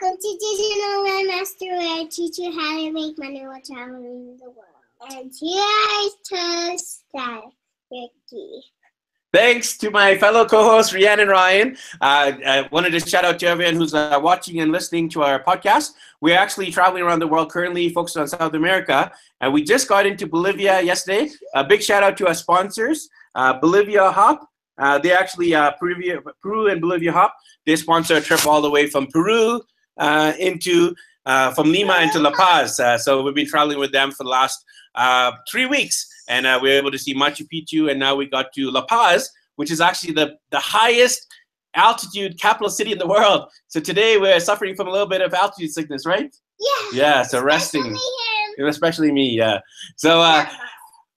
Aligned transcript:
Welcome 0.00 0.18
to 0.18 0.38
Digital 0.40 1.04
Landmaster, 1.04 1.76
where 1.76 2.00
I 2.00 2.06
teach 2.10 2.38
you 2.38 2.50
how 2.52 2.78
to 2.78 2.92
make 2.92 3.18
money 3.18 3.46
while 3.46 3.60
traveling 3.60 4.38
the 4.38 4.48
world. 4.48 5.10
And 5.10 5.32
here 5.38 5.60
I 5.60 6.10
toast 6.28 7.04
Ricky. 7.90 8.62
Thanks 9.34 9.76
to 9.78 9.90
my 9.90 10.16
fellow 10.16 10.46
co-hosts 10.46 10.94
Rianne 10.94 11.20
and 11.20 11.30
Ryan. 11.30 11.76
Uh, 12.00 12.32
I 12.46 12.68
wanted 12.72 12.90
to 12.90 13.00
shout 13.00 13.24
out 13.24 13.38
to 13.40 13.46
everyone 13.46 13.74
who's 13.74 13.92
uh, 13.92 14.18
watching 14.22 14.60
and 14.60 14.72
listening 14.72 15.10
to 15.10 15.22
our 15.22 15.42
podcast. 15.42 15.90
We're 16.20 16.38
actually 16.38 16.70
traveling 16.70 17.02
around 17.02 17.18
the 17.18 17.28
world 17.28 17.50
currently, 17.50 17.90
focused 17.90 18.16
on 18.16 18.26
South 18.26 18.54
America, 18.54 19.12
and 19.40 19.52
we 19.52 19.62
just 19.62 19.86
got 19.86 20.06
into 20.06 20.26
Bolivia 20.26 20.80
yesterday. 20.80 21.28
A 21.54 21.64
big 21.64 21.82
shout 21.82 22.02
out 22.02 22.16
to 22.18 22.26
our 22.26 22.34
sponsors, 22.34 23.08
uh, 23.34 23.58
Bolivia 23.60 24.10
Hop. 24.10 24.48
Uh, 24.78 24.98
they 24.98 25.12
actually 25.12 25.54
uh, 25.54 25.72
Peru, 25.72 26.22
Peru 26.42 26.68
and 26.68 26.80
Bolivia 26.80 27.12
Hop. 27.12 27.36
They 27.66 27.76
sponsor 27.76 28.16
a 28.16 28.20
trip 28.22 28.46
all 28.46 28.62
the 28.62 28.70
way 28.70 28.86
from 28.86 29.06
Peru 29.08 29.60
into 30.38 30.94
from 31.54 31.70
Lima 31.70 31.98
into 31.98 32.18
La 32.18 32.32
Paz. 32.32 32.80
so 33.04 33.22
we've 33.22 33.34
been 33.34 33.46
traveling 33.46 33.78
with 33.78 33.92
them 33.92 34.10
for 34.10 34.24
the 34.24 34.30
last 34.30 34.64
three 35.50 35.66
weeks 35.66 36.06
and 36.30 36.46
uh, 36.46 36.58
we 36.62 36.70
were 36.70 36.76
able 36.76 36.92
to 36.92 36.98
see 36.98 37.14
Machu 37.14 37.46
Picchu, 37.52 37.90
and 37.90 37.98
now 37.98 38.14
we 38.14 38.24
got 38.26 38.52
to 38.54 38.70
La 38.70 38.86
Paz, 38.86 39.28
which 39.56 39.70
is 39.70 39.80
actually 39.80 40.14
the, 40.14 40.36
the 40.50 40.60
highest 40.60 41.26
altitude 41.74 42.40
capital 42.40 42.70
city 42.70 42.92
in 42.92 42.98
the 42.98 43.06
world. 43.06 43.48
So 43.66 43.80
today 43.80 44.16
we're 44.16 44.40
suffering 44.40 44.76
from 44.76 44.86
a 44.86 44.90
little 44.90 45.08
bit 45.08 45.20
of 45.20 45.34
altitude 45.34 45.72
sickness, 45.72 46.06
right? 46.06 46.34
Yeah. 46.58 46.70
Yeah, 46.92 47.22
so 47.22 47.42
resting. 47.42 47.98
Especially 48.64 49.10
me, 49.10 49.30
yeah. 49.30 49.58
So 49.96 50.20
uh, 50.20 50.46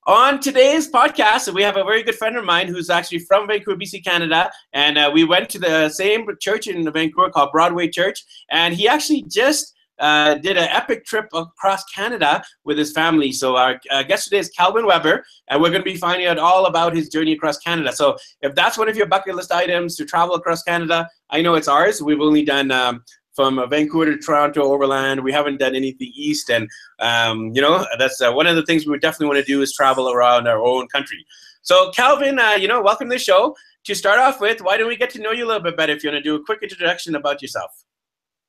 on 0.05 0.39
today's 0.39 0.91
podcast, 0.91 1.53
we 1.53 1.61
have 1.63 1.77
a 1.77 1.83
very 1.83 2.03
good 2.03 2.15
friend 2.15 2.35
of 2.35 2.43
mine 2.43 2.67
who's 2.67 2.89
actually 2.89 3.19
from 3.19 3.47
Vancouver, 3.47 3.77
BC, 3.77 4.03
Canada, 4.03 4.51
and 4.73 4.97
uh, 4.97 5.09
we 5.13 5.23
went 5.23 5.49
to 5.49 5.59
the 5.59 5.89
same 5.89 6.27
church 6.41 6.67
in 6.67 6.91
Vancouver 6.91 7.29
called 7.29 7.51
Broadway 7.51 7.87
Church, 7.87 8.23
and 8.51 8.73
he 8.73 8.87
actually 8.87 9.23
just 9.29 9.73
uh, 9.99 10.35
did 10.35 10.57
an 10.57 10.67
epic 10.69 11.05
trip 11.05 11.27
across 11.33 11.83
Canada 11.85 12.43
with 12.65 12.77
his 12.77 12.91
family. 12.91 13.31
So 13.31 13.55
our 13.55 13.79
uh, 13.91 14.03
guest 14.03 14.25
today 14.25 14.39
is 14.39 14.49
Calvin 14.49 14.85
Weber, 14.85 15.23
and 15.49 15.61
we're 15.61 15.69
going 15.69 15.81
to 15.81 15.89
be 15.89 15.95
finding 15.95 16.27
out 16.27 16.37
all 16.37 16.65
about 16.65 16.95
his 16.95 17.07
journey 17.09 17.33
across 17.33 17.57
Canada. 17.59 17.93
So 17.93 18.17
if 18.41 18.55
that's 18.55 18.77
one 18.77 18.89
of 18.89 18.97
your 18.97 19.05
bucket 19.05 19.35
list 19.35 19.51
items 19.51 19.95
to 19.97 20.05
travel 20.05 20.35
across 20.35 20.63
Canada, 20.63 21.07
I 21.29 21.41
know 21.41 21.55
it's 21.55 21.67
ours. 21.67 22.01
We've 22.01 22.19
only 22.19 22.43
done 22.43 22.71
um, 22.71 23.03
from 23.33 23.63
Vancouver 23.69 24.05
to 24.05 24.17
Toronto 24.17 24.63
overland. 24.63 25.23
We 25.23 25.31
haven't 25.31 25.57
done 25.57 25.75
anything 25.75 26.11
east, 26.15 26.49
and 26.49 26.69
um, 26.99 27.51
you 27.53 27.61
know 27.61 27.85
that's 27.97 28.21
uh, 28.21 28.31
one 28.31 28.47
of 28.47 28.55
the 28.55 28.65
things 28.65 28.85
we 28.85 28.91
would 28.91 29.01
definitely 29.01 29.27
want 29.27 29.39
to 29.39 29.51
do 29.51 29.61
is 29.61 29.73
travel 29.73 30.11
around 30.11 30.47
our 30.47 30.61
own 30.61 30.87
country. 30.87 31.25
So 31.61 31.91
Calvin, 31.91 32.39
uh, 32.39 32.51
you 32.51 32.67
know, 32.67 32.81
welcome 32.81 33.09
to 33.09 33.15
the 33.15 33.19
show. 33.19 33.55
To 33.85 33.93
start 33.93 34.17
off 34.17 34.39
with, 34.39 34.61
why 34.61 34.77
don't 34.77 34.87
we 34.87 34.95
get 34.95 35.09
to 35.09 35.21
know 35.21 35.31
you 35.31 35.45
a 35.45 35.47
little 35.47 35.61
bit 35.61 35.75
better? 35.75 35.91
If 35.91 36.03
you 36.03 36.09
want 36.09 36.23
to 36.23 36.29
do 36.29 36.35
a 36.35 36.43
quick 36.43 36.59
introduction 36.63 37.15
about 37.15 37.41
yourself. 37.41 37.83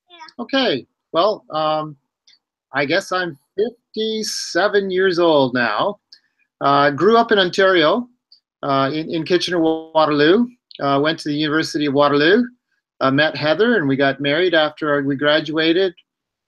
Yeah. 0.08 0.44
Okay. 0.44 0.86
Well, 1.10 1.44
um, 1.50 1.96
I 2.72 2.84
guess 2.84 3.10
I'm 3.10 3.36
57 3.56 4.90
years 4.90 5.18
old 5.18 5.54
now. 5.54 5.98
Uh, 6.60 6.90
grew 6.90 7.16
up 7.16 7.32
in 7.32 7.38
Ontario, 7.38 8.08
uh, 8.62 8.90
in, 8.92 9.12
in 9.12 9.24
Kitchener-Waterloo. 9.24 10.46
Uh, 10.80 11.00
went 11.02 11.18
to 11.20 11.28
the 11.28 11.34
University 11.36 11.86
of 11.86 11.94
Waterloo. 11.94 12.44
Uh, 13.00 13.10
met 13.10 13.36
Heather, 13.36 13.76
and 13.76 13.88
we 13.88 13.96
got 13.96 14.20
married 14.20 14.54
after 14.54 15.02
we 15.02 15.16
graduated. 15.16 15.94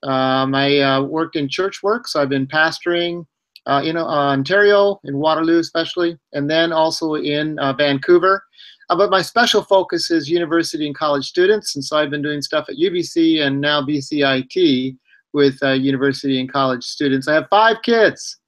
Um, 0.02 0.54
I 0.54 0.78
uh, 0.78 1.02
worked 1.02 1.36
in 1.36 1.48
church 1.48 1.82
work, 1.82 2.06
so 2.06 2.22
I've 2.22 2.28
been 2.28 2.46
pastoring 2.46 3.26
uh, 3.66 3.82
in 3.84 3.96
Ontario, 3.96 5.00
in 5.04 5.18
Waterloo 5.18 5.58
especially, 5.58 6.16
and 6.32 6.48
then 6.48 6.72
also 6.72 7.14
in 7.14 7.56
Vancouver. 7.76 8.42
Uh, 8.88 8.96
but 8.96 9.10
my 9.10 9.20
special 9.20 9.62
focus 9.62 10.10
is 10.10 10.30
university 10.30 10.86
and 10.86 10.94
college 10.94 11.26
students, 11.26 11.74
and 11.74 11.84
so 11.84 11.96
I've 11.96 12.10
been 12.10 12.22
doing 12.22 12.40
stuff 12.40 12.68
at 12.68 12.76
UBC 12.76 13.40
and 13.40 13.60
now 13.60 13.82
BCIT 13.82 14.96
with 15.32 15.58
uh, 15.62 15.72
university 15.72 16.38
and 16.38 16.50
college 16.50 16.84
students. 16.84 17.26
I 17.26 17.34
have 17.34 17.48
five 17.50 17.78
kids, 17.82 18.38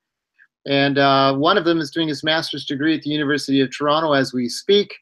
and 0.66 0.98
uh, 0.98 1.34
one 1.34 1.58
of 1.58 1.64
them 1.64 1.80
is 1.80 1.90
doing 1.90 2.08
his 2.08 2.22
master's 2.22 2.64
degree 2.64 2.94
at 2.94 3.02
the 3.02 3.10
University 3.10 3.60
of 3.60 3.76
Toronto 3.76 4.12
as 4.12 4.32
we 4.32 4.48
speak. 4.48 4.94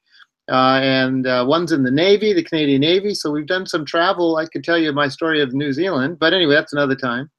Uh, 0.49 0.79
and 0.81 1.27
uh, 1.27 1.45
one's 1.47 1.73
in 1.73 1.83
the 1.83 1.91
Navy, 1.91 2.33
the 2.33 2.43
Canadian 2.43 2.81
Navy. 2.81 3.15
So 3.15 3.31
we've 3.31 3.47
done 3.47 3.67
some 3.67 3.85
travel. 3.85 4.37
I 4.37 4.47
could 4.47 4.63
tell 4.63 4.79
you 4.79 4.93
my 4.93 5.09
story 5.09 5.43
of 5.43 5.53
New 5.53 5.73
Zealand, 5.73 6.19
but 6.19 6.33
anyway, 6.33 6.55
that's 6.55 6.73
another 6.73 6.95
time. 6.95 7.31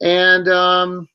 And 0.00 0.48
um, 0.48 1.08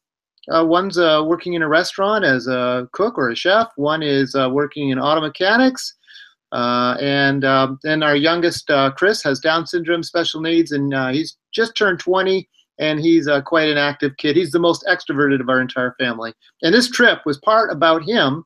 uh, 0.53 0.65
one's 0.65 0.97
uh, 0.97 1.23
working 1.25 1.53
in 1.53 1.63
a 1.63 1.67
restaurant 1.67 2.23
as 2.23 2.47
a 2.47 2.87
cook 2.91 3.17
or 3.17 3.29
a 3.29 3.35
chef. 3.35 3.69
One 3.77 4.03
is 4.03 4.35
uh, 4.35 4.49
working 4.51 4.89
in 4.89 4.99
auto 4.99 5.21
mechanics. 5.21 5.95
Uh, 6.51 6.95
and 7.01 7.43
um, 7.45 7.79
then 7.81 8.03
our 8.03 8.15
youngest, 8.15 8.69
Chris, 8.95 9.23
has 9.23 9.39
Down 9.39 9.65
syndrome, 9.65 10.03
special 10.03 10.39
needs, 10.39 10.71
and 10.71 10.93
he's 11.11 11.37
just 11.51 11.75
turned 11.75 11.99
20, 11.99 12.47
and 12.77 12.99
he's 12.99 13.27
quite 13.45 13.69
an 13.69 13.79
active 13.79 14.15
kid. 14.17 14.35
He's 14.35 14.51
the 14.51 14.59
most 14.59 14.85
extroverted 14.87 15.41
of 15.41 15.49
our 15.49 15.59
entire 15.59 15.95
family. 15.97 16.31
And 16.61 16.71
this 16.71 16.91
trip 16.91 17.21
was 17.25 17.39
part 17.39 17.71
about 17.71 18.03
him 18.03 18.45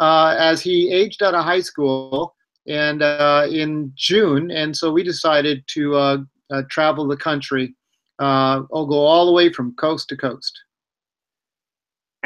as 0.00 0.60
he 0.60 0.92
aged 0.92 1.22
out 1.22 1.34
of 1.34 1.44
high 1.44 1.60
school 1.60 2.34
and 2.68 3.02
uh, 3.02 3.46
in 3.50 3.92
June, 3.94 4.50
and 4.50 4.76
so 4.76 4.90
we 4.90 5.02
decided 5.02 5.64
to 5.68 6.26
travel 6.68 7.06
the 7.06 7.16
country. 7.16 7.74
I'll 8.18 8.86
go 8.86 8.98
all 8.98 9.26
the 9.26 9.32
way 9.32 9.52
from 9.52 9.74
coast 9.74 10.08
to 10.10 10.16
coast. 10.16 10.52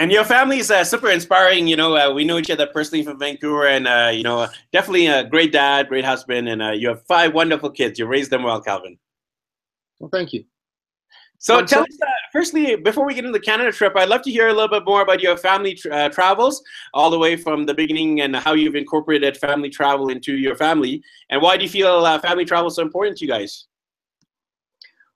And 0.01 0.11
your 0.11 0.25
family 0.25 0.59
is 0.59 0.71
uh, 0.71 0.83
super 0.83 1.11
inspiring. 1.11 1.67
You 1.69 1.77
know, 1.77 1.95
uh, 1.95 2.11
we 2.11 2.25
know 2.25 2.39
each 2.39 2.51
other 2.51 2.67
personally 2.67 3.05
from 3.05 3.19
Vancouver, 3.19 3.67
and 3.67 3.87
uh, 3.87 4.11
you 4.11 4.23
know, 4.23 4.47
definitely 4.73 5.09
a 5.09 5.25
great 5.25 5.53
dad, 5.53 5.89
great 5.89 6.07
husband, 6.07 6.49
and 6.49 6.63
uh, 6.63 6.71
you 6.71 6.89
have 6.89 7.05
five 7.07 7.35
wonderful 7.35 7.71
kids. 7.71 7.99
You 7.99 8.07
raised 8.07 8.31
them 8.31 8.45
well, 8.45 8.63
Calvin. 8.63 8.99
Well, 9.99 10.09
thank 10.11 10.33
you. 10.33 10.45
So, 11.43 11.59
um, 11.59 11.67
tell 11.67 11.81
so- 11.81 11.85
us, 11.85 11.99
uh, 12.03 12.11
firstly, 12.33 12.77
before 12.77 13.07
we 13.07 13.15
get 13.15 13.25
into 13.25 13.37
the 13.37 13.45
Canada 13.45 13.73
trip, 13.73 13.95
I'd 13.97 14.11
love 14.11 14.21
to 14.23 14.31
hear 14.31 14.49
a 14.49 14.53
little 14.53 14.69
bit 14.69 14.85
more 14.85 15.01
about 15.01 15.21
your 15.21 15.37
family 15.39 15.75
tra- 15.75 15.97
uh, 15.97 16.09
travels, 16.11 16.63
all 16.93 17.11
the 17.11 17.19
way 17.19 17.35
from 17.35 17.65
the 17.65 17.73
beginning, 17.73 18.21
and 18.21 18.37
how 18.37 18.53
you've 18.53 18.77
incorporated 18.77 19.39
family 19.39 19.71
travel 19.71 20.11
into 20.11 20.35
your 20.37 20.55
family, 20.55 21.03
and 21.31 21.41
why 21.41 21.57
do 21.57 21.63
you 21.65 21.71
feel 21.71 22.05
family 22.19 22.45
travel 22.45 22.69
is 22.69 22.77
so 22.77 22.83
important 22.83 23.17
to 23.17 23.25
you 23.25 23.31
guys? 23.31 23.67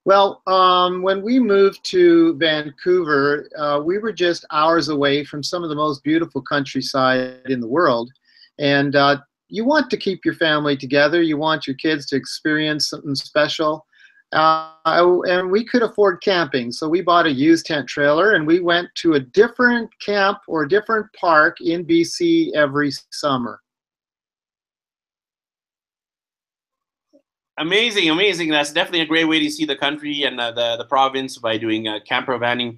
Well, 0.03 0.41
um, 0.47 1.03
when 1.03 1.21
we 1.23 1.39
moved 1.39 1.83
to 1.85 2.35
Vancouver, 2.37 3.49
uh, 3.57 3.81
we 3.83 3.97
were 3.99 4.11
just 4.11 4.45
hours 4.51 4.89
away 4.89 5.23
from 5.23 5.43
some 5.43 5.63
of 5.63 5.69
the 5.69 5.75
most 5.75 6.03
beautiful 6.03 6.41
countryside 6.41 7.41
in 7.45 7.59
the 7.59 7.67
world. 7.67 8.11
And 8.59 8.95
uh, 8.95 9.17
you 9.49 9.65
want 9.65 9.89
to 9.91 9.97
keep 9.97 10.23
your 10.23 10.35
family 10.35 10.77
together. 10.77 11.21
You 11.21 11.37
want 11.37 11.65
your 11.67 11.75
kids 11.75 12.05
to 12.07 12.15
experience 12.15 12.89
something 12.89 13.15
special. 13.15 13.85
Uh, 14.33 14.71
and 14.85 15.49
we 15.49 15.63
could 15.63 15.83
afford 15.83 16.21
camping. 16.21 16.71
So 16.71 16.89
we 16.89 17.01
bought 17.01 17.25
a 17.25 17.31
used 17.31 17.65
tent 17.65 17.87
trailer 17.87 18.33
and 18.33 18.45
we 18.45 18.59
went 18.59 18.89
to 18.95 19.13
a 19.13 19.19
different 19.19 19.89
camp 19.99 20.39
or 20.47 20.63
a 20.63 20.69
different 20.69 21.07
park 21.13 21.61
in 21.61 21.85
BC 21.85 22.53
every 22.53 22.91
summer. 23.11 23.61
Amazing, 27.57 28.09
amazing. 28.09 28.49
That's 28.49 28.73
definitely 28.73 29.01
a 29.01 29.05
great 29.05 29.25
way 29.25 29.39
to 29.39 29.49
see 29.49 29.63
the 29.63 29.77
country 29.77 30.23
and 30.23 30.39
uh, 30.41 30.51
the, 30.51 30.75
the 30.77 30.85
province 30.85 31.37
by 31.37 31.57
doing 31.57 31.87
uh, 31.87 31.99
camper 32.05 32.37
vanning. 32.37 32.77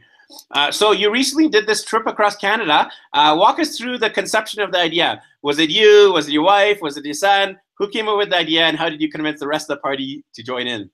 Uh, 0.51 0.71
so 0.71 0.91
you 0.91 1.11
recently 1.11 1.47
did 1.47 1.65
this 1.65 1.83
trip 1.83 2.05
across 2.05 2.35
Canada. 2.35 2.89
Uh, 3.13 3.35
walk 3.39 3.59
us 3.59 3.77
through 3.77 3.97
the 3.97 4.09
conception 4.09 4.61
of 4.61 4.71
the 4.71 4.77
idea. 4.77 5.21
Was 5.41 5.57
it 5.57 5.71
you? 5.71 6.11
Was 6.13 6.27
it 6.27 6.33
your 6.33 6.43
wife? 6.43 6.79
Was 6.81 6.95
it 6.97 7.05
your 7.05 7.15
son? 7.15 7.57
Who 7.77 7.89
came 7.89 8.07
up 8.07 8.17
with 8.17 8.29
the 8.29 8.37
idea 8.37 8.65
and 8.65 8.77
how 8.77 8.89
did 8.89 9.01
you 9.01 9.09
convince 9.09 9.39
the 9.39 9.47
rest 9.47 9.69
of 9.69 9.77
the 9.77 9.81
party 9.81 10.23
to 10.35 10.43
join 10.43 10.67
in? 10.67 10.91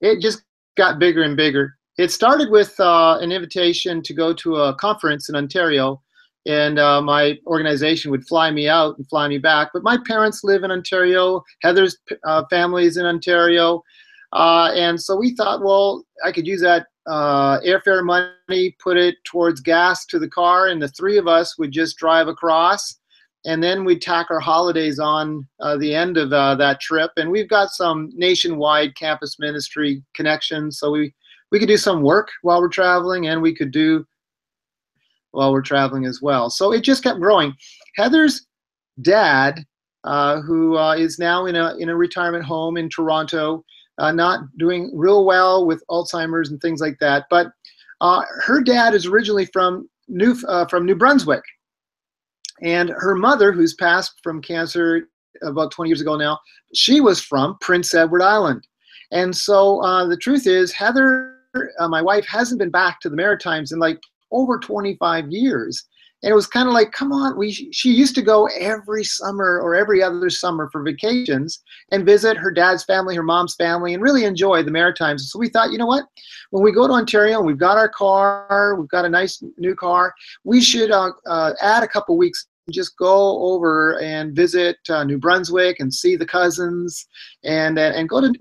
It 0.00 0.20
just 0.20 0.42
got 0.76 0.98
bigger 0.98 1.22
and 1.22 1.36
bigger. 1.36 1.76
It 1.98 2.10
started 2.10 2.50
with 2.50 2.78
uh, 2.80 3.18
an 3.20 3.30
invitation 3.30 4.02
to 4.02 4.14
go 4.14 4.34
to 4.34 4.56
a 4.56 4.74
conference 4.74 5.28
in 5.28 5.36
Ontario 5.36 6.02
and 6.46 6.78
uh, 6.78 7.00
my 7.00 7.38
organization 7.46 8.10
would 8.10 8.26
fly 8.26 8.50
me 8.50 8.68
out 8.68 8.96
and 8.98 9.08
fly 9.08 9.28
me 9.28 9.38
back. 9.38 9.70
But 9.72 9.82
my 9.82 9.98
parents 10.06 10.44
live 10.44 10.62
in 10.62 10.70
Ontario. 10.70 11.42
Heather's 11.62 11.96
uh, 12.24 12.44
family 12.50 12.84
is 12.84 12.96
in 12.96 13.06
Ontario, 13.06 13.82
uh, 14.32 14.70
and 14.74 15.00
so 15.00 15.16
we 15.16 15.34
thought, 15.34 15.62
well, 15.62 16.04
I 16.24 16.32
could 16.32 16.46
use 16.46 16.60
that 16.60 16.86
uh, 17.06 17.60
airfare 17.60 18.04
money, 18.04 18.76
put 18.82 18.96
it 18.96 19.16
towards 19.24 19.60
gas 19.60 20.04
to 20.06 20.18
the 20.18 20.28
car, 20.28 20.68
and 20.68 20.82
the 20.82 20.88
three 20.88 21.18
of 21.18 21.28
us 21.28 21.58
would 21.58 21.72
just 21.72 21.96
drive 21.96 22.28
across. 22.28 22.96
And 23.46 23.62
then 23.62 23.84
we'd 23.84 24.00
tack 24.00 24.28
our 24.30 24.40
holidays 24.40 24.98
on 24.98 25.46
uh, 25.60 25.76
the 25.76 25.94
end 25.94 26.16
of 26.16 26.32
uh, 26.32 26.54
that 26.54 26.80
trip. 26.80 27.10
And 27.16 27.30
we've 27.30 27.48
got 27.48 27.70
some 27.70 28.10
nationwide 28.14 28.96
campus 28.96 29.38
ministry 29.38 30.02
connections, 30.14 30.78
so 30.78 30.90
we 30.90 31.14
we 31.50 31.58
could 31.58 31.68
do 31.68 31.76
some 31.76 32.02
work 32.02 32.28
while 32.42 32.60
we're 32.60 32.68
traveling, 32.68 33.26
and 33.26 33.40
we 33.42 33.54
could 33.54 33.70
do 33.70 34.04
while 35.34 35.52
we're 35.52 35.62
traveling 35.62 36.06
as 36.06 36.22
well. 36.22 36.48
So 36.48 36.72
it 36.72 36.82
just 36.82 37.02
kept 37.02 37.20
growing. 37.20 37.52
Heather's 37.96 38.46
dad, 39.02 39.64
uh, 40.04 40.40
who 40.40 40.76
uh, 40.78 40.94
is 40.94 41.18
now 41.18 41.46
in 41.46 41.56
a 41.56 41.76
in 41.76 41.88
a 41.88 41.96
retirement 41.96 42.44
home 42.44 42.76
in 42.76 42.88
Toronto, 42.88 43.64
uh, 43.98 44.12
not 44.12 44.40
doing 44.58 44.90
real 44.94 45.24
well 45.24 45.66
with 45.66 45.82
Alzheimer's 45.90 46.50
and 46.50 46.60
things 46.60 46.80
like 46.80 46.98
that. 47.00 47.26
But 47.30 47.48
uh, 48.00 48.22
her 48.44 48.62
dad 48.62 48.94
is 48.94 49.06
originally 49.06 49.46
from 49.46 49.88
New 50.08 50.34
from 50.68 50.86
New 50.86 50.94
Brunswick, 50.94 51.42
and 52.64 52.88
her 52.88 53.14
mother, 53.14 53.52
who's 53.52 53.74
passed 53.74 54.14
from 54.22 54.40
cancer 54.40 55.08
about 55.42 55.70
20 55.70 55.90
years 55.90 56.00
ago 56.00 56.16
now, 56.16 56.38
she 56.72 57.00
was 57.00 57.20
from 57.20 57.58
Prince 57.60 57.94
Edward 57.94 58.22
Island. 58.22 58.66
And 59.12 59.36
so 59.36 59.82
uh, 59.82 60.06
the 60.06 60.16
truth 60.16 60.46
is, 60.46 60.72
Heather, 60.72 61.36
uh, 61.78 61.88
my 61.88 62.00
wife, 62.00 62.26
hasn't 62.26 62.58
been 62.58 62.70
back 62.70 63.00
to 63.00 63.10
the 63.10 63.16
Maritimes 63.16 63.70
in 63.70 63.78
like 63.78 64.00
over 64.32 64.58
25 64.58 65.30
years. 65.30 65.84
And 66.22 66.30
it 66.30 66.34
was 66.34 66.46
kind 66.46 66.66
of 66.66 66.72
like, 66.72 66.90
come 66.92 67.12
on, 67.12 67.36
we 67.36 67.52
she 67.52 67.92
used 67.92 68.14
to 68.14 68.22
go 68.22 68.48
every 68.58 69.04
summer 69.04 69.60
or 69.60 69.74
every 69.74 70.02
other 70.02 70.30
summer 70.30 70.70
for 70.72 70.82
vacations 70.82 71.62
and 71.92 72.06
visit 72.06 72.38
her 72.38 72.50
dad's 72.50 72.82
family, 72.82 73.14
her 73.14 73.22
mom's 73.22 73.54
family, 73.56 73.92
and 73.92 74.02
really 74.02 74.24
enjoy 74.24 74.62
the 74.62 74.70
Maritimes. 74.70 75.30
So 75.30 75.38
we 75.38 75.50
thought, 75.50 75.70
you 75.70 75.76
know 75.76 75.84
what? 75.84 76.06
When 76.48 76.64
we 76.64 76.72
go 76.72 76.86
to 76.86 76.94
Ontario 76.94 77.36
and 77.36 77.46
we've 77.46 77.58
got 77.58 77.76
our 77.76 77.90
car, 77.90 78.74
we've 78.80 78.88
got 78.88 79.04
a 79.04 79.10
nice 79.10 79.44
new 79.58 79.74
car, 79.74 80.14
we 80.44 80.62
should 80.62 80.90
uh, 80.90 81.12
uh, 81.26 81.52
add 81.60 81.82
a 81.82 81.88
couple 81.88 82.16
weeks 82.16 82.46
just 82.70 82.96
go 82.96 83.42
over 83.42 84.00
and 84.00 84.34
visit 84.34 84.76
uh, 84.88 85.04
New 85.04 85.18
Brunswick 85.18 85.80
and 85.80 85.92
see 85.92 86.16
the 86.16 86.26
cousins, 86.26 87.06
and 87.44 87.78
uh, 87.78 87.92
and 87.94 88.08
go 88.08 88.20
to 88.20 88.32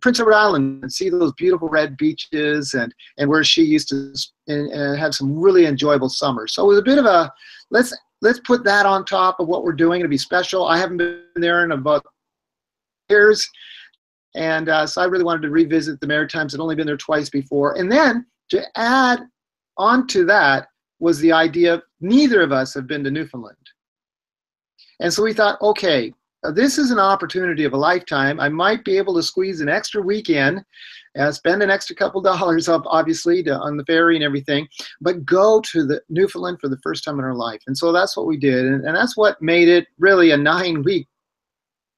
Prince 0.00 0.20
Edward 0.20 0.34
Island 0.34 0.82
and 0.82 0.92
see 0.92 1.10
those 1.10 1.32
beautiful 1.32 1.68
red 1.68 1.96
beaches 1.96 2.74
and 2.74 2.94
and 3.18 3.28
where 3.28 3.44
she 3.44 3.62
used 3.62 3.88
to 3.88 4.14
and, 4.46 4.68
and 4.68 4.98
have 4.98 5.14
some 5.14 5.36
really 5.38 5.66
enjoyable 5.66 6.08
summers. 6.08 6.54
So 6.54 6.64
it 6.64 6.68
was 6.68 6.78
a 6.78 6.82
bit 6.82 6.98
of 6.98 7.06
a 7.06 7.32
let's 7.70 7.96
let's 8.20 8.40
put 8.40 8.64
that 8.64 8.86
on 8.86 9.04
top 9.04 9.40
of 9.40 9.48
what 9.48 9.64
we're 9.64 9.72
doing 9.72 10.02
to 10.02 10.08
be 10.08 10.18
special. 10.18 10.66
I 10.66 10.78
haven't 10.78 10.98
been 10.98 11.22
there 11.36 11.64
in 11.64 11.72
about 11.72 12.04
years, 13.10 13.48
and 14.34 14.68
uh, 14.68 14.86
so 14.86 15.02
I 15.02 15.06
really 15.06 15.24
wanted 15.24 15.42
to 15.42 15.50
revisit 15.50 16.00
the 16.00 16.06
Maritimes. 16.06 16.54
I'd 16.54 16.60
only 16.60 16.76
been 16.76 16.86
there 16.86 16.96
twice 16.96 17.30
before, 17.30 17.76
and 17.78 17.90
then 17.90 18.26
to 18.50 18.64
add 18.76 19.20
onto 19.76 20.24
that 20.26 20.68
was 21.00 21.18
the 21.18 21.32
idea 21.32 21.82
neither 22.00 22.42
of 22.42 22.52
us 22.52 22.72
have 22.74 22.86
been 22.86 23.02
to 23.02 23.10
Newfoundland. 23.10 23.56
And 25.02 25.12
so 25.12 25.24
we 25.24 25.32
thought, 25.32 25.60
okay, 25.60 26.14
this 26.54 26.78
is 26.78 26.92
an 26.92 27.00
opportunity 27.00 27.64
of 27.64 27.72
a 27.72 27.76
lifetime. 27.76 28.38
I 28.38 28.48
might 28.48 28.84
be 28.84 28.96
able 28.96 29.14
to 29.14 29.22
squeeze 29.22 29.60
an 29.60 29.68
extra 29.68 30.00
weekend, 30.00 30.64
uh, 31.18 31.32
spend 31.32 31.60
an 31.60 31.70
extra 31.70 31.96
couple 31.96 32.20
dollars, 32.30 32.68
up, 32.68 32.82
obviously, 32.86 33.42
to, 33.42 33.54
on 33.54 33.76
the 33.76 33.84
ferry 33.84 34.14
and 34.14 34.24
everything, 34.24 34.68
but 35.00 35.26
go 35.26 35.60
to 35.72 35.84
the 35.84 36.00
Newfoundland 36.08 36.58
for 36.60 36.68
the 36.68 36.78
first 36.84 37.02
time 37.04 37.18
in 37.18 37.24
our 37.24 37.34
life. 37.34 37.60
And 37.66 37.76
so 37.76 37.92
that's 37.92 38.16
what 38.16 38.26
we 38.26 38.36
did, 38.36 38.64
and, 38.64 38.86
and 38.86 38.96
that's 38.96 39.16
what 39.16 39.42
made 39.42 39.68
it 39.68 39.88
really 39.98 40.30
a 40.30 40.36
nine-week 40.36 41.08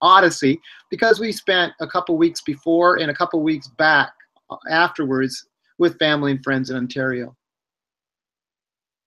odyssey 0.00 0.60
because 0.90 1.20
we 1.20 1.30
spent 1.30 1.72
a 1.80 1.86
couple 1.86 2.16
weeks 2.16 2.40
before 2.42 3.00
and 3.00 3.10
a 3.10 3.14
couple 3.14 3.42
weeks 3.42 3.68
back 3.78 4.12
uh, 4.50 4.56
afterwards 4.70 5.46
with 5.78 5.98
family 5.98 6.32
and 6.32 6.42
friends 6.42 6.70
in 6.70 6.76
Ontario. 6.76 7.34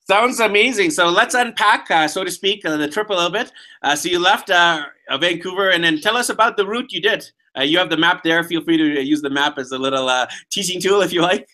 Sounds 0.09 0.39
amazing. 0.39 0.91
So 0.91 1.09
let's 1.09 1.35
unpack, 1.35 1.91
uh, 1.91 2.07
so 2.07 2.23
to 2.23 2.31
speak, 2.31 2.63
uh, 2.63 2.77
the 2.77 2.87
trip 2.87 3.09
a 3.09 3.13
little 3.13 3.29
bit. 3.29 3.51
Uh, 3.81 3.93
so 3.93 4.07
you 4.07 4.19
left 4.19 4.49
uh, 4.49 4.85
Vancouver, 5.19 5.71
and 5.71 5.83
then 5.83 5.99
tell 5.99 6.15
us 6.15 6.29
about 6.29 6.55
the 6.55 6.65
route 6.65 6.93
you 6.93 7.01
did. 7.01 7.29
Uh, 7.57 7.63
you 7.63 7.77
have 7.77 7.89
the 7.89 7.97
map 7.97 8.23
there. 8.23 8.41
Feel 8.45 8.63
free 8.63 8.77
to 8.77 9.03
use 9.03 9.21
the 9.21 9.29
map 9.29 9.57
as 9.57 9.71
a 9.73 9.77
little 9.77 10.07
uh, 10.07 10.25
teaching 10.49 10.79
tool 10.79 11.01
if 11.01 11.11
you 11.11 11.21
like. 11.21 11.49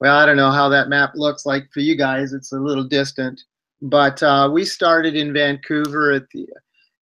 Well, 0.00 0.14
I 0.14 0.26
don't 0.26 0.36
know 0.36 0.50
how 0.50 0.68
that 0.68 0.90
map 0.90 1.12
looks 1.14 1.46
like 1.46 1.66
for 1.72 1.80
you 1.80 1.96
guys. 1.96 2.34
It's 2.34 2.52
a 2.52 2.58
little 2.58 2.84
distant, 2.84 3.40
but 3.80 4.20
we 4.52 4.66
started 4.66 5.16
in 5.16 5.32
Vancouver 5.32 6.12
at 6.12 6.28
the, 6.34 6.46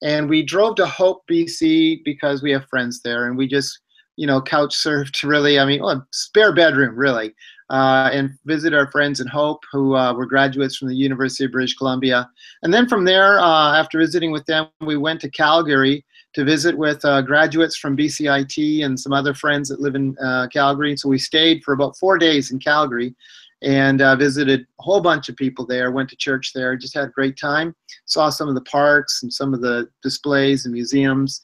and 0.03 0.29
we 0.29 0.45
drove 0.45 0.77
to 0.77 0.87
Hope, 0.87 1.25
BC, 1.29 2.05
because 2.05 2.41
we 2.41 2.53
have 2.53 2.69
friends 2.69 3.01
there, 3.03 3.27
and 3.27 3.37
we 3.37 3.49
just, 3.49 3.81
you 4.15 4.29
know, 4.29 4.41
couch 4.41 4.77
surfed. 4.77 5.25
Really, 5.29 5.59
I 5.59 5.65
mean, 5.65 5.83
well, 5.83 6.07
spare 6.13 6.55
bedroom, 6.55 6.95
really 6.95 7.35
uh, 7.73 8.11
and 8.13 8.39
visit 8.45 8.75
our 8.75 8.91
friends 8.91 9.21
in 9.21 9.27
Hope, 9.27 9.65
who 9.73 9.97
uh, 9.97 10.13
were 10.13 10.27
graduates 10.27 10.77
from 10.77 10.89
the 10.89 10.95
University 10.95 11.47
of 11.47 11.53
British 11.53 11.75
Columbia. 11.75 12.31
And 12.63 12.73
then 12.73 12.87
from 12.87 13.05
there, 13.05 13.41
uh, 13.41 13.79
after 13.79 13.99
visiting 13.99 14.31
with 14.31 14.45
them, 14.45 14.69
we 14.83 14.99
went 14.99 15.23
to 15.23 15.31
Calgary 15.31 16.05
to 16.35 16.45
visit 16.45 16.77
with 16.77 17.03
uh, 17.05 17.23
graduates 17.23 17.77
from 17.77 17.97
BCIT 17.97 18.85
and 18.85 19.01
some 19.01 19.13
other 19.13 19.33
friends 19.33 19.71
that 19.71 19.81
live 19.81 19.95
in 19.95 20.17
uh, 20.23 20.49
Calgary. 20.53 20.97
So 20.97 21.09
we 21.09 21.19
stayed 21.19 21.65
for 21.65 21.73
about 21.73 21.97
four 21.97 22.19
days 22.19 22.53
in 22.53 22.59
Calgary 22.59 23.15
and 23.63 24.03
uh, 24.03 24.17
visited 24.17 24.61
a 24.61 24.83
whole 24.83 25.01
bunch 25.01 25.31
of 25.31 25.37
people 25.37 25.65
there, 25.65 25.93
went 25.93 26.11
to 26.11 26.17
church 26.17 26.53
there, 26.53 26.77
just 26.77 26.95
had 26.95 27.05
a 27.05 27.13
great 27.13 27.39
time, 27.39 27.75
saw 28.05 28.29
some 28.29 28.49
of 28.49 28.55
the 28.55 28.63
parks 28.63 29.23
and 29.23 29.33
some 29.33 29.55
of 29.55 29.63
the 29.63 29.89
displays 30.03 30.67
and 30.67 30.75
museums. 30.75 31.43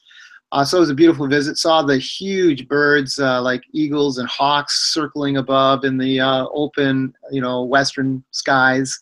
Uh, 0.51 0.65
so 0.65 0.77
it 0.77 0.81
was 0.81 0.89
a 0.89 0.95
beautiful 0.95 1.27
visit. 1.27 1.57
Saw 1.57 1.83
the 1.83 1.97
huge 1.97 2.67
birds 2.67 3.19
uh, 3.19 3.41
like 3.41 3.61
eagles 3.71 4.17
and 4.17 4.27
hawks 4.27 4.91
circling 4.93 5.37
above 5.37 5.85
in 5.85 5.97
the 5.97 6.19
uh, 6.19 6.47
open, 6.53 7.13
you 7.31 7.41
know, 7.41 7.63
western 7.63 8.23
skies. 8.31 8.97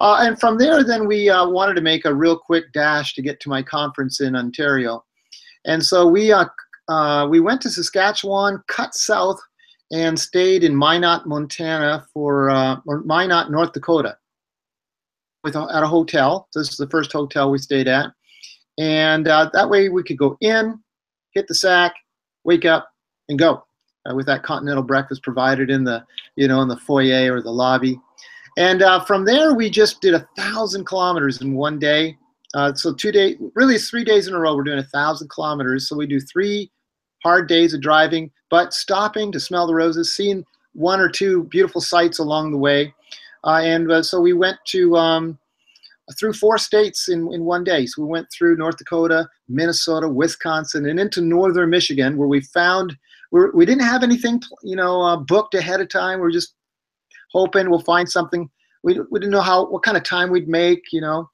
Uh, 0.00 0.18
and 0.22 0.40
from 0.40 0.58
there, 0.58 0.82
then 0.82 1.06
we 1.06 1.30
uh, 1.30 1.48
wanted 1.48 1.74
to 1.74 1.80
make 1.80 2.04
a 2.04 2.12
real 2.12 2.36
quick 2.36 2.72
dash 2.72 3.14
to 3.14 3.22
get 3.22 3.38
to 3.38 3.48
my 3.48 3.62
conference 3.62 4.20
in 4.20 4.34
Ontario. 4.34 5.04
And 5.64 5.84
so 5.84 6.08
we 6.08 6.32
uh, 6.32 7.26
we 7.30 7.38
went 7.38 7.60
to 7.60 7.70
Saskatchewan, 7.70 8.60
cut 8.66 8.94
south, 8.94 9.40
and 9.92 10.18
stayed 10.18 10.64
in 10.64 10.76
Minot, 10.76 11.26
Montana 11.26 12.04
for 12.12 12.50
or 12.84 13.04
Minot, 13.04 13.52
North 13.52 13.72
Dakota, 13.72 14.16
with 15.44 15.54
at 15.54 15.84
a 15.84 15.86
hotel. 15.86 16.48
This 16.52 16.70
is 16.70 16.76
the 16.76 16.88
first 16.88 17.12
hotel 17.12 17.52
we 17.52 17.58
stayed 17.58 17.86
at. 17.86 18.10
And 18.78 19.28
uh, 19.28 19.50
that 19.52 19.68
way 19.68 19.88
we 19.88 20.02
could 20.02 20.18
go 20.18 20.36
in, 20.40 20.78
hit 21.32 21.46
the 21.48 21.54
sack, 21.54 21.94
wake 22.44 22.64
up, 22.64 22.88
and 23.28 23.38
go. 23.38 23.64
Uh, 24.04 24.14
with 24.16 24.26
that 24.26 24.42
continental 24.42 24.82
breakfast 24.82 25.22
provided 25.22 25.70
in 25.70 25.84
the, 25.84 26.04
you 26.34 26.48
know, 26.48 26.60
in 26.60 26.66
the 26.66 26.76
foyer 26.76 27.32
or 27.32 27.40
the 27.40 27.50
lobby. 27.50 28.00
And 28.56 28.82
uh, 28.82 29.04
from 29.04 29.24
there, 29.24 29.54
we 29.54 29.70
just 29.70 30.00
did 30.00 30.14
a 30.14 30.26
thousand 30.36 30.86
kilometers 30.86 31.40
in 31.40 31.54
one 31.54 31.78
day. 31.78 32.18
Uh, 32.54 32.74
so 32.74 32.92
two 32.92 33.12
days, 33.12 33.36
really 33.54 33.78
three 33.78 34.04
days 34.04 34.26
in 34.26 34.34
a 34.34 34.38
row, 34.38 34.56
we're 34.56 34.64
doing 34.64 34.80
a 34.80 34.84
thousand 34.84 35.28
kilometers. 35.28 35.88
So 35.88 35.96
we 35.96 36.06
do 36.06 36.20
three 36.20 36.70
hard 37.22 37.48
days 37.48 37.74
of 37.74 37.80
driving, 37.80 38.30
but 38.50 38.74
stopping 38.74 39.30
to 39.32 39.40
smell 39.40 39.66
the 39.66 39.74
roses, 39.74 40.12
seeing 40.12 40.44
one 40.74 41.00
or 41.00 41.08
two 41.08 41.44
beautiful 41.44 41.80
sights 41.80 42.18
along 42.18 42.50
the 42.50 42.58
way. 42.58 42.92
Uh, 43.44 43.60
and 43.62 43.90
uh, 43.90 44.02
so 44.02 44.20
we 44.20 44.32
went 44.32 44.58
to 44.66 44.96
um, 44.96 45.38
through 46.18 46.32
four 46.32 46.58
states 46.58 47.08
in, 47.08 47.32
in 47.32 47.44
one 47.44 47.64
day. 47.64 47.86
So 47.86 48.02
we 48.02 48.08
went 48.08 48.26
through 48.36 48.56
North 48.56 48.76
Dakota, 48.76 49.28
Minnesota, 49.48 50.08
Wisconsin, 50.08 50.86
and 50.86 50.98
into 50.98 51.20
northern 51.20 51.70
Michigan, 51.70 52.16
where 52.16 52.28
we 52.28 52.40
found 52.40 52.96
we're, 53.30 53.50
we 53.52 53.64
didn't 53.64 53.84
have 53.84 54.02
anything 54.02 54.40
you 54.62 54.76
know 54.76 55.00
uh, 55.02 55.16
booked 55.16 55.54
ahead 55.54 55.80
of 55.80 55.88
time. 55.88 56.20
We 56.20 56.26
are 56.26 56.32
just 56.32 56.54
hoping 57.32 57.70
we'll 57.70 57.80
find 57.80 58.08
something. 58.08 58.50
We, 58.82 58.98
we 59.10 59.20
didn't 59.20 59.32
know 59.32 59.40
how 59.40 59.66
what 59.66 59.82
kind 59.82 59.96
of 59.96 60.02
time 60.02 60.30
we'd 60.30 60.48
make, 60.48 60.82
you 60.92 61.00
know. 61.00 61.28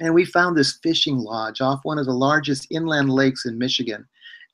And 0.00 0.14
we 0.14 0.24
found 0.24 0.56
this 0.56 0.78
fishing 0.82 1.18
lodge 1.18 1.60
off 1.60 1.80
one 1.84 1.98
of 1.98 2.06
the 2.06 2.12
largest 2.12 2.66
inland 2.70 3.10
lakes 3.10 3.44
in 3.46 3.58
Michigan. 3.58 4.06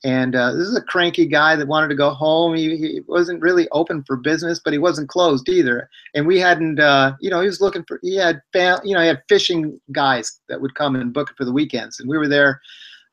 And 0.05 0.33
uh, 0.33 0.53
this 0.53 0.67
is 0.67 0.77
a 0.77 0.81
cranky 0.81 1.25
guy 1.25 1.57
that 1.57 1.67
wanted 1.67 1.89
to 1.89 1.95
go 1.95 2.11
home. 2.11 2.55
He, 2.55 2.77
he, 2.77 3.01
wasn't 3.07 3.41
really 3.41 3.67
open 3.71 4.03
for 4.03 4.15
business, 4.15 4.61
but 4.63 4.71
he 4.71 4.79
wasn't 4.79 5.09
closed 5.09 5.49
either. 5.49 5.89
And 6.15 6.25
we 6.25 6.39
hadn't, 6.39 6.79
uh, 6.79 7.15
you 7.19 7.29
know, 7.29 7.41
he 7.41 7.47
was 7.47 7.59
looking 7.59 7.83
for. 7.85 7.99
He 8.01 8.15
had, 8.15 8.41
you 8.53 8.93
know, 8.93 9.01
he 9.01 9.07
had 9.07 9.23
fishing 9.27 9.79
guys 9.91 10.39
that 10.47 10.61
would 10.61 10.73
come 10.75 10.95
and 10.95 11.13
book 11.13 11.31
it 11.31 11.35
for 11.37 11.43
the 11.43 11.51
weekends, 11.51 11.99
and 11.99 12.09
we 12.09 12.17
were 12.17 12.27
there, 12.27 12.61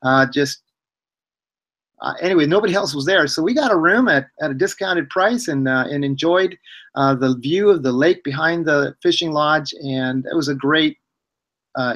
uh, 0.03 0.25
just. 0.27 0.61
Uh, 1.99 2.13
anyway, 2.21 2.45
nobody 2.45 2.75
else 2.75 2.93
was 2.93 3.07
there, 3.07 3.25
so 3.25 3.41
we 3.41 3.55
got 3.55 3.71
a 3.71 3.75
room 3.75 4.07
at, 4.07 4.27
at 4.39 4.51
a 4.51 4.53
discounted 4.53 5.09
price 5.09 5.47
and 5.47 5.67
uh, 5.67 5.83
and 5.89 6.05
enjoyed 6.05 6.55
uh, 6.93 7.15
the 7.15 7.35
view 7.37 7.71
of 7.71 7.81
the 7.81 7.91
lake 7.91 8.23
behind 8.23 8.67
the 8.67 8.95
fishing 9.01 9.31
lodge, 9.31 9.73
and 9.83 10.23
it 10.31 10.35
was 10.35 10.47
a 10.47 10.55
great 10.55 10.97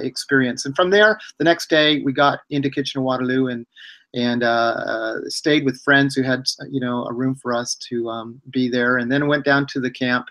experience. 0.01 0.65
And 0.65 0.75
from 0.75 0.91
there, 0.91 1.19
the 1.39 1.43
next 1.43 1.67
day 1.69 2.03
we 2.03 2.13
got 2.13 2.39
into 2.51 2.69
Kitchener 2.69 3.01
Waterloo 3.03 3.47
and 3.47 3.65
and 4.13 4.43
uh, 4.43 4.75
uh, 4.85 5.15
stayed 5.27 5.65
with 5.65 5.81
friends 5.81 6.15
who 6.15 6.23
had 6.23 6.43
you 6.69 6.79
know 6.79 7.05
a 7.05 7.13
room 7.13 7.35
for 7.35 7.53
us 7.53 7.75
to 7.89 8.09
um, 8.09 8.41
be 8.51 8.69
there, 8.69 8.97
and 8.97 9.11
then 9.11 9.27
went 9.27 9.45
down 9.45 9.65
to 9.67 9.79
the 9.79 9.91
camp 9.91 10.27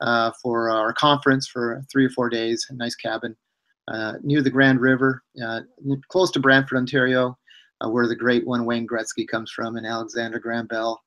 uh, 0.00 0.30
for 0.42 0.70
our 0.70 0.92
conference 0.92 1.48
for 1.48 1.82
three 1.90 2.06
or 2.06 2.10
four 2.10 2.28
days. 2.28 2.66
A 2.70 2.74
nice 2.74 2.94
cabin 2.94 3.36
uh, 3.88 4.14
near 4.22 4.42
the 4.42 4.50
Grand 4.50 4.80
River, 4.80 5.22
uh, 5.44 5.60
close 6.08 6.30
to 6.32 6.40
Brantford, 6.40 6.78
Ontario, 6.78 7.36
uh, 7.84 7.88
where 7.88 8.06
the 8.06 8.16
great 8.16 8.46
one 8.46 8.64
Wayne 8.64 8.86
Gretzky 8.86 9.26
comes 9.26 9.50
from, 9.50 9.76
and 9.76 9.86
Alexander 9.86 10.38
Graham 10.38 10.66
Bell, 10.66 11.02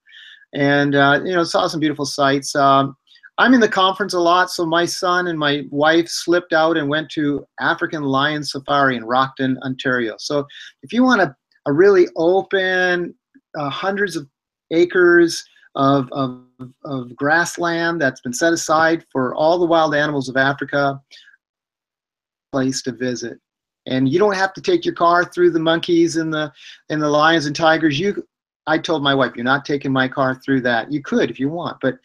and 0.53 0.93
you 0.93 1.33
know 1.33 1.43
saw 1.43 1.67
some 1.67 1.79
beautiful 1.79 2.05
sights. 2.05 2.55
Um, 2.55 2.95
I'm 3.37 3.53
in 3.53 3.61
the 3.61 3.69
conference 3.69 4.13
a 4.13 4.19
lot, 4.19 4.51
so 4.51 4.65
my 4.65 4.83
son 4.85 5.27
and 5.27 5.39
my 5.39 5.63
wife 5.71 6.09
slipped 6.09 6.51
out 6.51 6.75
and 6.75 6.89
went 6.89 7.09
to 7.11 7.47
African 7.61 8.03
Lion 8.03 8.43
Safari 8.43 8.97
in 8.97 9.03
Rockton, 9.03 9.57
Ontario. 9.59 10.15
So 10.19 10.45
if 10.83 10.91
you 10.91 11.05
want 11.05 11.21
to 11.21 11.33
a 11.65 11.73
really 11.73 12.07
open, 12.15 13.13
uh, 13.57 13.69
hundreds 13.69 14.15
of 14.15 14.27
acres 14.71 15.43
of, 15.75 16.09
of, 16.11 16.43
of 16.85 17.15
grassland 17.15 18.01
that's 18.01 18.21
been 18.21 18.33
set 18.33 18.53
aside 18.53 19.05
for 19.11 19.35
all 19.35 19.59
the 19.59 19.65
wild 19.65 19.95
animals 19.95 20.29
of 20.29 20.37
Africa. 20.37 21.01
Place 22.51 22.81
to 22.83 22.91
visit, 22.91 23.39
and 23.85 24.09
you 24.09 24.17
don't 24.17 24.35
have 24.35 24.53
to 24.53 24.61
take 24.61 24.83
your 24.83 24.95
car 24.95 25.23
through 25.23 25.51
the 25.51 25.59
monkeys 25.59 26.15
and 26.15 26.33
the 26.33 26.51
and 26.89 26.99
the 26.99 27.07
lions 27.07 27.45
and 27.45 27.55
tigers. 27.55 27.99
You, 27.99 28.27
I 28.65 28.79
told 28.79 29.03
my 29.03 29.13
wife, 29.13 29.33
you're 29.35 29.43
not 29.43 29.65
taking 29.65 29.91
my 29.91 30.07
car 30.07 30.33
through 30.33 30.61
that. 30.61 30.91
You 30.91 31.03
could 31.03 31.29
if 31.29 31.39
you 31.39 31.47
want, 31.47 31.77
but 31.79 31.99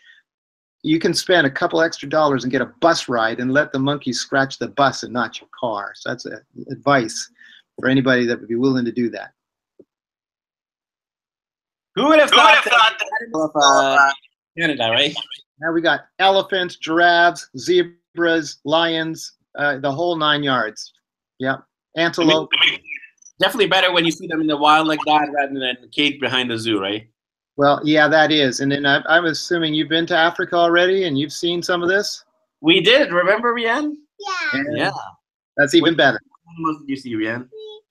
you 0.85 0.99
can 0.99 1.15
spend 1.15 1.47
a 1.47 1.51
couple 1.51 1.81
extra 1.81 2.07
dollars 2.07 2.45
and 2.45 2.53
get 2.53 2.61
a 2.61 2.73
bus 2.81 3.09
ride 3.09 3.41
and 3.41 3.55
let 3.55 3.73
the 3.73 3.79
monkeys 3.79 4.21
scratch 4.21 4.59
the 4.59 4.69
bus 4.69 5.03
and 5.03 5.15
not 5.15 5.41
your 5.41 5.49
car. 5.59 5.93
So 5.95 6.11
that's 6.11 6.27
a, 6.27 6.43
advice 6.71 7.31
for 7.81 7.89
anybody 7.89 8.27
that 8.27 8.39
would 8.39 8.51
be 8.51 8.55
willing 8.55 8.85
to 8.85 8.93
do 8.93 9.09
that. 9.11 9.33
Who 11.95 12.09
would 12.09 12.19
have 12.19 12.31
Who 12.31 12.37
thought, 12.37 12.65
thought 12.65 12.99
that? 12.99 13.41
Of, 13.41 13.51
uh, 13.55 14.11
Canada, 14.59 14.91
right? 14.91 15.15
Now 15.61 15.73
we 15.73 15.81
got 15.81 16.07
elephants, 16.19 16.77
giraffes, 16.77 17.49
zebras, 17.57 18.59
lions, 18.65 19.33
uh, 19.57 19.79
the 19.79 19.91
whole 19.91 20.17
nine 20.17 20.43
yards. 20.43 20.93
Yep. 21.39 21.63
Antelope. 21.97 22.51
I 22.61 22.71
mean, 22.71 22.81
definitely 23.41 23.69
better 23.69 23.93
when 23.93 24.05
you 24.05 24.11
see 24.11 24.27
them 24.27 24.41
in 24.41 24.47
the 24.47 24.57
wild 24.57 24.89
like 24.89 24.99
that 25.07 25.29
rather 25.33 25.53
than 25.53 25.77
the 25.81 25.89
cage 25.93 26.21
behind 26.21 26.51
the 26.51 26.59
zoo, 26.59 26.81
right? 26.81 27.09
Well, 27.57 27.81
yeah, 27.85 28.09
that 28.09 28.33
is. 28.33 28.61
And 28.61 28.73
then 28.73 28.85
I, 28.85 29.17
am 29.17 29.27
assuming 29.27 29.75
you've 29.75 29.89
been 29.89 30.07
to 30.07 30.17
Africa 30.17 30.57
already 30.57 31.05
and 31.05 31.17
you've 31.17 31.33
seen 31.33 31.63
some 31.63 31.83
of 31.83 31.89
this? 31.89 32.25
We 32.61 32.81
did. 32.81 33.13
Remember, 33.13 33.55
Rianne? 33.55 33.93
Yeah. 34.19 34.63
Yeah. 34.73 34.91
That's 35.57 35.75
even 35.75 35.95
better. 35.95 36.21
What 36.59 36.81
did 36.81 36.89
you 36.89 36.97
see, 36.97 37.15
Rianne? 37.15 37.49
We, 37.53 37.83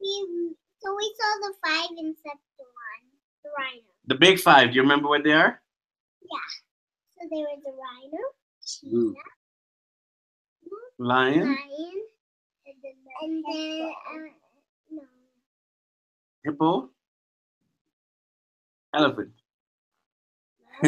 we, 0.00 0.54
so 0.78 0.94
we 0.96 1.14
saw 1.20 1.48
the 1.48 1.54
five 1.66 1.90
insect 1.98 2.26
one, 2.26 2.49
the 3.42 3.50
rhino. 3.56 3.82
The 4.06 4.14
big 4.14 4.38
five. 4.38 4.70
Do 4.70 4.76
you 4.76 4.82
remember 4.82 5.08
what 5.08 5.24
they 5.24 5.32
are? 5.32 5.60
Yeah. 6.22 6.38
So 7.18 7.28
they 7.30 7.40
were 7.40 7.60
the 7.64 7.72
rhino, 7.72 8.18
cheetah, 8.66 9.14
lion, 10.98 11.40
lion, 11.40 11.56
and 12.66 12.76
then, 12.82 12.94
and 13.22 13.44
then 13.44 13.90
uh, 14.10 14.26
no. 14.90 15.02
hippo, 16.44 16.90
elephant. 18.94 19.30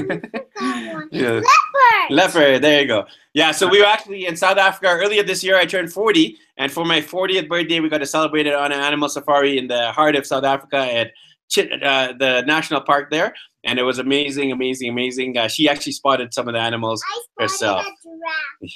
yeah. 1.11 1.41
Leopard. 1.41 2.11
Leopard. 2.11 2.63
There 2.63 2.81
you 2.81 2.87
go. 2.87 3.05
Yeah. 3.35 3.53
So 3.53 3.69
we 3.69 3.81
were 3.81 3.87
actually 3.87 4.27
in 4.27 4.37
South 4.37 4.57
Africa 4.57 4.89
earlier 4.89 5.23
this 5.23 5.45
year. 5.45 5.57
I 5.57 5.67
turned 5.67 5.93
40, 5.93 6.39
and 6.57 6.73
for 6.73 6.85
my 6.85 7.01
40th 7.01 7.49
birthday, 7.49 7.81
we 7.81 7.91
got 7.91 7.99
to 7.99 8.07
celebrate 8.07 8.47
it 8.47 8.55
on 8.55 8.73
an 8.73 8.81
animal 8.81 9.09
safari 9.09 9.59
in 9.59 9.69
the 9.69 9.93
heart 9.93 10.17
of 10.17 10.27
South 10.27 10.45
Africa 10.45 10.79
at 10.79 11.13
uh, 11.59 12.13
the 12.19 12.43
national 12.47 12.81
park 12.81 13.11
there, 13.11 13.35
and 13.65 13.79
it 13.79 13.83
was 13.83 13.99
amazing, 13.99 14.53
amazing, 14.53 14.89
amazing. 14.91 15.37
Uh, 15.37 15.49
she 15.49 15.69
actually 15.69 15.93
spotted 15.93 16.33
some 16.35 16.49
of 16.49 16.55
the 16.55 16.61
animals 16.61 17.03
herself. 17.39 17.87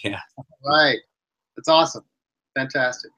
Yeah. 0.03 0.19
Right. 0.65 0.99
That's 1.57 1.69
awesome. 1.69 2.05
Fantastic. 2.57 3.11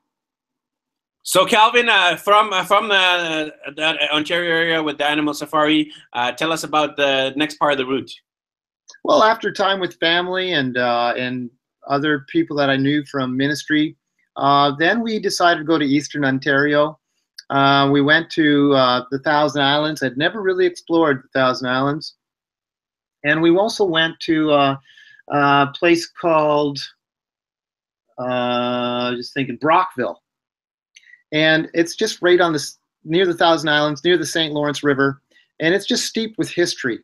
So 1.23 1.45
Calvin, 1.45 1.89
uh, 1.89 2.17
from 2.17 2.53
uh, 2.53 2.65
from 2.65 2.89
the, 2.89 3.53
the, 3.77 4.15
Ontario 4.15 4.51
area 4.51 4.83
with 4.83 4.97
the 4.97 5.05
Animal 5.05 5.35
Safari, 5.35 5.93
uh, 6.15 6.33
tell 6.33 6.53
us 6.53 6.65
about 6.65 6.97
the 6.97 7.35
next 7.37 7.59
part 7.59 7.73
of 7.73 7.79
the 7.79 7.87
route. 7.87 8.11
Well, 9.05 9.23
after 9.23 9.53
time 9.53 9.79
with 9.81 9.99
family 10.01 10.53
and 10.53 10.79
uh, 10.79 11.13
and 11.17 11.51
other 11.87 12.25
people 12.31 12.57
that 12.57 12.71
I 12.71 12.77
knew 12.77 13.05
from 13.05 13.37
ministry, 13.37 13.97
uh, 14.37 14.73
then 14.79 15.03
we 15.03 15.19
decided 15.19 15.61
to 15.61 15.65
go 15.65 15.79
to 15.79 15.85
Eastern 15.85 16.25
Ontario. 16.25 16.99
Uh, 17.51 17.89
we 17.91 18.03
went 18.03 18.31
to 18.31 18.73
uh, 18.75 19.05
the 19.11 19.19
Thousand 19.21 19.63
Islands. 19.63 20.03
I'd 20.03 20.19
never 20.19 20.43
really 20.43 20.67
explored 20.67 21.23
the 21.23 21.39
Thousand 21.39 21.69
Islands, 21.69 22.15
and 23.25 23.41
we 23.41 23.57
also 23.57 23.85
went 23.85 24.21
to 24.21 24.51
uh, 24.53 24.77
a 25.29 25.69
place 25.75 26.07
called 26.07 26.79
uh, 28.19 29.15
just 29.15 29.33
thinking 29.33 29.57
Brockville 29.57 30.21
and 31.33 31.69
it's 31.75 31.95
just 31.95 32.23
right 32.23 32.41
on 32.41 32.53
this 32.53 32.79
near 33.05 33.27
the 33.27 33.35
Thousand 33.35 33.69
Islands, 33.69 34.05
near 34.05 34.19
the 34.19 34.27
St. 34.27 34.53
Lawrence 34.53 34.83
River, 34.83 35.23
and 35.61 35.75
it's 35.75 35.87
just 35.87 36.07
steeped 36.07 36.39
with 36.39 36.51
history. 36.51 37.01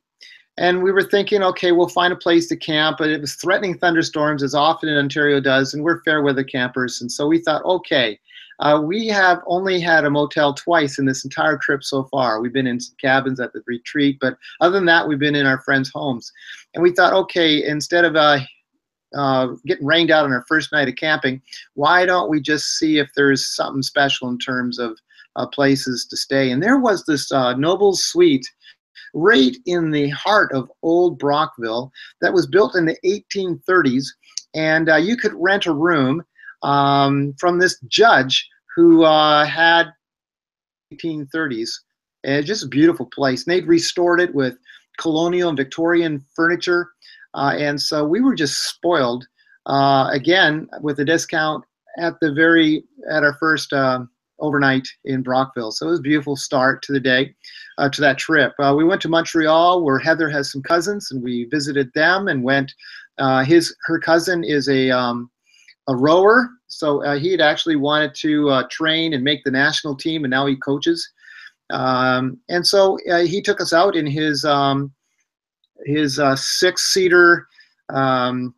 And 0.57 0.83
we 0.83 0.93
were 0.93 1.03
thinking, 1.03 1.43
okay, 1.43 1.73
we'll 1.73 1.89
find 1.89 2.13
a 2.13 2.17
place 2.17 2.47
to 2.49 2.57
camp, 2.57 2.99
but 2.99 3.11
it 3.11 3.21
was 3.21 3.35
threatening 3.35 3.77
thunderstorms 3.77 4.43
as 4.43 4.55
often 4.55 4.89
in 4.89 4.97
Ontario 4.97 5.41
does, 5.41 5.75
and 5.75 5.83
we're 5.83 6.03
fair 6.03 6.23
weather 6.23 6.45
campers, 6.45 7.01
and 7.01 7.11
so 7.11 7.27
we 7.27 7.41
thought, 7.41 7.65
okay, 7.65 8.19
uh, 8.61 8.81
we 8.83 9.07
have 9.09 9.41
only 9.47 9.81
had 9.81 10.05
a 10.05 10.11
motel 10.11 10.55
twice 10.55 10.99
in 10.99 11.07
this 11.07 11.25
entire 11.25 11.57
trip 11.57 11.83
so 11.83 12.05
far. 12.05 12.41
We've 12.41 12.53
been 12.53 12.67
in 12.67 12.81
some 12.81 12.97
cabins 13.01 13.41
at 13.41 13.53
the 13.53 13.63
retreat, 13.67 14.19
but 14.21 14.37
other 14.61 14.75
than 14.75 14.87
that, 14.87 15.09
we've 15.09 15.19
been 15.19 15.35
in 15.35 15.47
our 15.47 15.61
friends' 15.61 15.91
homes. 15.93 16.33
And 16.75 16.83
we 16.83 16.93
thought, 16.93 17.13
okay, 17.13 17.65
instead 17.65 18.05
of 18.05 18.17
uh, 18.17 18.41
uh, 19.15 19.49
getting 19.67 19.87
rained 19.87 20.11
out 20.11 20.25
on 20.25 20.33
our 20.33 20.45
first 20.49 20.73
night 20.73 20.89
of 20.89 20.97
camping, 20.97 21.43
why 21.75 22.07
don't 22.07 22.31
we 22.31 22.41
just 22.41 22.79
see 22.79 22.99
if 22.99 23.11
there's 23.15 23.55
something 23.55 23.83
special 23.83 24.29
in 24.29 24.39
terms 24.39 24.79
of 24.79 24.99
uh, 25.37 25.47
places 25.47 26.07
to 26.07 26.17
stay? 26.17 26.51
And 26.51 26.63
there 26.63 26.79
was 26.79 27.05
this 27.07 27.33
uh, 27.33 27.55
Noble 27.55 27.95
Suite 27.95 28.47
right 29.15 29.57
in 29.67 29.91
the 29.91 30.09
heart 30.11 30.53
of 30.53 30.71
Old 30.83 31.19
Brockville 31.19 31.93
that 32.21 32.33
was 32.33 32.47
built 32.47 32.75
in 32.75 32.85
the 32.85 32.99
1830s, 33.05 34.07
and 34.55 34.89
uh, 34.89 34.97
you 34.97 35.17
could 35.17 35.33
rent 35.35 35.67
a 35.67 35.73
room 35.73 36.23
um, 36.64 37.35
from 37.38 37.59
this 37.59 37.78
judge 37.87 38.49
who 38.75 39.04
uh, 39.04 39.44
had 39.44 39.87
1830s. 40.92 41.71
And 42.25 42.44
just 42.44 42.64
a 42.64 42.68
beautiful 42.68 43.06
place. 43.06 43.47
And 43.47 43.54
they'd 43.54 43.68
restored 43.68 44.21
it 44.21 44.35
with 44.35 44.56
colonial 44.99 45.50
and 45.50 45.59
Victorian 45.59 46.25
furniture. 46.35 46.88
Uh, 47.35 47.54
and 47.59 47.80
so 47.80 48.04
we 48.04 48.21
were 48.21 48.35
just 48.35 48.68
spoiled 48.68 49.26
uh, 49.66 50.09
again 50.12 50.68
with 50.80 51.00
a 51.00 51.04
discount 51.04 51.64
at 51.99 52.14
the 52.21 52.33
very 52.33 52.85
at 53.11 53.23
our 53.23 53.35
first 53.35 53.73
uh, 53.73 54.00
overnight 54.40 54.87
in 55.04 55.23
Brockville. 55.23 55.71
So 55.71 55.87
it 55.87 55.90
was 55.90 55.99
a 55.99 56.02
beautiful 56.02 56.37
start 56.37 56.83
to 56.83 56.92
the 56.92 57.00
day, 57.00 57.35
uh, 57.78 57.88
to 57.90 58.00
that 58.00 58.18
trip. 58.18 58.52
Uh, 58.59 58.75
we 58.76 58.85
went 58.85 59.02
to 59.02 59.09
Montreal 59.09 59.85
where 59.85 59.99
Heather 59.99 60.28
has 60.30 60.50
some 60.50 60.62
cousins, 60.62 61.11
and 61.11 61.23
we 61.23 61.44
visited 61.50 61.90
them 61.94 62.28
and 62.28 62.42
went. 62.42 62.73
Uh, 63.18 63.44
his 63.44 63.75
her 63.85 63.99
cousin 63.99 64.42
is 64.42 64.68
a 64.68 64.90
um, 64.90 65.30
a 65.88 65.95
rower, 65.95 66.49
so 66.67 67.00
he 67.19 67.31
had 67.31 67.41
actually 67.41 67.76
wanted 67.76 68.14
to 68.17 68.62
train 68.71 69.12
and 69.12 69.23
make 69.23 69.45
the 69.45 69.50
national 69.50 69.95
team, 69.95 70.25
and 70.25 70.31
now 70.31 70.47
he 70.47 70.57
coaches. 70.57 71.09
Um, 71.71 72.38
and 72.49 72.67
so 72.67 72.99
he 73.25 73.41
took 73.41 73.61
us 73.61 73.73
out 73.73 73.97
in 73.97 74.07
his 74.07 74.45
um, 74.45 74.93
his 75.85 76.19
uh, 76.19 76.37
six-seater 76.37 77.47
um, 77.91 78.55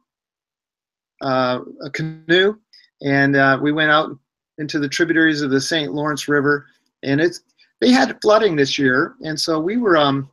uh, 1.21 1.61
canoe, 1.93 2.57
and 3.03 3.37
uh, 3.37 3.59
we 3.61 3.73
went 3.73 3.91
out 3.91 4.17
into 4.59 4.79
the 4.79 4.89
tributaries 4.89 5.43
of 5.43 5.51
the 5.51 5.61
St. 5.61 5.93
Lawrence 5.93 6.29
River. 6.29 6.67
And 7.03 7.21
it's 7.21 7.43
they 7.81 7.91
had 7.91 8.19
flooding 8.23 8.57
this 8.57 8.79
year, 8.79 9.15
and 9.23 9.39
so 9.39 9.61
we 9.61 9.77
were 9.77 9.97
um, 9.97 10.31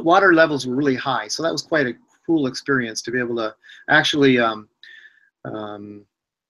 water 0.00 0.34
levels 0.34 0.66
were 0.66 0.74
really 0.74 0.96
high. 0.96 1.28
So 1.28 1.42
that 1.42 1.52
was 1.52 1.62
quite 1.62 1.86
a 1.86 1.94
cool 2.26 2.46
experience 2.46 3.00
to 3.02 3.10
be 3.10 3.18
able 3.18 3.36
to 3.36 3.54
actually 3.88 4.38
um, 5.44 6.04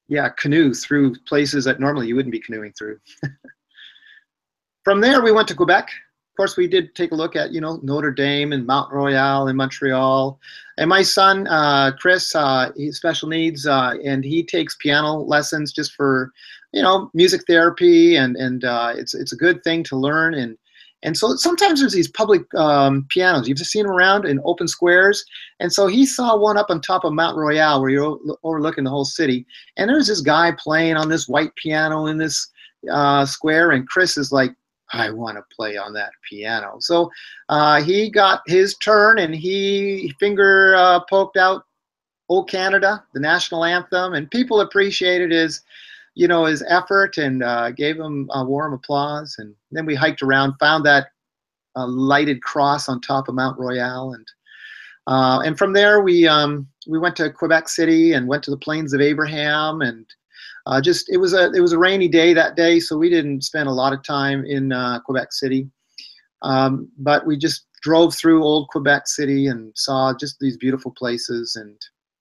yeah 0.08 0.28
canoe 0.30 0.72
through 0.74 1.14
places 1.26 1.64
that 1.64 1.80
normally 1.80 2.08
you 2.08 2.16
wouldn't 2.16 2.32
be 2.32 2.40
canoeing 2.40 2.72
through. 2.72 2.98
From 4.88 5.02
there, 5.02 5.20
we 5.20 5.32
went 5.32 5.46
to 5.48 5.54
Quebec 5.54 5.84
Of 5.84 6.36
course, 6.38 6.56
we 6.56 6.66
did 6.66 6.94
take 6.94 7.12
a 7.12 7.14
look 7.14 7.36
at, 7.36 7.52
you 7.52 7.60
know, 7.60 7.78
Notre 7.82 8.10
Dame 8.10 8.54
and 8.54 8.66
Mount 8.66 8.90
Royal 8.90 9.48
in 9.48 9.56
Montreal. 9.56 10.40
And 10.78 10.88
my 10.88 11.02
son, 11.02 11.46
uh, 11.46 11.92
Chris, 12.00 12.34
uh, 12.34 12.72
he's 12.74 12.96
special 12.96 13.28
needs, 13.28 13.66
uh, 13.66 13.96
and 14.02 14.24
he 14.24 14.42
takes 14.42 14.76
piano 14.76 15.16
lessons 15.16 15.72
just 15.72 15.92
for, 15.92 16.32
you 16.72 16.80
know, 16.80 17.10
music 17.12 17.42
therapy, 17.46 18.16
and 18.16 18.34
and 18.36 18.64
uh, 18.64 18.94
it's 18.96 19.12
it's 19.14 19.32
a 19.32 19.36
good 19.36 19.62
thing 19.62 19.82
to 19.84 19.96
learn. 19.96 20.32
And 20.32 20.56
and 21.02 21.16
so 21.16 21.36
sometimes 21.36 21.80
there's 21.80 21.92
these 21.92 22.10
public 22.10 22.42
um, 22.54 23.06
pianos. 23.08 23.48
You've 23.48 23.58
seen 23.58 23.84
them 23.84 23.92
around 23.92 24.24
in 24.24 24.40
open 24.44 24.66
squares. 24.66 25.24
And 25.60 25.72
so 25.72 25.86
he 25.86 26.04
saw 26.04 26.36
one 26.36 26.56
up 26.56 26.70
on 26.70 26.80
top 26.80 27.04
of 27.04 27.12
Mount 27.12 27.36
Royal 27.36 27.80
where 27.80 27.90
you're 27.90 28.18
overlooking 28.42 28.84
the 28.84 28.90
whole 28.90 29.04
city. 29.04 29.46
And 29.76 29.88
there's 29.88 30.08
this 30.08 30.20
guy 30.20 30.52
playing 30.58 30.96
on 30.96 31.08
this 31.08 31.28
white 31.28 31.54
piano 31.54 32.06
in 32.06 32.18
this 32.18 32.48
uh, 32.90 33.24
square. 33.26 33.70
And 33.70 33.88
Chris 33.88 34.16
is 34.16 34.32
like, 34.32 34.52
I 34.92 35.10
want 35.10 35.36
to 35.36 35.54
play 35.54 35.76
on 35.76 35.92
that 35.94 36.10
piano. 36.28 36.76
So 36.80 37.10
uh, 37.48 37.82
he 37.82 38.10
got 38.10 38.42
his 38.46 38.76
turn 38.78 39.18
and 39.18 39.34
he 39.34 40.12
finger 40.18 40.74
uh, 40.76 41.00
poked 41.10 41.36
out 41.36 41.64
"O 42.30 42.42
Canada," 42.42 43.04
the 43.12 43.20
national 43.20 43.64
anthem, 43.64 44.14
and 44.14 44.30
people 44.30 44.62
appreciated 44.62 45.30
his, 45.30 45.60
you 46.18 46.26
know, 46.26 46.46
his 46.46 46.64
effort 46.66 47.16
and 47.16 47.44
uh, 47.44 47.70
gave 47.70 47.96
him 47.96 48.28
a 48.32 48.44
warm 48.44 48.72
applause. 48.72 49.36
And 49.38 49.54
then 49.70 49.86
we 49.86 49.94
hiked 49.94 50.20
around, 50.20 50.54
found 50.58 50.84
that 50.84 51.06
uh, 51.76 51.86
lighted 51.86 52.42
cross 52.42 52.88
on 52.88 53.00
top 53.00 53.28
of 53.28 53.36
Mount 53.36 53.56
Royal, 53.56 54.14
and 54.14 54.26
uh, 55.06 55.40
and 55.44 55.56
from 55.56 55.74
there 55.74 56.02
we 56.02 56.26
um, 56.26 56.66
we 56.88 56.98
went 56.98 57.14
to 57.16 57.30
Quebec 57.30 57.68
City 57.68 58.14
and 58.14 58.26
went 58.26 58.42
to 58.42 58.50
the 58.50 58.56
Plains 58.56 58.92
of 58.92 59.00
Abraham 59.00 59.80
and 59.80 60.04
uh, 60.66 60.80
just 60.80 61.08
it 61.08 61.18
was 61.18 61.34
a 61.34 61.52
it 61.52 61.60
was 61.60 61.72
a 61.72 61.78
rainy 61.78 62.08
day 62.08 62.34
that 62.34 62.56
day, 62.56 62.80
so 62.80 62.98
we 62.98 63.08
didn't 63.08 63.44
spend 63.44 63.68
a 63.68 63.72
lot 63.72 63.92
of 63.92 64.02
time 64.02 64.44
in 64.44 64.72
uh, 64.72 64.98
Quebec 65.00 65.32
City. 65.32 65.70
Um, 66.42 66.90
but 66.98 67.26
we 67.26 67.36
just 67.36 67.66
drove 67.80 68.12
through 68.12 68.42
old 68.42 68.68
Quebec 68.70 69.06
City 69.06 69.46
and 69.46 69.72
saw 69.76 70.12
just 70.18 70.40
these 70.40 70.56
beautiful 70.56 70.90
places, 70.90 71.54
and 71.54 71.76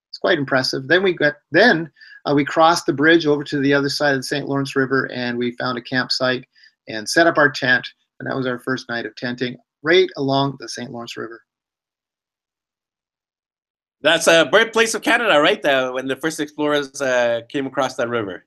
it's 0.08 0.20
quite 0.20 0.38
impressive. 0.38 0.88
Then 0.88 1.02
we 1.02 1.14
got 1.14 1.38
then 1.52 1.92
uh, 2.28 2.34
we 2.34 2.44
crossed 2.44 2.86
the 2.86 2.94
bridge 2.94 3.26
over 3.26 3.44
to 3.44 3.60
the 3.60 3.74
other 3.74 3.90
side 3.90 4.14
of 4.14 4.20
the 4.20 4.24
St. 4.24 4.48
Lawrence 4.48 4.76
River, 4.76 5.10
and 5.12 5.38
we 5.38 5.52
found 5.52 5.78
a 5.78 5.82
campsite 5.82 6.46
and 6.88 7.08
set 7.08 7.28
up 7.28 7.38
our 7.38 7.50
tent, 7.50 7.88
and 8.20 8.30
that 8.30 8.36
was 8.36 8.48
our 8.48 8.60
first 8.60 8.90
night 8.90 9.06
of 9.06 9.16
tenting 9.16 9.58
right 9.84 10.10
along 10.18 10.58
the 10.60 10.68
St. 10.68 10.92
Lawrence 10.92 11.16
River. 11.16 11.42
That's 14.02 14.28
a 14.28 14.46
birthplace 14.52 14.94
of 14.94 15.02
Canada, 15.02 15.40
right? 15.40 15.62
there 15.62 15.92
when 15.92 16.08
the 16.08 16.16
first 16.16 16.40
explorers 16.40 17.02
uh, 17.02 17.42
came 17.50 17.66
across 17.66 17.96
that 17.96 18.10
river. 18.10 18.46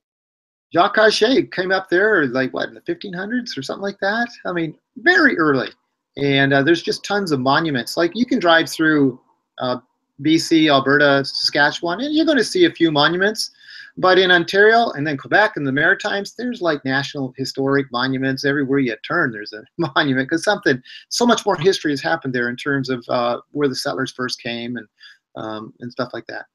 Jacques 0.72 0.94
Cartier 0.94 1.42
came 1.46 1.72
up 1.72 1.88
there 1.88 2.26
like 2.26 2.54
what 2.54 2.68
in 2.68 2.74
the 2.74 2.80
1500s 2.82 3.58
or 3.58 3.62
something 3.62 3.82
like 3.82 3.98
that. 4.00 4.28
I 4.46 4.52
mean, 4.52 4.76
very 4.98 5.36
early, 5.38 5.68
and 6.16 6.52
uh, 6.52 6.62
there's 6.62 6.82
just 6.82 7.04
tons 7.04 7.32
of 7.32 7.40
monuments. 7.40 7.96
Like 7.96 8.12
you 8.14 8.26
can 8.26 8.38
drive 8.38 8.68
through 8.68 9.20
uh, 9.58 9.78
BC, 10.22 10.70
Alberta, 10.70 11.24
Saskatchewan, 11.24 12.00
and 12.00 12.14
you're 12.14 12.26
going 12.26 12.38
to 12.38 12.44
see 12.44 12.66
a 12.66 12.70
few 12.70 12.92
monuments. 12.92 13.50
But 14.00 14.18
in 14.18 14.30
Ontario 14.30 14.88
and 14.92 15.06
then 15.06 15.18
Quebec 15.18 15.52
and 15.56 15.66
the 15.66 15.72
Maritimes, 15.72 16.32
there's 16.32 16.62
like 16.62 16.82
national 16.86 17.34
historic 17.36 17.86
monuments 17.92 18.46
everywhere 18.46 18.78
you 18.78 18.96
turn. 19.06 19.30
There's 19.30 19.52
a 19.52 19.62
monument 19.94 20.26
because 20.30 20.42
something, 20.42 20.82
so 21.10 21.26
much 21.26 21.44
more 21.44 21.56
history 21.56 21.92
has 21.92 22.00
happened 22.00 22.34
there 22.34 22.48
in 22.48 22.56
terms 22.56 22.88
of 22.88 23.04
uh, 23.10 23.40
where 23.50 23.68
the 23.68 23.74
settlers 23.74 24.10
first 24.10 24.42
came 24.42 24.78
and 24.78 24.86
um, 25.36 25.74
and 25.80 25.92
stuff 25.92 26.10
like 26.14 26.26
that. 26.28 26.46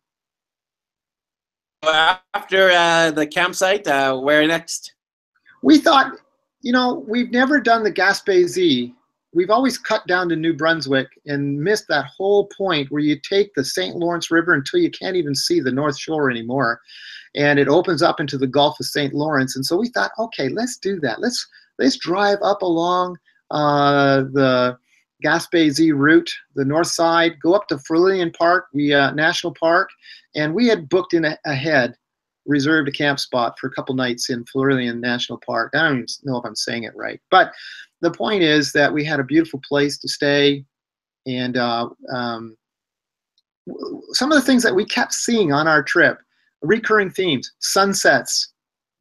After 2.33 2.71
uh, 2.71 3.11
the 3.11 3.27
campsite, 3.27 3.87
uh, 3.87 4.17
where 4.17 4.45
next? 4.47 4.95
We 5.61 5.77
thought, 5.77 6.13
you 6.61 6.73
know, 6.73 7.05
we've 7.07 7.29
never 7.29 7.59
done 7.59 7.83
the 7.83 7.91
Gaspésie 7.91 8.95
we've 9.35 9.49
always 9.49 9.77
cut 9.77 10.07
down 10.07 10.29
to 10.29 10.35
New 10.35 10.53
Brunswick 10.53 11.09
and 11.25 11.61
missed 11.61 11.87
that 11.89 12.05
whole 12.05 12.47
point 12.57 12.89
where 12.89 13.01
you 13.01 13.19
take 13.19 13.53
the 13.53 13.65
St. 13.65 13.95
Lawrence 13.95 14.31
River 14.31 14.53
until 14.53 14.79
you 14.79 14.89
can't 14.89 15.17
even 15.17 15.35
see 15.35 15.59
the 15.59 15.71
North 15.71 15.99
Shore 15.99 16.31
anymore. 16.31 16.79
And 17.35 17.59
it 17.59 17.67
opens 17.67 18.01
up 18.01 18.21
into 18.21 18.37
the 18.37 18.47
Gulf 18.47 18.79
of 18.79 18.85
St. 18.85 19.13
Lawrence. 19.13 19.57
And 19.57 19.65
so 19.65 19.75
we 19.75 19.89
thought, 19.89 20.11
okay, 20.17 20.47
let's 20.47 20.77
do 20.77 21.01
that. 21.01 21.19
Let's 21.19 21.45
let's 21.77 21.97
drive 21.97 22.39
up 22.41 22.61
along 22.61 23.17
uh, 23.51 24.21
the 24.31 24.77
Z 25.23 25.91
route, 25.91 26.31
the 26.55 26.65
north 26.65 26.87
side, 26.87 27.39
go 27.41 27.53
up 27.53 27.67
to 27.67 27.77
Forillon 27.79 28.31
Park, 28.31 28.67
we 28.73 28.93
uh, 28.93 29.11
National 29.11 29.53
Park, 29.53 29.89
and 30.35 30.53
we 30.53 30.67
had 30.67 30.87
booked 30.87 31.13
in 31.13 31.25
a, 31.25 31.37
ahead, 31.45 31.95
reserved 32.45 32.87
a 32.87 32.91
camp 32.91 33.19
spot 33.19 33.57
for 33.59 33.67
a 33.67 33.71
couple 33.71 33.95
nights 33.95 34.29
in 34.29 34.45
Floridian 34.45 35.01
National 35.01 35.39
Park. 35.45 35.71
I 35.73 35.83
don't 35.83 35.97
even 35.97 36.07
know 36.23 36.37
if 36.37 36.45
I'm 36.45 36.55
saying 36.55 36.83
it 36.83 36.95
right, 36.95 37.19
but 37.31 37.51
the 38.01 38.11
point 38.11 38.43
is 38.43 38.71
that 38.73 38.93
we 38.93 39.03
had 39.03 39.19
a 39.19 39.23
beautiful 39.23 39.61
place 39.67 39.97
to 39.99 40.07
stay, 40.07 40.65
and 41.25 41.57
uh, 41.57 41.89
um, 42.13 42.55
some 44.11 44.31
of 44.31 44.39
the 44.39 44.45
things 44.45 44.63
that 44.63 44.75
we 44.75 44.85
kept 44.85 45.13
seeing 45.13 45.51
on 45.51 45.67
our 45.67 45.81
trip, 45.81 46.19
recurring 46.61 47.09
themes, 47.09 47.51
sunsets, 47.59 48.53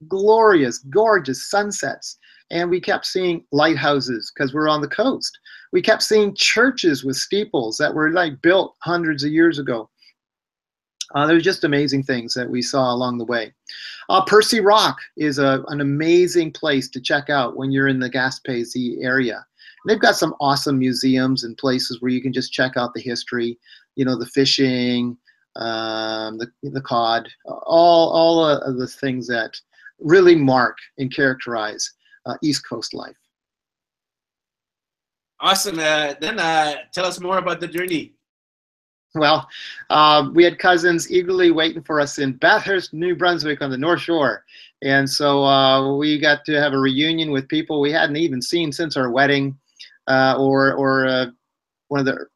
glorious, 0.08 0.78
gorgeous 0.90 1.50
sunsets. 1.50 2.18
And 2.50 2.70
we 2.70 2.80
kept 2.80 3.06
seeing 3.06 3.44
lighthouses 3.52 4.30
because 4.34 4.52
we're 4.52 4.68
on 4.68 4.80
the 4.80 4.88
coast. 4.88 5.38
We 5.72 5.82
kept 5.82 6.02
seeing 6.02 6.34
churches 6.34 7.04
with 7.04 7.16
steeples 7.16 7.76
that 7.78 7.94
were 7.94 8.12
like 8.12 8.40
built 8.42 8.76
hundreds 8.80 9.24
of 9.24 9.32
years 9.32 9.58
ago. 9.58 9.88
Uh, 11.14 11.26
there's 11.26 11.42
just 11.42 11.64
amazing 11.64 12.02
things 12.02 12.34
that 12.34 12.48
we 12.48 12.62
saw 12.62 12.92
along 12.92 13.18
the 13.18 13.24
way. 13.24 13.52
Uh, 14.08 14.24
Percé 14.24 14.64
Rock 14.64 14.98
is 15.16 15.38
a, 15.38 15.62
an 15.68 15.80
amazing 15.80 16.52
place 16.52 16.88
to 16.90 17.00
check 17.00 17.30
out 17.30 17.56
when 17.56 17.70
you're 17.70 17.88
in 17.88 18.00
the 18.00 18.10
Gaspésie 18.10 19.04
area. 19.04 19.36
And 19.36 19.90
they've 19.90 20.00
got 20.00 20.16
some 20.16 20.34
awesome 20.40 20.78
museums 20.78 21.44
and 21.44 21.56
places 21.58 22.00
where 22.00 22.10
you 22.10 22.22
can 22.22 22.32
just 22.32 22.52
check 22.52 22.76
out 22.76 22.94
the 22.94 23.02
history, 23.02 23.58
you 23.96 24.04
know, 24.04 24.18
the 24.18 24.26
fishing, 24.26 25.16
um, 25.56 26.38
the, 26.38 26.50
the 26.62 26.80
cod, 26.80 27.28
all, 27.44 28.10
all 28.10 28.44
of 28.44 28.78
the 28.78 28.86
things 28.86 29.26
that 29.28 29.54
really 30.00 30.34
mark 30.34 30.78
and 30.98 31.14
characterize 31.14 31.92
uh, 32.26 32.36
East 32.42 32.66
Coast 32.68 32.94
life. 32.94 33.16
Awesome. 35.40 35.78
Uh, 35.78 36.14
then 36.20 36.38
uh, 36.38 36.76
tell 36.92 37.04
us 37.04 37.20
more 37.20 37.38
about 37.38 37.60
the 37.60 37.68
journey. 37.68 38.14
Well, 39.14 39.48
uh, 39.90 40.28
we 40.34 40.42
had 40.42 40.58
cousins 40.58 41.10
eagerly 41.10 41.52
waiting 41.52 41.82
for 41.82 42.00
us 42.00 42.18
in 42.18 42.32
Bathurst, 42.32 42.92
New 42.92 43.14
Brunswick 43.14 43.62
on 43.62 43.70
the 43.70 43.78
North 43.78 44.00
Shore. 44.00 44.44
And 44.82 45.08
so 45.08 45.44
uh, 45.44 45.96
we 45.96 46.18
got 46.18 46.44
to 46.46 46.60
have 46.60 46.72
a 46.72 46.78
reunion 46.78 47.30
with 47.30 47.48
people 47.48 47.80
we 47.80 47.92
hadn't 47.92 48.16
even 48.16 48.42
seen 48.42 48.72
since 48.72 48.96
our 48.96 49.10
wedding 49.10 49.56
uh, 50.08 50.34
or, 50.36 50.74
or 50.74 51.06
uh, 51.06 51.26
one 51.88 52.00
of 52.00 52.06
the 52.06 52.26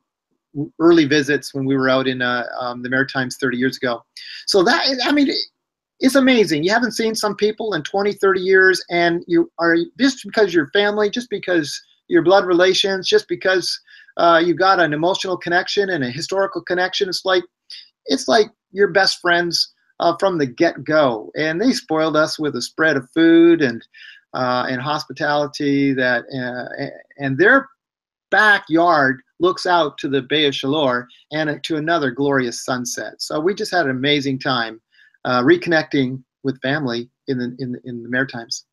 early 0.79 1.05
visits 1.05 1.53
when 1.53 1.65
we 1.65 1.77
were 1.77 1.89
out 1.89 2.07
in 2.07 2.23
uh, 2.23 2.45
um, 2.61 2.81
the 2.83 2.89
Maritimes 2.89 3.37
30 3.41 3.57
years 3.57 3.77
ago. 3.77 4.05
So 4.47 4.63
that, 4.63 4.87
I 5.05 5.11
mean, 5.11 5.31
it's 5.99 6.15
amazing. 6.15 6.63
You 6.63 6.71
haven't 6.71 6.93
seen 6.93 7.17
some 7.17 7.35
people 7.35 7.75
in 7.75 7.83
20, 7.83 8.13
30 8.13 8.41
years, 8.41 8.85
and 8.89 9.25
you 9.27 9.51
are 9.59 9.77
just 9.99 10.25
because 10.25 10.55
you're 10.55 10.69
family, 10.69 11.11
just 11.11 11.29
because 11.29 11.83
your 12.07 12.23
blood 12.23 12.47
relations, 12.47 13.09
just 13.09 13.27
because 13.27 13.81
uh, 14.19 14.43
you 14.45 14.55
got 14.55 14.81
an 14.81 14.93
emotional 14.93 15.37
connection 15.37 15.91
and 15.91 16.05
a 16.05 16.11
historical 16.11 16.63
connection. 16.63 17.09
It's 17.09 17.25
like 17.25 17.45
it's 18.07 18.29
like 18.29 18.49
your 18.73 18.89
best 18.89 19.21
friends 19.21 19.73
uh, 20.01 20.15
from 20.19 20.39
the 20.39 20.47
get-go, 20.47 21.31
and 21.37 21.61
they 21.61 21.73
spoiled 21.73 22.17
us 22.17 22.39
with 22.39 22.57
a 22.57 22.63
spread 22.63 22.97
of 22.97 23.11
food 23.11 23.63
and 23.63 23.87
uh, 24.35 24.67
and 24.69 24.81
hospitality 24.81 25.95
that 25.95 26.25
uh, 26.35 26.87
and 27.17 27.39
their 27.39 27.69
backyard 28.31 29.23
looks 29.41 29.67
out 29.67 29.97
to 29.99 30.09
the 30.09 30.23
Bay 30.23 30.47
of 30.47 30.55
Chaleur 30.55 31.07
and 31.33 31.63
to 31.65 31.77
another 31.77 32.11
glorious 32.11 32.65
sunset. 32.65 33.15
So 33.19 33.41
we 33.41 33.55
just 33.55 33.73
had 33.73 33.87
an 33.87 33.91
amazing 33.91 34.39
time 34.41 34.81
uh, 35.25 35.43
reconnecting 35.43 36.23
with 36.43 36.61
family 36.61 37.09
in 37.29 37.39
the 37.39 37.57
in 37.59 37.81
in 37.85 38.03
the 38.03 38.09
Maritimes. 38.09 38.65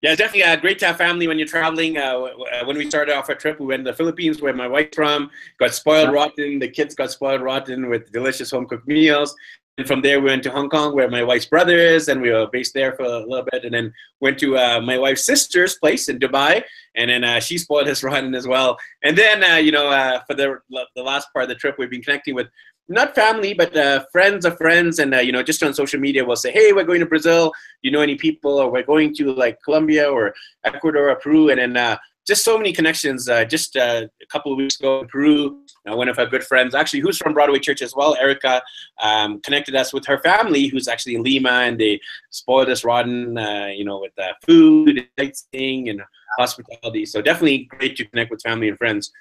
Yeah, 0.00 0.12
it's 0.12 0.18
definitely 0.18 0.44
uh, 0.44 0.54
great 0.56 0.78
to 0.78 0.86
have 0.86 0.96
family 0.96 1.26
when 1.26 1.38
you're 1.38 1.48
traveling. 1.48 1.98
Uh, 1.98 2.18
uh, 2.20 2.64
when 2.64 2.78
we 2.78 2.88
started 2.88 3.16
off 3.16 3.28
our 3.28 3.34
trip, 3.34 3.58
we 3.58 3.66
went 3.66 3.84
to 3.84 3.90
the 3.90 3.96
Philippines 3.96 4.40
where 4.40 4.54
my 4.54 4.68
wife's 4.68 4.94
from, 4.94 5.28
got 5.58 5.74
spoiled 5.74 6.12
rotten. 6.12 6.60
The 6.60 6.68
kids 6.68 6.94
got 6.94 7.10
spoiled 7.10 7.40
rotten 7.40 7.88
with 7.88 8.12
delicious 8.12 8.52
home 8.52 8.66
cooked 8.66 8.86
meals. 8.86 9.34
And 9.76 9.88
from 9.88 10.00
there, 10.00 10.20
we 10.20 10.26
went 10.26 10.44
to 10.44 10.50
Hong 10.50 10.68
Kong 10.68 10.94
where 10.94 11.10
my 11.10 11.24
wife's 11.24 11.46
brother 11.46 11.76
is, 11.76 12.08
and 12.08 12.20
we 12.20 12.30
were 12.30 12.46
based 12.52 12.74
there 12.74 12.92
for 12.92 13.04
a 13.04 13.26
little 13.26 13.46
bit. 13.50 13.64
And 13.64 13.74
then 13.74 13.92
went 14.20 14.38
to 14.38 14.56
uh, 14.56 14.80
my 14.80 14.98
wife's 14.98 15.24
sister's 15.24 15.76
place 15.76 16.08
in 16.08 16.20
Dubai, 16.20 16.62
and 16.94 17.10
then 17.10 17.24
uh, 17.24 17.40
she 17.40 17.58
spoiled 17.58 17.88
us 17.88 18.02
rotten 18.04 18.36
as 18.36 18.46
well. 18.46 18.78
And 19.02 19.18
then, 19.18 19.42
uh, 19.42 19.56
you 19.56 19.72
know, 19.72 19.90
for 20.28 20.34
the, 20.34 20.58
the 20.94 21.02
last 21.02 21.28
part 21.32 21.44
of 21.44 21.48
the 21.48 21.56
trip, 21.56 21.74
we've 21.76 21.90
been 21.90 22.02
connecting 22.02 22.36
with 22.36 22.46
not 22.88 23.14
family, 23.14 23.52
but 23.52 23.76
uh, 23.76 24.04
friends 24.10 24.44
of 24.44 24.56
friends, 24.56 24.98
and 24.98 25.14
uh, 25.14 25.18
you 25.18 25.32
know, 25.32 25.42
just 25.42 25.62
on 25.62 25.74
social 25.74 26.00
media, 26.00 26.24
we'll 26.24 26.36
say, 26.36 26.50
"Hey, 26.50 26.72
we're 26.72 26.84
going 26.84 27.00
to 27.00 27.06
Brazil. 27.06 27.50
Do 27.82 27.88
you 27.88 27.90
know 27.90 28.00
any 28.00 28.16
people?" 28.16 28.58
Or 28.58 28.70
we're 28.70 28.82
going 28.82 29.14
to 29.16 29.32
like 29.32 29.58
Colombia 29.62 30.10
or 30.10 30.34
Ecuador 30.64 31.10
or 31.10 31.16
Peru, 31.16 31.50
and 31.50 31.60
then 31.60 31.76
uh, 31.76 31.98
just 32.26 32.44
so 32.44 32.56
many 32.56 32.72
connections. 32.72 33.28
Uh, 33.28 33.44
just 33.44 33.76
uh, 33.76 34.06
a 34.22 34.26
couple 34.26 34.52
of 34.52 34.58
weeks 34.58 34.80
ago 34.80 35.00
in 35.00 35.08
Peru, 35.08 35.60
uh, 35.90 35.96
one 35.96 36.08
of 36.08 36.18
our 36.18 36.26
good 36.26 36.44
friends, 36.44 36.74
actually, 36.74 37.00
who's 37.00 37.18
from 37.18 37.34
Broadway 37.34 37.58
Church 37.58 37.82
as 37.82 37.94
well, 37.94 38.16
Erica, 38.16 38.62
um, 39.02 39.40
connected 39.40 39.74
us 39.76 39.92
with 39.92 40.06
her 40.06 40.18
family, 40.18 40.68
who's 40.68 40.88
actually 40.88 41.14
in 41.14 41.22
Lima, 41.22 41.50
and 41.50 41.78
they 41.78 42.00
spoiled 42.30 42.70
us 42.70 42.84
rotten, 42.84 43.36
you 43.76 43.84
know, 43.84 44.00
with 44.00 44.12
food, 44.46 44.98
and 44.98 45.08
sightseeing, 45.18 45.90
and 45.90 46.00
hospitality. 46.38 47.04
So 47.04 47.20
definitely 47.20 47.64
great 47.64 47.96
to 47.98 48.04
connect 48.06 48.30
with 48.30 48.40
family 48.42 48.68
and 48.68 48.78
friends. 48.78 49.12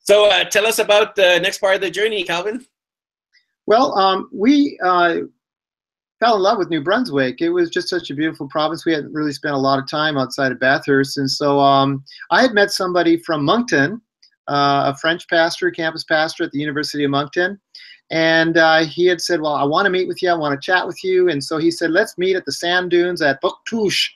So 0.00 0.30
tell 0.50 0.66
us 0.66 0.78
about 0.78 1.16
the 1.16 1.38
next 1.38 1.58
part 1.58 1.74
of 1.74 1.80
the 1.80 1.90
journey, 1.90 2.24
Calvin. 2.24 2.66
Well, 3.68 3.94
um, 3.98 4.30
we 4.32 4.78
uh, 4.82 5.16
fell 6.20 6.36
in 6.36 6.42
love 6.42 6.56
with 6.56 6.70
New 6.70 6.82
Brunswick. 6.82 7.42
It 7.42 7.50
was 7.50 7.68
just 7.68 7.90
such 7.90 8.08
a 8.08 8.14
beautiful 8.14 8.48
province. 8.48 8.86
We 8.86 8.94
hadn't 8.94 9.12
really 9.12 9.34
spent 9.34 9.54
a 9.54 9.58
lot 9.58 9.78
of 9.78 9.86
time 9.86 10.16
outside 10.16 10.52
of 10.52 10.58
Bathurst. 10.58 11.18
And 11.18 11.30
so 11.30 11.60
um, 11.60 12.02
I 12.30 12.40
had 12.40 12.54
met 12.54 12.70
somebody 12.70 13.18
from 13.18 13.44
Moncton, 13.44 14.00
uh, 14.48 14.94
a 14.94 14.96
French 14.98 15.28
pastor, 15.28 15.70
campus 15.70 16.02
pastor 16.02 16.44
at 16.44 16.52
the 16.52 16.58
University 16.58 17.04
of 17.04 17.10
Moncton. 17.10 17.60
And 18.10 18.56
uh, 18.56 18.86
he 18.86 19.04
had 19.04 19.20
said, 19.20 19.42
Well, 19.42 19.52
I 19.52 19.64
want 19.64 19.84
to 19.84 19.90
meet 19.90 20.08
with 20.08 20.22
you. 20.22 20.30
I 20.30 20.34
want 20.34 20.58
to 20.58 20.64
chat 20.64 20.86
with 20.86 21.04
you. 21.04 21.28
And 21.28 21.44
so 21.44 21.58
he 21.58 21.70
said, 21.70 21.90
Let's 21.90 22.16
meet 22.16 22.36
at 22.36 22.46
the 22.46 22.52
sand 22.52 22.90
dunes 22.90 23.20
at 23.20 23.38
Bouctouche. 23.42 24.08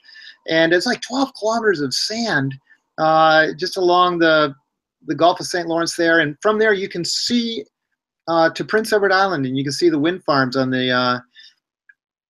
And 0.49 0.73
it's 0.73 0.87
like 0.87 1.01
12 1.01 1.29
kilometers 1.37 1.79
of 1.79 1.93
sand 1.93 2.55
uh, 2.97 3.49
just 3.59 3.77
along 3.77 4.17
the, 4.17 4.55
the 5.05 5.13
Gulf 5.13 5.39
of 5.39 5.45
St. 5.45 5.67
Lawrence 5.67 5.95
there. 5.95 6.21
And 6.21 6.35
from 6.41 6.57
there, 6.57 6.73
you 6.73 6.89
can 6.89 7.05
see 7.05 7.63
uh, 8.27 8.49
to 8.51 8.63
Prince 8.63 8.93
Edward 8.93 9.11
Island, 9.11 9.45
and 9.45 9.57
you 9.57 9.63
can 9.63 9.73
see 9.73 9.89
the 9.89 9.99
wind 9.99 10.23
farms 10.23 10.55
on 10.55 10.69
the 10.69 10.91
uh, 10.91 11.19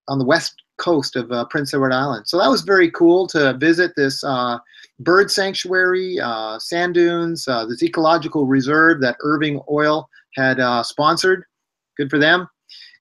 on 0.08 0.20
the 0.20 0.26
west 0.26 0.62
coast 0.78 1.16
of 1.16 1.32
uh, 1.32 1.46
Prince 1.46 1.74
Edward 1.74 1.94
Island. 1.94 2.28
So 2.28 2.38
that 2.40 2.50
was 2.50 2.62
very 2.62 2.90
cool 2.92 3.28
to 3.28 3.54
visit 3.54 3.94
this 3.96 4.24
uh, 4.24 4.58
bird 5.00 5.32
sanctuary, 5.32 6.20
uh, 6.20 6.60
sand 6.60 6.96
dunes, 6.96 7.48
uh, 7.48 7.66
this 7.66 7.84
ecological 7.84 8.46
reserve 8.46 9.00
that 9.02 9.18
Irving 9.22 9.62
Oil 9.70 10.10
had 10.36 10.58
sponsored. 10.84 11.44
Good 11.96 12.10
for 12.10 12.18
them. 12.18 12.50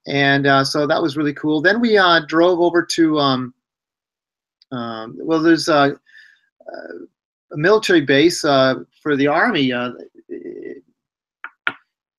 And 0.06 0.46
so 0.66 0.86
that 0.86 1.00
was 1.00 1.16
really 1.16 1.32
cool. 1.34 1.62
Then 1.62 1.80
we 1.80 1.98
drove 2.28 2.60
over 2.60 2.84
to, 2.84 3.18
um, 3.18 3.54
um, 4.70 5.16
well, 5.18 5.40
there's 5.40 5.68
a, 5.68 5.96
a 7.52 7.56
military 7.56 8.02
base 8.02 8.42
for 8.42 9.16
the 9.16 9.28
Army 9.28 9.72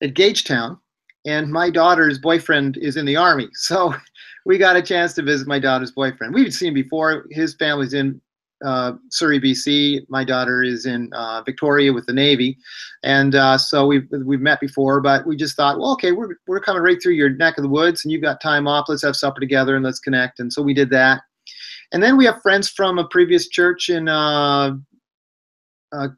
at 0.02 0.14
Gagetown, 0.14 0.78
and 1.26 1.50
my 1.50 1.70
daughter's 1.70 2.18
boyfriend 2.18 2.76
is 2.76 2.96
in 2.96 3.06
the 3.06 3.16
army. 3.16 3.48
So 3.54 3.94
we 4.46 4.58
got 4.58 4.76
a 4.76 4.82
chance 4.82 5.14
to 5.14 5.22
visit 5.22 5.48
my 5.48 5.58
daughter's 5.58 5.92
boyfriend. 5.92 6.34
We've 6.34 6.52
seen 6.52 6.74
before. 6.74 7.26
His 7.30 7.54
family's 7.54 7.94
in 7.94 8.20
uh, 8.64 8.92
Surrey, 9.10 9.40
BC. 9.40 10.04
My 10.08 10.24
daughter 10.24 10.62
is 10.62 10.86
in 10.86 11.10
uh, 11.12 11.42
Victoria 11.42 11.92
with 11.92 12.06
the 12.06 12.12
Navy, 12.12 12.58
and 13.02 13.34
uh, 13.34 13.58
so 13.58 13.86
we've 13.86 14.06
we've 14.24 14.40
met 14.40 14.60
before. 14.60 15.00
But 15.00 15.26
we 15.26 15.36
just 15.36 15.56
thought, 15.56 15.78
well, 15.78 15.92
okay, 15.92 16.12
we're 16.12 16.36
we're 16.46 16.60
coming 16.60 16.82
right 16.82 17.02
through 17.02 17.14
your 17.14 17.30
neck 17.30 17.56
of 17.58 17.62
the 17.62 17.70
woods, 17.70 18.04
and 18.04 18.12
you've 18.12 18.22
got 18.22 18.40
time 18.40 18.68
off. 18.68 18.86
Let's 18.88 19.02
have 19.02 19.16
supper 19.16 19.40
together 19.40 19.76
and 19.76 19.84
let's 19.84 20.00
connect. 20.00 20.40
And 20.40 20.52
so 20.52 20.62
we 20.62 20.74
did 20.74 20.90
that. 20.90 21.22
And 21.92 22.02
then 22.02 22.16
we 22.16 22.24
have 22.24 22.42
friends 22.42 22.68
from 22.68 22.98
a 22.98 23.06
previous 23.06 23.48
church 23.48 23.88
in 23.88 24.08
uh, 24.08 24.72
uh, 25.92 26.08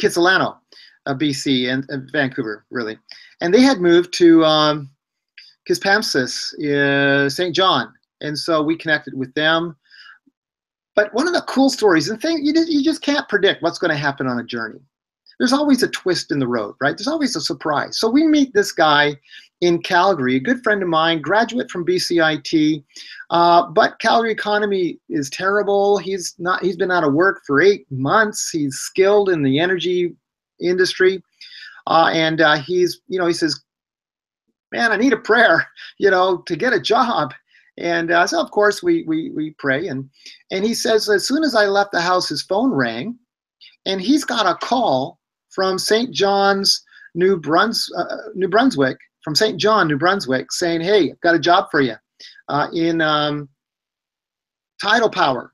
Kitsilano, 0.00 0.56
uh, 1.06 1.14
BC, 1.14 1.72
and, 1.72 2.10
Vancouver, 2.12 2.64
really. 2.70 2.98
And 3.40 3.52
they 3.52 3.60
had 3.60 3.80
moved 3.80 4.12
to 4.14 4.44
um, 4.44 4.90
Quispamsis, 5.68 6.54
uh, 6.64 7.28
St. 7.28 7.54
John. 7.54 7.92
And 8.20 8.38
so 8.38 8.62
we 8.62 8.76
connected 8.76 9.14
with 9.14 9.32
them. 9.34 9.76
But 10.94 11.12
one 11.12 11.26
of 11.26 11.34
the 11.34 11.42
cool 11.42 11.70
stories, 11.70 12.08
and 12.08 12.20
thing 12.20 12.44
you, 12.44 12.52
you 12.68 12.82
just 12.82 13.02
can't 13.02 13.28
predict 13.28 13.62
what's 13.62 13.78
going 13.78 13.90
to 13.90 13.96
happen 13.96 14.26
on 14.26 14.38
a 14.38 14.44
journey. 14.44 14.78
There's 15.38 15.52
always 15.52 15.82
a 15.82 15.88
twist 15.88 16.30
in 16.30 16.38
the 16.38 16.46
road, 16.46 16.76
right? 16.80 16.96
There's 16.96 17.08
always 17.08 17.34
a 17.34 17.40
surprise. 17.40 17.98
So 17.98 18.08
we 18.08 18.24
meet 18.24 18.54
this 18.54 18.70
guy 18.70 19.16
in 19.60 19.82
Calgary, 19.82 20.36
a 20.36 20.40
good 20.40 20.62
friend 20.62 20.82
of 20.82 20.88
mine, 20.88 21.20
graduate 21.20 21.70
from 21.70 21.84
BCIT, 21.84 22.84
uh, 23.30 23.66
but 23.70 23.98
Calgary 23.98 24.30
economy 24.30 25.00
is 25.08 25.30
terrible. 25.30 25.98
He's 25.98 26.34
not. 26.38 26.62
He's 26.62 26.76
been 26.76 26.92
out 26.92 27.04
of 27.04 27.14
work 27.14 27.42
for 27.46 27.60
eight 27.60 27.86
months. 27.90 28.50
He's 28.50 28.76
skilled 28.76 29.30
in 29.30 29.42
the 29.42 29.58
energy 29.58 30.14
industry, 30.60 31.22
uh, 31.86 32.10
and 32.12 32.40
uh, 32.40 32.56
he's, 32.56 33.00
you 33.08 33.18
know, 33.18 33.26
he 33.26 33.32
says, 33.32 33.60
"Man, 34.72 34.92
I 34.92 34.96
need 34.96 35.12
a 35.12 35.18
prayer, 35.18 35.66
you 35.98 36.10
know, 36.10 36.38
to 36.46 36.56
get 36.56 36.72
a 36.72 36.80
job." 36.80 37.34
And 37.76 38.12
uh, 38.12 38.26
so, 38.26 38.40
of 38.40 38.50
course, 38.50 38.82
we 38.82 39.02
we 39.06 39.30
we 39.30 39.50
pray, 39.58 39.88
and 39.88 40.08
and 40.50 40.64
he 40.64 40.74
says, 40.74 41.08
as 41.08 41.26
soon 41.26 41.42
as 41.42 41.54
I 41.54 41.66
left 41.66 41.92
the 41.92 42.00
house, 42.00 42.28
his 42.28 42.42
phone 42.42 42.72
rang, 42.72 43.18
and 43.84 44.00
he's 44.00 44.24
got 44.24 44.46
a 44.46 44.54
call 44.64 45.18
from 45.50 45.78
St. 45.78 46.12
John's, 46.12 46.82
New, 47.14 47.36
Bruns, 47.36 47.88
uh, 47.96 48.16
New 48.34 48.48
Brunswick, 48.48 48.98
from 49.22 49.34
St. 49.34 49.58
John, 49.58 49.88
New 49.88 49.98
Brunswick, 49.98 50.52
saying, 50.52 50.82
"Hey, 50.82 51.10
I've 51.10 51.20
got 51.20 51.34
a 51.34 51.40
job 51.40 51.68
for 51.70 51.80
you 51.80 51.94
uh, 52.48 52.68
in 52.72 53.00
um, 53.00 53.48
tidal 54.80 55.10
power." 55.10 55.52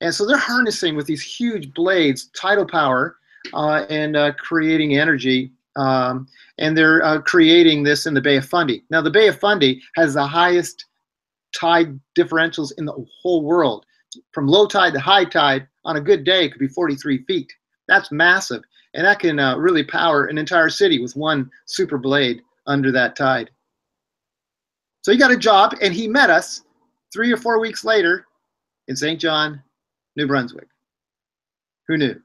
And 0.00 0.14
so 0.14 0.26
they're 0.26 0.36
harnessing 0.36 0.96
with 0.96 1.06
these 1.06 1.22
huge 1.22 1.72
blades 1.72 2.30
tidal 2.36 2.66
power 2.66 3.16
uh, 3.16 3.16
and 3.54 4.16
uh, 4.16 4.32
creating 4.32 4.96
energy. 4.96 5.52
Um, 5.76 6.26
and 6.58 6.76
they're 6.76 7.04
uh, 7.04 7.20
creating 7.20 7.84
this 7.84 8.06
in 8.06 8.14
the 8.14 8.20
Bay 8.20 8.36
of 8.36 8.44
Fundy. 8.46 8.84
Now, 8.90 9.00
the 9.00 9.10
Bay 9.10 9.28
of 9.28 9.38
Fundy 9.38 9.80
has 9.96 10.14
the 10.14 10.26
highest 10.26 10.84
tide 11.58 11.98
differentials 12.18 12.72
in 12.78 12.84
the 12.84 13.06
whole 13.22 13.44
world. 13.44 13.84
From 14.32 14.48
low 14.48 14.66
tide 14.66 14.92
to 14.94 15.00
high 15.00 15.24
tide, 15.24 15.68
on 15.84 15.96
a 15.96 16.00
good 16.00 16.24
day, 16.24 16.44
it 16.44 16.50
could 16.50 16.58
be 16.58 16.68
43 16.68 17.24
feet. 17.24 17.50
That's 17.86 18.10
massive. 18.10 18.62
And 18.94 19.06
that 19.06 19.20
can 19.20 19.38
uh, 19.38 19.56
really 19.56 19.84
power 19.84 20.26
an 20.26 20.38
entire 20.38 20.70
city 20.70 20.98
with 20.98 21.16
one 21.16 21.50
super 21.66 21.98
blade 21.98 22.42
under 22.66 22.90
that 22.92 23.16
tide. 23.16 23.50
So 25.02 25.12
he 25.12 25.18
got 25.18 25.30
a 25.30 25.36
job 25.36 25.74
and 25.80 25.94
he 25.94 26.08
met 26.08 26.30
us 26.30 26.62
three 27.12 27.32
or 27.32 27.36
four 27.36 27.60
weeks 27.60 27.84
later 27.84 28.26
in 28.88 28.96
St. 28.96 29.20
John, 29.20 29.62
New 30.16 30.26
Brunswick. 30.26 30.68
Who 31.86 31.96
knew? 31.96 32.20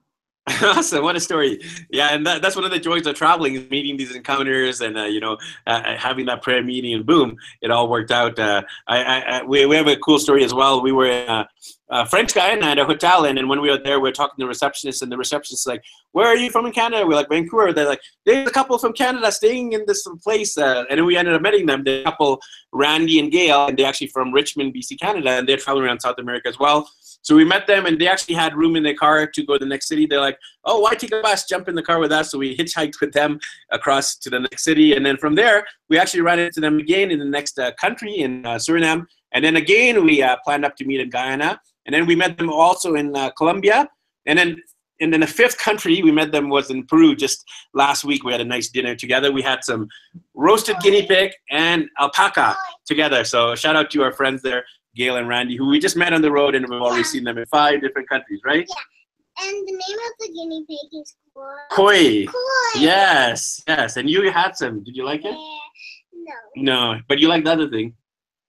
awesome 0.62 1.04
what 1.04 1.16
a 1.16 1.22
story. 1.22 1.58
Yeah 1.90 2.10
and 2.10 2.26
that, 2.28 2.42
that's 2.42 2.56
one 2.56 2.66
of 2.66 2.72
the 2.72 2.80
joys 2.80 3.08
of 3.08 3.16
traveling 3.16 3.56
is 3.56 3.70
meeting 3.70 3.96
these 3.96 4.14
encounters 4.14 4.82
and 4.82 4.98
uh, 4.98 5.04
you 5.04 5.22
know 5.22 5.38
uh, 5.68 5.82
uh 5.86 5.98
having 5.98 6.26
that 6.26 6.42
prayer 6.42 6.62
meeting 6.62 6.94
and 6.94 7.06
boom 7.06 7.38
it 7.62 7.72
all 7.72 7.88
worked 7.88 8.12
out. 8.12 8.38
Uh, 8.38 8.62
I, 8.88 9.22
I, 9.22 9.44
we, 9.44 9.66
we 9.66 9.78
have 9.78 9.88
a 9.88 9.96
cool 9.96 10.20
story 10.20 10.44
as 10.44 10.54
well. 10.54 10.82
We 10.82 10.92
were 10.92 11.06
in 11.06 11.30
a, 11.30 12.06
French 12.08 12.34
Guiana 12.34 12.82
a 12.82 12.86
hotel 12.86 13.24
and, 13.24 13.40
and 13.40 13.48
when 13.48 13.62
we 13.62 13.70
were 13.70 13.78
there 13.78 14.00
we 14.02 14.10
were 14.10 14.12
talking 14.12 14.36
to 14.38 14.44
the 14.44 14.48
receptionist 14.48 15.02
and 15.02 15.10
the 15.10 15.18
receptionist 15.18 15.62
is 15.62 15.68
like 15.68 15.84
where 16.12 16.28
are 16.28 16.36
you 16.36 16.50
from 16.50 16.66
in 16.66 16.74
canada? 16.74 17.08
We're 17.08 17.16
like 17.16 17.30
vancouver. 17.30 17.72
They're 17.72 17.88
like 17.88 18.02
there's 18.26 18.48
a 18.48 18.52
couple 18.52 18.78
from 18.78 18.92
canada 18.92 19.32
staying 19.32 19.72
in 19.72 19.86
this 19.88 20.06
place 20.22 20.58
uh, 20.58 20.84
and 20.90 21.06
we 21.06 21.16
ended 21.16 21.36
up 21.36 21.42
meeting 21.42 21.68
them. 21.68 21.86
The 21.86 22.04
couple 22.04 22.42
randy 22.74 23.20
and 23.20 23.32
gail 23.32 23.68
and 23.68 23.78
they're 23.78 23.88
actually 23.88 24.08
from 24.08 24.34
richmond 24.34 24.74
bc 24.74 25.00
canada 25.00 25.30
and 25.30 25.48
they're 25.48 25.58
traveling 25.58 25.86
around 25.86 26.00
south 26.00 26.18
america 26.18 26.50
as 26.50 26.60
well 26.60 26.90
so 27.24 27.36
we 27.36 27.46
met 27.46 27.68
them, 27.68 27.86
and 27.86 28.00
they 28.00 28.08
actually 28.08 28.36
had 28.36 28.56
room 28.56 28.76
in 28.76 28.84
their 28.84 28.94
car 28.94 29.26
to 29.26 29.46
go 29.46 29.54
to 29.54 29.60
the 29.60 29.66
next 29.66 29.88
city. 29.88 30.06
They're 30.06 30.20
like, 30.20 30.38
"Oh, 30.66 30.80
why 30.82 30.94
take 30.94 31.14
a 31.14 31.22
bus? 31.22 31.46
Jump 31.46 31.68
in 31.70 31.76
the 31.76 31.82
car 31.82 32.00
with 32.00 32.12
us." 32.12 32.30
So 32.30 32.38
we 32.38 32.56
hitchhiked 32.56 33.00
with 33.00 33.14
them 33.14 33.40
across 33.72 34.16
to 34.18 34.30
the 34.30 34.42
next 34.42 34.64
city, 34.64 34.94
and 34.94 35.06
then 35.06 35.18
from 35.18 35.34
there, 35.36 35.66
we 35.90 35.98
actually 35.98 36.22
ran 36.22 36.40
into 36.40 36.60
them 36.60 36.78
again 36.80 37.12
in 37.12 37.20
the 37.20 37.26
next 37.26 37.58
uh, 37.58 37.72
country 37.80 38.18
in 38.18 38.46
uh, 38.46 38.56
Suriname, 38.56 39.06
and 39.32 39.44
then 39.44 39.56
again 39.56 40.04
we 40.04 40.22
uh, 40.22 40.36
planned 40.44 40.66
up 40.66 40.76
to 40.76 40.86
meet 40.86 41.00
in 41.00 41.10
Guyana, 41.10 41.60
and 41.86 41.96
then 41.96 42.06
we 42.06 42.16
met 42.16 42.38
them 42.38 42.50
also 42.50 42.96
in 42.96 43.16
uh, 43.16 43.32
Colombia, 43.32 43.88
and 44.26 44.38
then 44.38 44.62
and 45.00 45.12
then 45.12 45.22
the 45.22 45.28
fifth 45.28 45.58
country 45.58 46.02
we 46.04 46.12
met 46.12 46.32
them 46.32 46.50
was 46.50 46.70
in 46.70 46.86
Peru 46.86 47.16
just 47.16 47.44
last 47.74 48.04
week. 48.04 48.24
We 48.24 48.32
had 48.32 48.42
a 48.42 48.46
nice 48.46 48.70
dinner 48.70 48.96
together. 48.96 49.32
We 49.32 49.42
had 49.42 49.64
some 49.64 49.88
roasted 50.34 50.78
guinea 50.82 51.06
pig 51.06 51.32
and 51.50 51.90
alpaca 52.00 52.56
together. 52.86 53.24
So 53.24 53.56
shout 53.56 53.76
out 53.76 53.92
to 53.92 54.04
our 54.04 54.12
friends 54.12 54.42
there. 54.42 54.64
Gail 54.96 55.18
and 55.18 55.28
Randy, 55.28 55.56
who 55.56 55.68
we 55.68 55.80
just 55.80 55.98
met 55.98 56.14
on 56.14 56.22
the 56.22 56.32
road, 56.32 56.56
and 56.56 56.66
we've 56.70 56.82
already 56.82 57.02
yeah. 57.02 57.08
seen 57.08 57.24
them 57.24 57.38
in 57.38 57.46
five 57.48 57.82
different 57.82 58.08
countries, 58.08 58.42
right? 58.46 58.66
Yeah. 58.68 59.46
And 59.46 59.68
the 59.68 59.72
name 59.72 59.98
of 59.98 60.14
the 60.20 60.28
guinea 60.28 60.66
pig 60.70 61.02
is 61.02 61.16
Cuy. 61.36 61.56
Cuy. 61.72 62.28
Cuy. 62.28 62.82
Yes, 62.82 63.64
yes. 63.68 63.98
And 63.98 64.10
you 64.10 64.30
had 64.32 64.56
some. 64.56 64.84
Did 64.84 64.96
you 64.96 65.04
like 65.04 65.26
it? 65.26 65.34
no. 65.34 66.34
No, 66.56 67.00
but 67.08 67.20
you 67.20 67.28
liked 67.28 67.46
the 67.46 67.52
other 67.52 67.70
thing. 67.70 67.96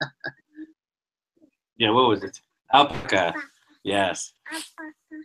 yeah, 1.78 1.90
what 1.90 2.09
was 2.09 2.22
it? 2.22 2.38
Alpaca. 2.72 3.16
Alpaca. 3.16 3.38
Yes. 3.83 4.33
Alpaca. 4.52 5.24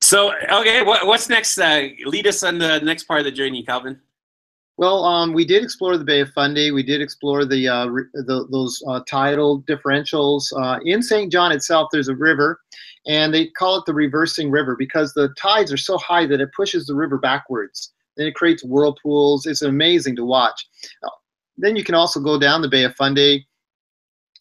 So, 0.00 0.32
okay, 0.52 0.82
what, 0.82 1.04
what's 1.06 1.28
next? 1.28 1.58
Uh, 1.58 1.88
lead 2.04 2.28
us 2.28 2.44
on 2.44 2.58
the 2.58 2.78
next 2.78 3.04
part 3.04 3.18
of 3.18 3.24
the 3.24 3.32
journey, 3.32 3.64
Calvin. 3.64 4.00
Well, 4.78 5.04
um, 5.04 5.32
we 5.32 5.46
did 5.46 5.62
explore 5.62 5.96
the 5.96 6.04
Bay 6.04 6.20
of 6.20 6.30
Fundy. 6.30 6.70
We 6.70 6.82
did 6.82 7.00
explore 7.00 7.46
the, 7.46 7.66
uh, 7.66 7.86
the 7.86 8.46
those 8.50 8.82
uh, 8.86 9.00
tidal 9.08 9.62
differentials. 9.62 10.44
Uh, 10.54 10.78
in 10.84 11.02
St. 11.02 11.32
John 11.32 11.50
itself, 11.50 11.88
there's 11.90 12.08
a 12.08 12.14
river, 12.14 12.60
and 13.06 13.32
they 13.32 13.46
call 13.46 13.78
it 13.78 13.84
the 13.86 13.94
reversing 13.94 14.50
river 14.50 14.76
because 14.78 15.14
the 15.14 15.30
tides 15.40 15.72
are 15.72 15.78
so 15.78 15.96
high 15.96 16.26
that 16.26 16.42
it 16.42 16.50
pushes 16.54 16.86
the 16.86 16.94
river 16.94 17.16
backwards. 17.16 17.92
And 18.18 18.28
it 18.28 18.34
creates 18.34 18.64
whirlpools. 18.64 19.46
It's 19.46 19.62
amazing 19.62 20.16
to 20.16 20.24
watch. 20.24 20.66
Uh, 21.02 21.10
then 21.56 21.74
you 21.74 21.84
can 21.84 21.94
also 21.94 22.20
go 22.20 22.38
down 22.38 22.60
the 22.60 22.68
Bay 22.68 22.84
of 22.84 22.94
Fundy. 22.96 23.46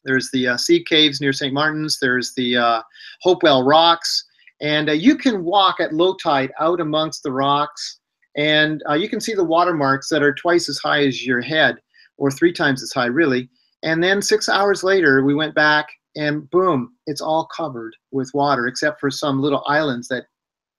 There's 0.04 0.30
the 0.32 0.50
uh, 0.50 0.58
sea 0.58 0.84
caves 0.84 1.22
near 1.22 1.34
St. 1.34 1.54
Martin's. 1.54 1.98
There's 2.00 2.34
the 2.36 2.58
uh, 2.58 2.82
Hopewell 3.22 3.64
Rocks. 3.64 4.26
And 4.62 4.90
you 4.90 5.18
can 5.18 5.44
walk 5.44 5.80
at 5.80 5.94
low 5.94 6.16
tide 6.16 6.52
out 6.60 6.80
amongst 6.80 7.24
the 7.24 7.32
rocks 7.32 8.00
and 8.36 8.84
uh, 8.90 8.94
you 8.94 9.10
can 9.10 9.22
see 9.22 9.34
the 9.34 9.44
watermarks 9.44 10.10
that 10.10 10.24
are 10.24 10.34
twice 10.34 10.70
as 10.70 10.78
high 10.78 11.06
as 11.06 11.26
your 11.26 11.42
head, 11.42 11.78
or 12.18 12.32
three 12.32 12.54
times 12.54 12.84
as 12.84 12.92
high, 12.92 13.06
really. 13.06 13.50
And 13.84 14.04
then 14.04 14.22
six 14.22 14.50
hours 14.50 14.84
later, 14.84 15.24
we 15.24 15.36
went 15.36 15.56
back, 15.56 15.88
and 16.16 16.50
boom, 16.50 16.96
it's 17.08 17.22
all 17.22 17.48
covered 17.56 17.96
with 18.12 18.32
water, 18.34 18.68
except 18.68 19.00
for 19.00 19.12
some 19.12 19.42
little 19.42 19.64
islands 19.68 20.08
that, 20.08 20.26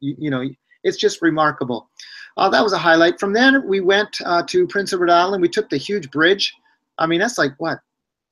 you, 0.01 0.15
you 0.19 0.31
know, 0.31 0.45
it's 0.83 0.97
just 0.97 1.23
remarkable. 1.23 1.91
Uh, 2.37 2.49
that 2.51 2.63
was 2.63 2.73
a 2.73 2.79
highlight. 2.79 3.19
From 3.19 3.33
then, 3.33 3.67
we 3.67 3.81
went 3.81 4.17
uh, 4.25 4.43
to 4.49 4.67
Prince 4.67 4.93
Edward 4.93 5.11
Island. 5.11 5.41
We 5.41 5.49
took 5.49 5.71
the 5.71 5.77
huge 5.77 6.11
bridge. 6.11 6.53
I 6.99 7.07
mean, 7.07 7.21
that's 7.21 7.39
like 7.39 7.53
what, 7.59 7.79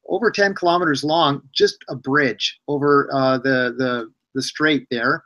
over 0.09 0.31
10 0.31 0.55
kilometers 0.55 1.05
long, 1.05 1.43
just 1.55 1.77
a 1.89 1.97
bridge 1.97 2.61
over 2.69 3.09
uh, 3.13 3.39
the 3.39 3.75
the 3.79 4.13
the 4.35 4.43
strait 4.43 4.87
there, 4.91 5.25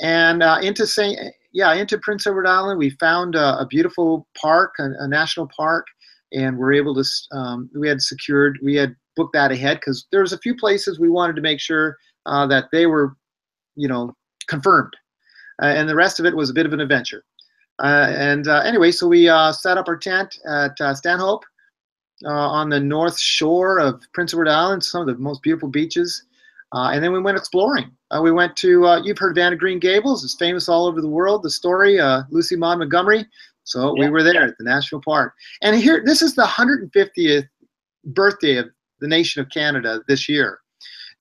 and 0.00 0.42
uh, 0.42 0.58
into 0.60 0.86
Saint 0.86 1.18
yeah, 1.52 1.74
into 1.74 1.98
Prince 1.98 2.26
Edward 2.26 2.46
Island, 2.46 2.78
we 2.78 2.90
found 2.90 3.34
a, 3.34 3.60
a 3.60 3.66
beautiful 3.66 4.26
park, 4.40 4.74
a, 4.78 4.90
a, 5.00 5.08
national 5.08 5.48
park, 5.56 5.86
and 6.32 6.56
we're 6.56 6.72
able 6.72 6.94
to. 6.94 7.04
Um, 7.32 7.70
we 7.74 7.88
had 7.88 8.00
secured, 8.00 8.58
we 8.62 8.76
had 8.76 8.94
booked 9.16 9.32
that 9.32 9.50
ahead 9.50 9.78
because 9.78 10.06
there 10.12 10.20
was 10.20 10.32
a 10.32 10.38
few 10.38 10.54
places 10.54 11.00
we 11.00 11.08
wanted 11.08 11.36
to 11.36 11.42
make 11.42 11.60
sure 11.60 11.96
uh, 12.26 12.46
that 12.46 12.66
they 12.70 12.86
were, 12.86 13.16
you 13.74 13.88
know, 13.88 14.14
confirmed, 14.46 14.92
uh, 15.62 15.66
and 15.66 15.88
the 15.88 15.94
rest 15.94 16.20
of 16.20 16.26
it 16.26 16.36
was 16.36 16.50
a 16.50 16.54
bit 16.54 16.66
of 16.66 16.72
an 16.72 16.80
adventure. 16.80 17.24
Uh, 17.82 18.12
and 18.14 18.46
uh, 18.46 18.60
anyway, 18.60 18.92
so 18.92 19.08
we 19.08 19.28
uh, 19.28 19.52
set 19.52 19.78
up 19.78 19.88
our 19.88 19.96
tent 19.96 20.38
at 20.46 20.78
uh, 20.80 20.94
Stanhope 20.94 21.44
on 22.26 22.68
the 22.68 22.78
north 22.78 23.18
shore 23.18 23.78
of 23.78 24.02
Prince 24.12 24.34
Edward 24.34 24.48
Island, 24.48 24.84
some 24.84 25.00
of 25.00 25.06
the 25.06 25.14
most 25.14 25.42
beautiful 25.42 25.70
beaches. 25.70 26.22
And 26.72 27.02
then 27.02 27.12
we 27.12 27.20
went 27.20 27.38
exploring. 27.38 27.90
Uh, 28.10 28.20
we 28.22 28.32
went 28.32 28.56
to, 28.56 28.86
uh, 28.86 29.02
you've 29.02 29.18
heard 29.18 29.36
of 29.36 29.38
Anne 29.38 29.52
of 29.52 29.58
Green 29.58 29.78
Gables. 29.78 30.24
It's 30.24 30.34
famous 30.34 30.68
all 30.68 30.86
over 30.86 31.00
the 31.00 31.08
world, 31.08 31.42
the 31.42 31.50
story, 31.50 32.00
uh, 32.00 32.22
Lucy 32.30 32.56
Maud 32.56 32.78
Montgomery. 32.78 33.24
So 33.64 33.94
yeah. 33.96 34.04
we 34.04 34.10
were 34.10 34.22
there 34.22 34.42
at 34.42 34.58
the 34.58 34.64
National 34.64 35.00
Park. 35.00 35.34
And 35.62 35.76
here, 35.76 36.02
this 36.04 36.22
is 36.22 36.34
the 36.34 36.44
150th 36.44 37.48
birthday 38.06 38.56
of 38.56 38.66
the 39.00 39.08
nation 39.08 39.40
of 39.40 39.48
Canada 39.50 40.00
this 40.08 40.28
year. 40.28 40.58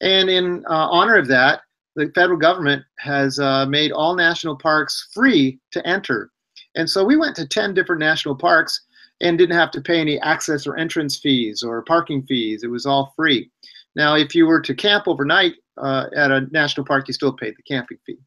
And 0.01 0.29
in 0.29 0.65
uh, 0.69 0.87
honor 0.89 1.15
of 1.15 1.27
that, 1.27 1.61
the 1.95 2.11
federal 2.15 2.39
government 2.39 2.83
has 2.97 3.39
uh, 3.39 3.65
made 3.65 3.91
all 3.91 4.15
national 4.15 4.55
parks 4.55 5.09
free 5.13 5.59
to 5.71 5.85
enter. 5.85 6.31
And 6.75 6.89
so 6.89 7.03
we 7.03 7.17
went 7.17 7.35
to 7.35 7.47
10 7.47 7.73
different 7.73 7.99
national 7.99 8.35
parks 8.35 8.81
and 9.21 9.37
didn't 9.37 9.57
have 9.57 9.71
to 9.71 9.81
pay 9.81 9.99
any 9.99 10.19
access 10.21 10.65
or 10.65 10.77
entrance 10.77 11.17
fees 11.17 11.61
or 11.61 11.81
parking 11.83 12.23
fees. 12.23 12.63
It 12.63 12.69
was 12.69 12.85
all 12.85 13.13
free. 13.15 13.51
Now, 13.95 14.15
if 14.15 14.33
you 14.33 14.45
were 14.45 14.61
to 14.61 14.73
camp 14.73 15.07
overnight 15.07 15.55
uh, 15.79 16.07
at 16.15 16.31
a 16.31 16.41
national 16.51 16.85
park, 16.85 17.07
you 17.07 17.13
still 17.13 17.33
paid 17.33 17.55
the 17.57 17.63
camping 17.63 17.97
fee. 18.05 18.17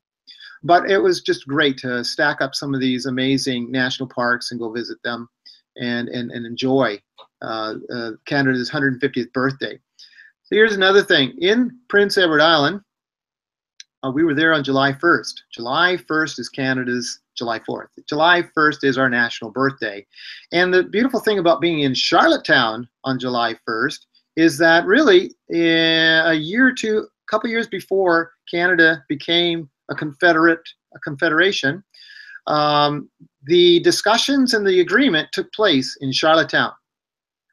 But 0.63 0.91
it 0.91 0.99
was 0.99 1.23
just 1.23 1.47
great 1.47 1.77
to 1.79 2.05
stack 2.05 2.41
up 2.41 2.55
some 2.55 2.75
of 2.75 2.81
these 2.81 3.07
amazing 3.07 3.71
national 3.71 4.09
parks 4.09 4.51
and 4.51 4.61
go 4.61 4.71
visit 4.71 4.99
them 5.03 5.29
and, 5.77 6.09
and, 6.09 6.31
and 6.31 6.47
enjoy 6.47 7.01
uh, 7.43 7.75
uh, 7.93 8.11
Canada's 8.27 8.71
150th 8.71 9.33
birthday. 9.33 9.79
So 10.45 10.57
here's 10.57 10.75
another 10.75 11.03
thing. 11.03 11.35
In 11.41 11.79
Prince 11.89 12.17
Edward 12.17 12.41
Island, 12.41 12.81
uh, 14.05 14.11
we 14.11 14.25
were 14.25 14.35
there 14.35 14.53
on 14.53 14.65
July 14.65 14.93
1st. 14.93 15.35
July 15.53 15.97
1st 16.09 16.39
is 16.39 16.49
Canada's 16.49 17.21
July 17.37 17.59
4th. 17.61 17.89
July 18.09 18.43
1st 18.57 18.85
is 18.85 18.99
our 18.99 19.09
national 19.09 19.51
birthday. 19.51 20.07
And 20.53 20.73
the 20.73 20.85
beautiful 20.85 21.21
thing 21.21 21.39
about 21.39 21.61
being 21.61 21.81
in 21.81 21.95
Charlottetown 21.95 22.89
on 23.05 23.19
July 23.19 23.57
1st 23.69 23.99
is 24.37 24.59
that 24.59 24.87
really 24.87 25.35
a 25.51 26.35
year 26.35 26.69
or 26.69 26.73
two, 26.73 27.07
couple 27.33 27.49
years 27.49 27.67
before 27.67 28.33
Canada 28.51 29.03
became 29.09 29.71
a 29.91 29.95
confederate, 29.95 30.61
a 30.95 30.99
confederation, 30.99 31.83
um, 32.47 33.09
the 33.45 33.81
discussions 33.81 34.53
and 34.53 34.67
the 34.67 34.81
agreement 34.81 35.29
took 35.33 35.51
place 35.53 35.97
in 36.03 36.13
Charlottetown. 36.13 36.73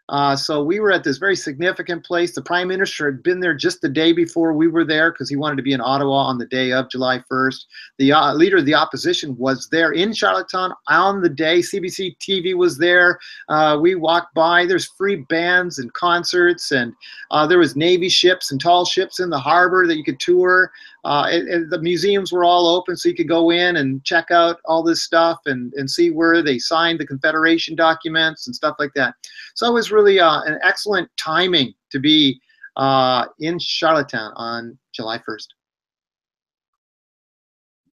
Uh, 0.10 0.36
so 0.36 0.64
we 0.64 0.80
were 0.80 0.92
at 0.92 1.04
this 1.04 1.18
very 1.18 1.36
significant 1.36 2.04
place. 2.04 2.34
The 2.34 2.42
prime 2.42 2.68
minister 2.68 3.06
had 3.06 3.22
been 3.22 3.40
there 3.40 3.54
just 3.54 3.82
the 3.82 3.90
day 3.90 4.12
before 4.12 4.54
we 4.54 4.68
were 4.68 4.84
there 4.84 5.12
because 5.12 5.30
he 5.30 5.36
wanted 5.36 5.58
to 5.58 5.62
be 5.62 5.74
in 5.74 5.82
Ottawa 5.82 6.24
on 6.24 6.40
the 6.40 6.48
day 6.48 6.72
of 6.72 6.90
July 6.90 7.24
1st. 7.32 7.66
The 8.00 8.12
uh, 8.14 8.34
leader 8.34 8.58
of 8.58 8.66
the 8.66 8.74
opposition 8.74 9.38
was 9.38 9.70
there 9.72 9.92
in 9.92 10.12
Charlottetown 10.14 10.74
on 10.88 11.22
the 11.22 11.30
day. 11.30 11.60
CBC 11.60 12.18
TV 12.18 12.56
was 12.56 12.80
there. 12.80 13.20
Uh, 13.50 13.78
we 13.80 13.94
walked 13.94 14.34
by. 14.34 14.66
There's 14.66 14.88
free 14.88 15.18
bands 15.30 15.78
and 15.78 15.94
concerts, 15.94 16.72
and 16.72 16.94
uh, 17.30 17.46
there 17.46 17.60
was 17.60 17.76
Navy 17.76 18.10
ships 18.10 18.52
and 18.52 18.60
tall 18.60 18.86
ships 18.86 19.20
in 19.20 19.30
the 19.30 19.40
harbor 19.40 19.86
that 19.86 19.96
you 19.98 20.04
could 20.04 20.20
tour. 20.20 20.72
Uh, 21.06 21.28
and, 21.32 21.48
and 21.48 21.72
the 21.72 21.80
museums 21.80 22.32
were 22.32 22.44
all 22.44 22.68
open, 22.68 22.98
so 22.98 23.08
you 23.08 23.16
could 23.16 23.30
go 23.30 23.52
in 23.52 23.78
and 23.78 24.04
check 24.04 24.32
out 24.32 24.60
all 24.66 24.84
this 24.84 25.04
stuff 25.04 25.40
and, 25.46 25.72
and 25.76 25.90
see 25.90 26.10
where 26.10 26.42
they 26.42 26.60
signed 26.60 27.00
the 27.00 27.08
Confederation 27.08 27.76
documents 27.76 28.48
and 28.48 28.56
stuff 28.56 28.76
like 28.80 28.94
that. 28.96 29.14
So 29.60 29.68
it 29.68 29.74
was 29.74 29.92
really 29.92 30.22
uh, 30.22 30.42
an 30.44 30.58
excellent 30.64 31.10
timing 31.18 31.74
to 31.92 32.00
be 32.00 32.40
uh, 32.78 33.26
in 33.42 33.60
Charlottetown 33.60 34.32
on 34.38 34.78
July 34.94 35.18
1st. 35.18 35.48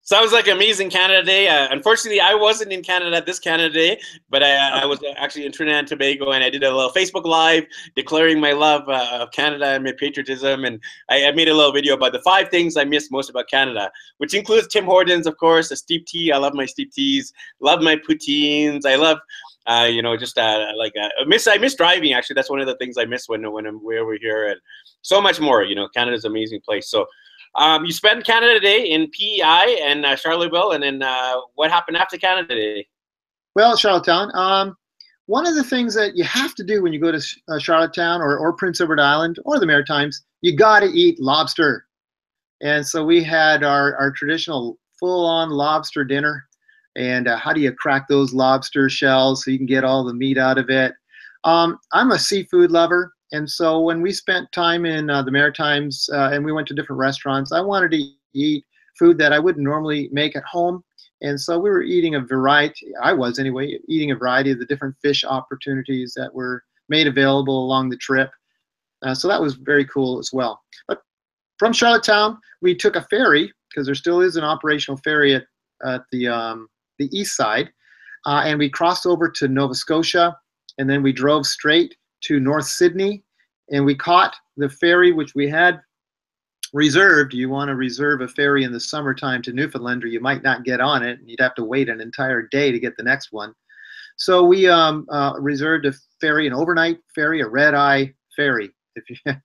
Sounds 0.02 0.32
like 0.32 0.46
amazing 0.46 0.90
Canada 0.90 1.24
Day. 1.24 1.48
Uh, 1.48 1.66
unfortunately, 1.72 2.20
I 2.20 2.34
wasn't 2.34 2.72
in 2.72 2.84
Canada 2.84 3.20
this 3.26 3.40
Canada 3.40 3.74
Day, 3.74 4.00
but 4.30 4.44
I, 4.44 4.82
I, 4.82 4.86
was 4.86 5.00
actually 5.16 5.46
in 5.46 5.50
Trinidad 5.50 5.80
and 5.80 5.88
Tobago, 5.88 6.30
and 6.30 6.44
I 6.44 6.50
did 6.50 6.62
a 6.62 6.72
little 6.72 6.92
Facebook 6.92 7.24
Live 7.24 7.66
declaring 7.96 8.38
my 8.38 8.52
love 8.52 8.88
uh, 8.88 9.18
of 9.22 9.32
Canada 9.32 9.66
and 9.66 9.82
my 9.82 9.90
patriotism. 9.90 10.64
And 10.64 10.80
I, 11.10 11.24
I, 11.24 11.32
made 11.32 11.48
a 11.48 11.54
little 11.54 11.72
video 11.72 11.94
about 11.94 12.12
the 12.12 12.20
five 12.20 12.48
things 12.50 12.76
I 12.76 12.84
miss 12.84 13.10
most 13.10 13.28
about 13.28 13.48
Canada, 13.48 13.90
which 14.18 14.34
includes 14.34 14.68
Tim 14.68 14.84
Hortons, 14.84 15.26
of 15.26 15.36
course, 15.38 15.72
a 15.72 15.76
steep 15.76 16.06
tea. 16.06 16.30
I 16.30 16.36
love 16.36 16.54
my 16.54 16.66
steep 16.66 16.92
teas. 16.92 17.32
Love 17.58 17.82
my 17.82 17.96
poutines. 17.96 18.86
I 18.86 18.94
love 18.94 19.18
uh, 19.66 19.88
you 19.90 20.02
know, 20.02 20.16
just 20.16 20.38
uh, 20.38 20.66
like 20.76 20.92
uh, 21.00 21.08
miss 21.26 21.46
I 21.46 21.58
miss 21.58 21.74
driving. 21.74 22.12
Actually, 22.12 22.34
that's 22.34 22.50
one 22.50 22.60
of 22.60 22.66
the 22.66 22.76
things 22.76 22.96
I 22.98 23.04
miss 23.04 23.28
when 23.28 23.50
when 23.52 23.66
I'm 23.66 23.82
way 23.84 23.98
over 23.98 24.16
here, 24.20 24.48
and 24.48 24.60
so 25.02 25.20
much 25.20 25.40
more. 25.40 25.62
You 25.62 25.74
know, 25.74 25.88
Canada's 25.88 26.24
an 26.24 26.32
amazing 26.32 26.60
place. 26.64 26.90
So, 26.90 27.06
um, 27.56 27.84
you 27.84 27.92
spent 27.92 28.24
Canada 28.24 28.60
Day 28.60 28.84
in 28.84 29.10
PEI 29.10 29.80
and 29.82 30.04
uh, 30.04 30.16
and 30.24 30.82
then 30.82 31.02
uh, 31.02 31.34
what 31.54 31.70
happened 31.70 31.96
after 31.96 32.16
Canada 32.16 32.54
Day? 32.54 32.86
Well, 33.54 33.76
Charlottetown. 33.76 34.30
Um, 34.34 34.76
one 35.26 35.46
of 35.46 35.56
the 35.56 35.64
things 35.64 35.94
that 35.94 36.16
you 36.16 36.22
have 36.24 36.54
to 36.54 36.64
do 36.64 36.82
when 36.82 36.92
you 36.92 37.00
go 37.00 37.10
to 37.10 37.20
uh, 37.48 37.58
Charlottetown 37.58 38.20
or, 38.20 38.38
or 38.38 38.52
Prince 38.52 38.80
Edward 38.80 39.00
Island 39.00 39.38
or 39.44 39.58
the 39.58 39.66
Maritimes, 39.66 40.24
you 40.40 40.56
got 40.56 40.80
to 40.80 40.86
eat 40.86 41.20
lobster. 41.20 41.86
And 42.62 42.86
so 42.86 43.04
we 43.04 43.24
had 43.24 43.64
our, 43.64 43.96
our 43.96 44.12
traditional 44.12 44.78
full-on 45.00 45.50
lobster 45.50 46.04
dinner 46.04 46.45
and 46.96 47.28
uh, 47.28 47.36
how 47.36 47.52
do 47.52 47.60
you 47.60 47.72
crack 47.72 48.08
those 48.08 48.32
lobster 48.32 48.88
shells 48.88 49.44
so 49.44 49.50
you 49.50 49.58
can 49.58 49.66
get 49.66 49.84
all 49.84 50.04
the 50.04 50.14
meat 50.14 50.38
out 50.38 50.58
of 50.58 50.70
it. 50.70 50.94
Um, 51.44 51.78
I'm 51.92 52.10
a 52.10 52.18
seafood 52.18 52.70
lover, 52.70 53.12
and 53.32 53.48
so 53.48 53.80
when 53.80 54.02
we 54.02 54.12
spent 54.12 54.50
time 54.52 54.86
in 54.86 55.10
uh, 55.10 55.22
the 55.22 55.30
Maritimes 55.30 56.08
uh, 56.12 56.30
and 56.32 56.44
we 56.44 56.52
went 56.52 56.66
to 56.68 56.74
different 56.74 56.98
restaurants, 56.98 57.52
I 57.52 57.60
wanted 57.60 57.90
to 57.92 58.04
eat 58.34 58.64
food 58.98 59.18
that 59.18 59.32
I 59.32 59.38
wouldn't 59.38 59.64
normally 59.64 60.08
make 60.12 60.36
at 60.36 60.44
home. 60.44 60.82
And 61.22 61.40
so 61.40 61.58
we 61.58 61.70
were 61.70 61.82
eating 61.82 62.14
a 62.14 62.20
variety, 62.20 62.92
I 63.02 63.12
was 63.12 63.38
anyway, 63.38 63.78
eating 63.88 64.10
a 64.10 64.16
variety 64.16 64.50
of 64.50 64.58
the 64.58 64.66
different 64.66 64.96
fish 65.02 65.24
opportunities 65.24 66.12
that 66.16 66.34
were 66.34 66.62
made 66.88 67.06
available 67.06 67.64
along 67.64 67.88
the 67.88 67.96
trip. 67.96 68.30
Uh, 69.02 69.14
so 69.14 69.28
that 69.28 69.40
was 69.40 69.54
very 69.54 69.84
cool 69.86 70.18
as 70.18 70.30
well. 70.32 70.60
But 70.88 71.02
from 71.58 71.72
Charlottetown, 71.72 72.38
we 72.60 72.74
took 72.74 72.96
a 72.96 73.02
ferry 73.02 73.52
because 73.70 73.86
there 73.86 73.94
still 73.94 74.20
is 74.20 74.36
an 74.36 74.44
operational 74.44 74.98
ferry 74.98 75.34
at, 75.34 75.44
at 75.84 76.02
the 76.12 76.28
um, 76.28 76.68
the 76.98 77.08
east 77.16 77.36
side, 77.36 77.70
uh, 78.26 78.42
and 78.44 78.58
we 78.58 78.70
crossed 78.70 79.06
over 79.06 79.28
to 79.28 79.48
Nova 79.48 79.74
Scotia, 79.74 80.36
and 80.78 80.88
then 80.88 81.02
we 81.02 81.12
drove 81.12 81.46
straight 81.46 81.96
to 82.22 82.40
North 82.40 82.66
Sydney, 82.66 83.24
and 83.70 83.84
we 83.84 83.94
caught 83.94 84.36
the 84.56 84.68
ferry 84.68 85.12
which 85.12 85.34
we 85.34 85.48
had 85.48 85.80
reserved. 86.72 87.34
You 87.34 87.48
want 87.48 87.68
to 87.68 87.76
reserve 87.76 88.20
a 88.20 88.28
ferry 88.28 88.64
in 88.64 88.72
the 88.72 88.80
summertime 88.80 89.42
to 89.42 89.52
Newfoundland, 89.52 90.04
or 90.04 90.08
you 90.08 90.20
might 90.20 90.42
not 90.42 90.64
get 90.64 90.80
on 90.80 91.02
it, 91.02 91.18
and 91.18 91.28
you'd 91.28 91.40
have 91.40 91.54
to 91.56 91.64
wait 91.64 91.88
an 91.88 92.00
entire 92.00 92.42
day 92.42 92.72
to 92.72 92.78
get 92.78 92.96
the 92.96 93.02
next 93.02 93.32
one. 93.32 93.54
So 94.16 94.44
we 94.44 94.66
um, 94.68 95.06
uh, 95.10 95.34
reserved 95.38 95.86
a 95.86 95.92
ferry, 96.20 96.46
an 96.46 96.54
overnight 96.54 96.98
ferry, 97.14 97.40
a 97.40 97.48
red 97.48 97.74
eye 97.74 98.14
ferry. 98.34 98.70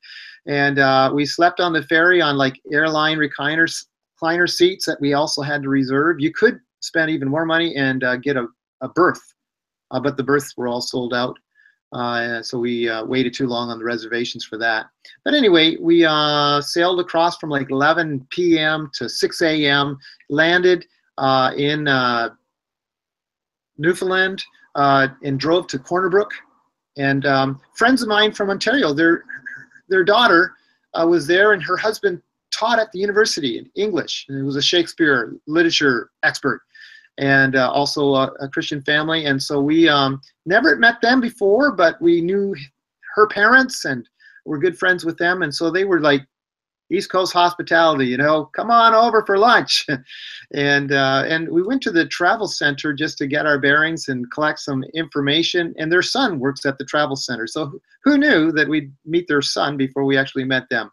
And 0.47 0.79
uh, 0.79 1.11
we 1.13 1.25
slept 1.25 1.59
on 1.59 1.73
the 1.73 1.83
ferry 1.83 2.21
on 2.21 2.37
like 2.37 2.59
airline 2.71 3.17
recliners, 3.17 3.85
recliner 4.21 4.49
seats 4.49 4.85
that 4.85 4.99
we 4.99 5.13
also 5.13 5.41
had 5.41 5.63
to 5.63 5.69
reserve. 5.69 6.19
You 6.19 6.31
could 6.31 6.59
spend 6.81 7.09
even 7.09 7.29
more 7.29 7.45
money 7.45 7.75
and 7.75 8.03
uh, 8.03 8.17
get 8.17 8.35
a, 8.35 8.47
a 8.81 8.89
berth. 8.89 9.21
Uh, 9.91 9.99
but 9.99 10.17
the 10.17 10.23
berths 10.23 10.55
were 10.57 10.67
all 10.67 10.81
sold 10.81 11.13
out. 11.13 11.37
Uh, 11.93 12.41
so 12.41 12.57
we 12.57 12.87
uh, 12.87 13.03
waited 13.03 13.33
too 13.33 13.47
long 13.47 13.69
on 13.69 13.77
the 13.77 13.83
reservations 13.83 14.45
for 14.45 14.57
that. 14.57 14.85
But 15.25 15.33
anyway, 15.33 15.75
we 15.77 16.05
uh, 16.05 16.61
sailed 16.61 16.99
across 17.01 17.37
from 17.37 17.49
like 17.49 17.69
11 17.69 18.27
p.m. 18.29 18.89
to 18.93 19.09
6 19.09 19.41
a.m., 19.41 19.97
landed 20.29 20.85
uh, 21.17 21.51
in 21.57 21.83
Newfoundland, 23.77 24.41
and 24.75 25.39
drove 25.39 25.67
to 25.67 25.79
Corner 25.79 26.09
Brook. 26.09 26.31
And 26.97 27.25
um, 27.25 27.59
friends 27.75 28.01
of 28.01 28.07
mine 28.07 28.31
from 28.31 28.49
Ontario, 28.49 28.93
their, 28.93 29.23
their 29.89 30.05
daughter 30.05 30.53
was 31.05 31.27
there, 31.27 31.51
and 31.51 31.61
her 31.61 31.75
husband 31.75 32.21
taught 32.53 32.79
at 32.79 32.89
the 32.93 32.99
university 32.99 33.57
in 33.57 33.69
English. 33.75 34.25
And 34.29 34.37
he 34.37 34.43
was 34.43 34.55
a 34.55 34.61
Shakespeare 34.61 35.33
literature 35.45 36.11
expert 36.23 36.61
and 37.21 37.55
uh, 37.55 37.71
also 37.71 38.15
a, 38.15 38.31
a, 38.41 38.49
Christian 38.49 38.81
family. 38.81 39.25
And 39.25 39.41
so 39.41 39.61
we 39.61 39.87
um, 39.87 40.19
never 40.47 40.75
met 40.75 40.99
them 41.01 41.21
before, 41.21 41.71
but 41.71 42.01
we 42.01 42.19
knew 42.19 42.55
her 43.15 43.27
parents 43.27 43.85
and 43.85 44.09
we're 44.45 44.57
good 44.57 44.77
friends 44.77 45.05
with 45.05 45.17
them. 45.19 45.43
And 45.43 45.53
so 45.53 45.69
they 45.69 45.85
were 45.85 46.01
like 46.01 46.25
East 46.91 47.11
Coast 47.11 47.31
hospitality, 47.31 48.07
you 48.07 48.17
know, 48.17 48.45
come 48.55 48.71
on 48.71 48.95
over 48.95 49.23
for 49.23 49.37
lunch. 49.37 49.85
and 50.53 50.91
uh, 50.91 51.23
and 51.27 51.47
we 51.47 51.61
went 51.61 51.83
to 51.83 51.91
the 51.91 52.07
travel 52.07 52.47
center 52.47 52.91
just 52.91 53.19
to 53.19 53.27
get 53.27 53.45
our 53.45 53.59
bearings 53.59 54.09
and 54.09 54.29
collect 54.31 54.59
some 54.59 54.83
information. 54.95 55.75
And 55.77 55.91
their 55.91 56.01
son 56.01 56.39
works 56.39 56.65
at 56.65 56.79
the 56.79 56.85
travel 56.85 57.15
center, 57.15 57.47
so 57.47 57.79
who 58.03 58.17
knew 58.17 58.51
that 58.53 58.67
we'd 58.67 58.91
meet 59.05 59.27
their 59.27 59.43
son 59.43 59.77
before 59.77 60.03
we 60.03 60.17
actually 60.17 60.43
met 60.43 60.67
them? 60.69 60.91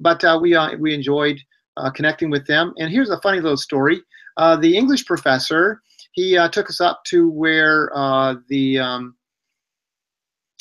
But 0.00 0.22
uh, 0.24 0.38
we 0.42 0.54
uh, 0.54 0.76
we 0.76 0.92
enjoyed 0.92 1.38
uh, 1.76 1.90
connecting 1.90 2.28
with 2.28 2.46
them. 2.46 2.74
And 2.78 2.90
here's 2.90 3.10
a 3.10 3.20
funny 3.20 3.40
little 3.40 3.56
story. 3.56 4.02
Uh, 4.36 4.56
the 4.56 4.76
English 4.76 5.06
professor, 5.06 5.82
he 6.12 6.36
uh, 6.36 6.48
took 6.48 6.68
us 6.68 6.80
up 6.80 7.04
to 7.04 7.28
where 7.30 7.90
uh, 7.96 8.36
the 8.48 8.78
um, 8.78 9.16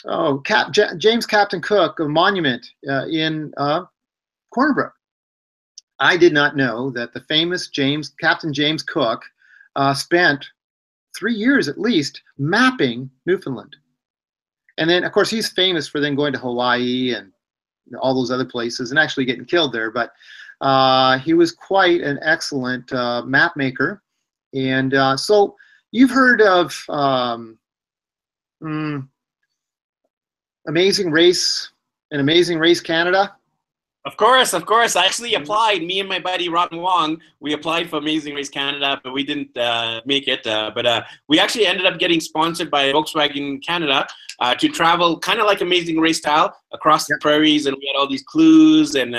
oh 0.06 0.40
Cap, 0.40 0.72
J 0.72 0.88
James 0.98 1.26
Captain 1.26 1.62
Cook 1.62 2.00
a 2.00 2.08
monument 2.08 2.66
uh, 2.90 3.08
in 3.08 3.54
uh, 3.58 3.86
Corner 4.52 4.74
Brook. 4.74 4.94
I 6.00 6.18
did 6.18 6.34
not 6.34 6.56
know 6.56 6.92
that 6.92 7.14
the 7.14 7.22
famous 7.22 7.68
James 7.68 8.14
Captain 8.20 8.54
James 8.54 8.84
Cook 8.84 9.24
spent 9.96 10.46
three 11.16 11.36
years 11.36 11.68
at 11.68 11.80
least 11.80 12.22
mapping 12.38 13.10
Newfoundland. 13.26 13.76
And 14.78 14.90
then, 14.90 15.04
of 15.04 15.12
course, 15.12 15.30
he's 15.30 15.50
famous 15.50 15.88
for 15.88 16.00
then 16.00 16.16
going 16.16 16.34
to 16.34 16.40
Hawaii 16.40 17.14
and 17.14 17.32
all 18.00 18.16
those 18.16 18.32
other 18.32 18.46
places 18.46 18.90
and 18.90 19.00
actually 19.00 19.26
getting 19.26 19.46
killed 19.46 19.72
there. 19.72 19.92
But 19.92 20.12
uh, 20.64 21.20
he 21.20 21.34
was 21.34 21.52
quite 21.52 22.02
an 22.02 22.18
excellent 22.24 22.92
uh, 22.94 23.22
map 23.24 23.58
maker. 23.58 24.02
And 24.54 24.94
uh, 24.94 25.18
so 25.18 25.56
you've 25.92 26.10
heard 26.10 26.42
of 26.42 26.74
um, 26.88 27.58
mm, 28.64 29.06
Amazing 30.68 31.12
Race 31.12 31.70
and 32.12 32.22
Amazing 32.22 32.60
Race 32.60 32.80
Canada? 32.80 33.36
Of 34.06 34.16
course, 34.16 34.54
of 34.54 34.66
course. 34.66 34.96
I 34.96 35.06
actually 35.06 35.34
applied. 35.34 35.82
Me 35.82 36.00
and 36.00 36.08
my 36.08 36.20
buddy 36.20 36.48
Robin 36.48 36.80
Wong, 36.80 37.22
we 37.42 37.54
applied 37.54 37.90
for 37.90 37.98
Amazing 37.98 38.36
Race 38.36 38.50
Canada, 38.50 39.02
but 39.04 39.14
we 39.14 39.24
didn't 39.24 39.58
uh, 39.58 40.02
make 40.06 40.30
it. 40.30 40.48
Uh, 40.48 40.72
but 40.74 40.86
uh, 40.86 41.04
we 41.28 41.40
actually 41.40 41.66
ended 41.66 41.86
up 41.86 42.00
getting 42.00 42.22
sponsored 42.22 42.72
by 42.72 42.92
Volkswagen 42.92 43.62
Canada 43.66 44.08
uh, 44.40 44.56
to 44.56 44.70
travel 44.70 45.20
kind 45.20 45.40
of 45.40 45.46
like 45.46 45.62
Amazing 45.62 46.00
Race 46.00 46.20
style 46.20 46.56
across 46.72 47.06
the 47.06 47.18
prairies, 47.22 47.66
and 47.66 47.76
we 47.80 47.88
had 47.88 47.98
all 47.98 48.08
these 48.08 48.24
clues 48.24 48.96
and 48.96 49.16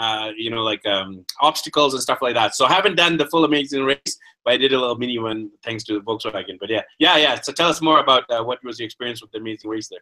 uh, 0.00 0.32
you 0.34 0.50
know, 0.50 0.62
like 0.62 0.84
um, 0.86 1.26
obstacles 1.42 1.92
and 1.92 2.02
stuff 2.02 2.22
like 2.22 2.34
that. 2.34 2.54
So 2.54 2.64
I 2.64 2.72
haven't 2.72 2.96
done 2.96 3.18
the 3.18 3.26
full 3.26 3.44
Amazing 3.44 3.84
Race, 3.84 4.18
but 4.44 4.54
I 4.54 4.56
did 4.56 4.72
a 4.72 4.80
little 4.80 4.96
mini 4.96 5.18
one 5.18 5.50
thanks 5.62 5.84
to 5.84 6.00
Volkswagen. 6.00 6.58
But 6.58 6.70
yeah, 6.70 6.82
yeah, 6.98 7.18
yeah. 7.18 7.38
So 7.42 7.52
tell 7.52 7.68
us 7.68 7.82
more 7.82 8.00
about 8.00 8.24
uh, 8.30 8.42
what 8.42 8.64
was 8.64 8.80
your 8.80 8.86
experience 8.86 9.20
with 9.20 9.30
the 9.30 9.38
Amazing 9.38 9.68
Race 9.68 9.88
there. 9.88 10.00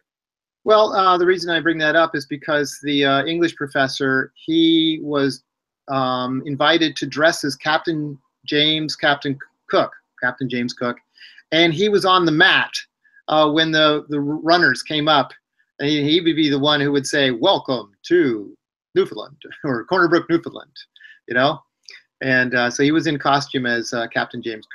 Well, 0.63 0.93
uh, 0.93 1.17
the 1.17 1.25
reason 1.25 1.49
I 1.49 1.59
bring 1.59 1.77
that 1.79 1.97
up 1.97 2.15
is 2.15 2.25
because 2.25 2.79
the 2.81 3.03
uh, 3.03 3.25
English 3.25 3.57
professor 3.57 4.31
he 4.35 4.99
was 5.03 5.43
um, 5.89 6.43
invited 6.45 6.95
to 6.97 7.05
dress 7.05 7.43
as 7.43 7.57
Captain 7.57 8.17
James, 8.45 8.95
Captain 8.95 9.37
Cook, 9.69 9.91
Captain 10.23 10.49
James 10.49 10.73
Cook, 10.73 10.97
and 11.51 11.73
he 11.73 11.89
was 11.89 12.05
on 12.05 12.25
the 12.25 12.31
mat 12.31 12.71
uh, 13.27 13.51
when 13.51 13.71
the, 13.71 14.05
the 14.07 14.21
runners 14.21 14.81
came 14.81 15.09
up. 15.09 15.31
And 15.79 15.89
he 15.89 16.21
would 16.21 16.35
be 16.35 16.49
the 16.49 16.59
one 16.59 16.79
who 16.79 16.91
would 16.93 17.07
say, 17.07 17.31
Welcome 17.31 17.91
to 18.07 18.55
Newfoundland 18.95 19.37
or 19.63 19.85
Corner 19.85 20.07
Brook, 20.07 20.29
Newfoundland, 20.29 20.71
you 21.27 21.35
know? 21.35 21.59
And 22.21 22.53
uh, 22.53 22.69
so 22.69 22.83
he 22.83 22.91
was 22.91 23.07
in 23.07 23.17
costume 23.17 23.65
as 23.65 23.93
uh, 23.93 24.07
Captain 24.07 24.41
James 24.41 24.67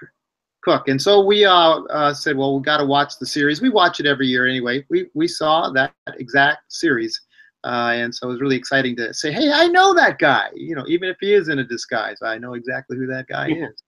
Cook. 0.62 0.88
And 0.88 1.00
so 1.00 1.22
we 1.22 1.44
uh, 1.44 1.80
uh, 1.90 2.14
said, 2.14 2.36
well, 2.36 2.56
we 2.56 2.62
got 2.62 2.78
to 2.78 2.86
watch 2.86 3.18
the 3.18 3.26
series. 3.26 3.60
We 3.60 3.68
watch 3.68 4.00
it 4.00 4.06
every 4.06 4.26
year 4.26 4.48
anyway. 4.48 4.84
We, 4.88 5.08
we 5.14 5.28
saw 5.28 5.70
that 5.72 5.92
exact 6.16 6.72
series. 6.72 7.20
Uh, 7.64 7.92
and 7.94 8.14
so 8.14 8.28
it 8.28 8.32
was 8.32 8.40
really 8.40 8.56
exciting 8.56 8.96
to 8.96 9.12
say, 9.12 9.30
hey, 9.32 9.50
I 9.52 9.68
know 9.68 9.94
that 9.94 10.18
guy. 10.18 10.48
You 10.54 10.74
know, 10.74 10.84
even 10.86 11.08
if 11.08 11.16
he 11.20 11.34
is 11.34 11.48
in 11.48 11.58
a 11.58 11.64
disguise, 11.64 12.16
I 12.22 12.38
know 12.38 12.54
exactly 12.54 12.96
who 12.96 13.06
that 13.08 13.26
guy 13.26 13.48
is. 13.50 13.82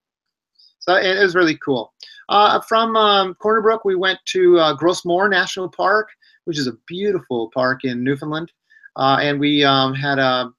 So 0.81 0.95
it 0.95 1.19
was 1.21 1.35
really 1.35 1.59
cool. 1.59 1.93
Uh, 2.29 2.61
from 2.61 2.97
um, 2.97 3.35
Corner 3.35 3.61
Brook, 3.61 3.85
we 3.85 3.97
went 3.97 4.19
to 4.27 4.59
uh, 4.59 4.73
Gros 4.75 5.05
Morne 5.05 5.31
National 5.31 5.69
Park, 5.69 6.11
which 6.45 6.59
is 6.59 6.69
a 6.69 6.77
beautiful 6.87 7.51
park 7.53 7.85
in 7.85 8.05
Newfoundland. 8.05 8.53
Uh, 8.97 9.19
and 9.21 9.39
we 9.39 9.63
um, 9.63 9.95
had 9.95 10.19
a, 10.19 10.51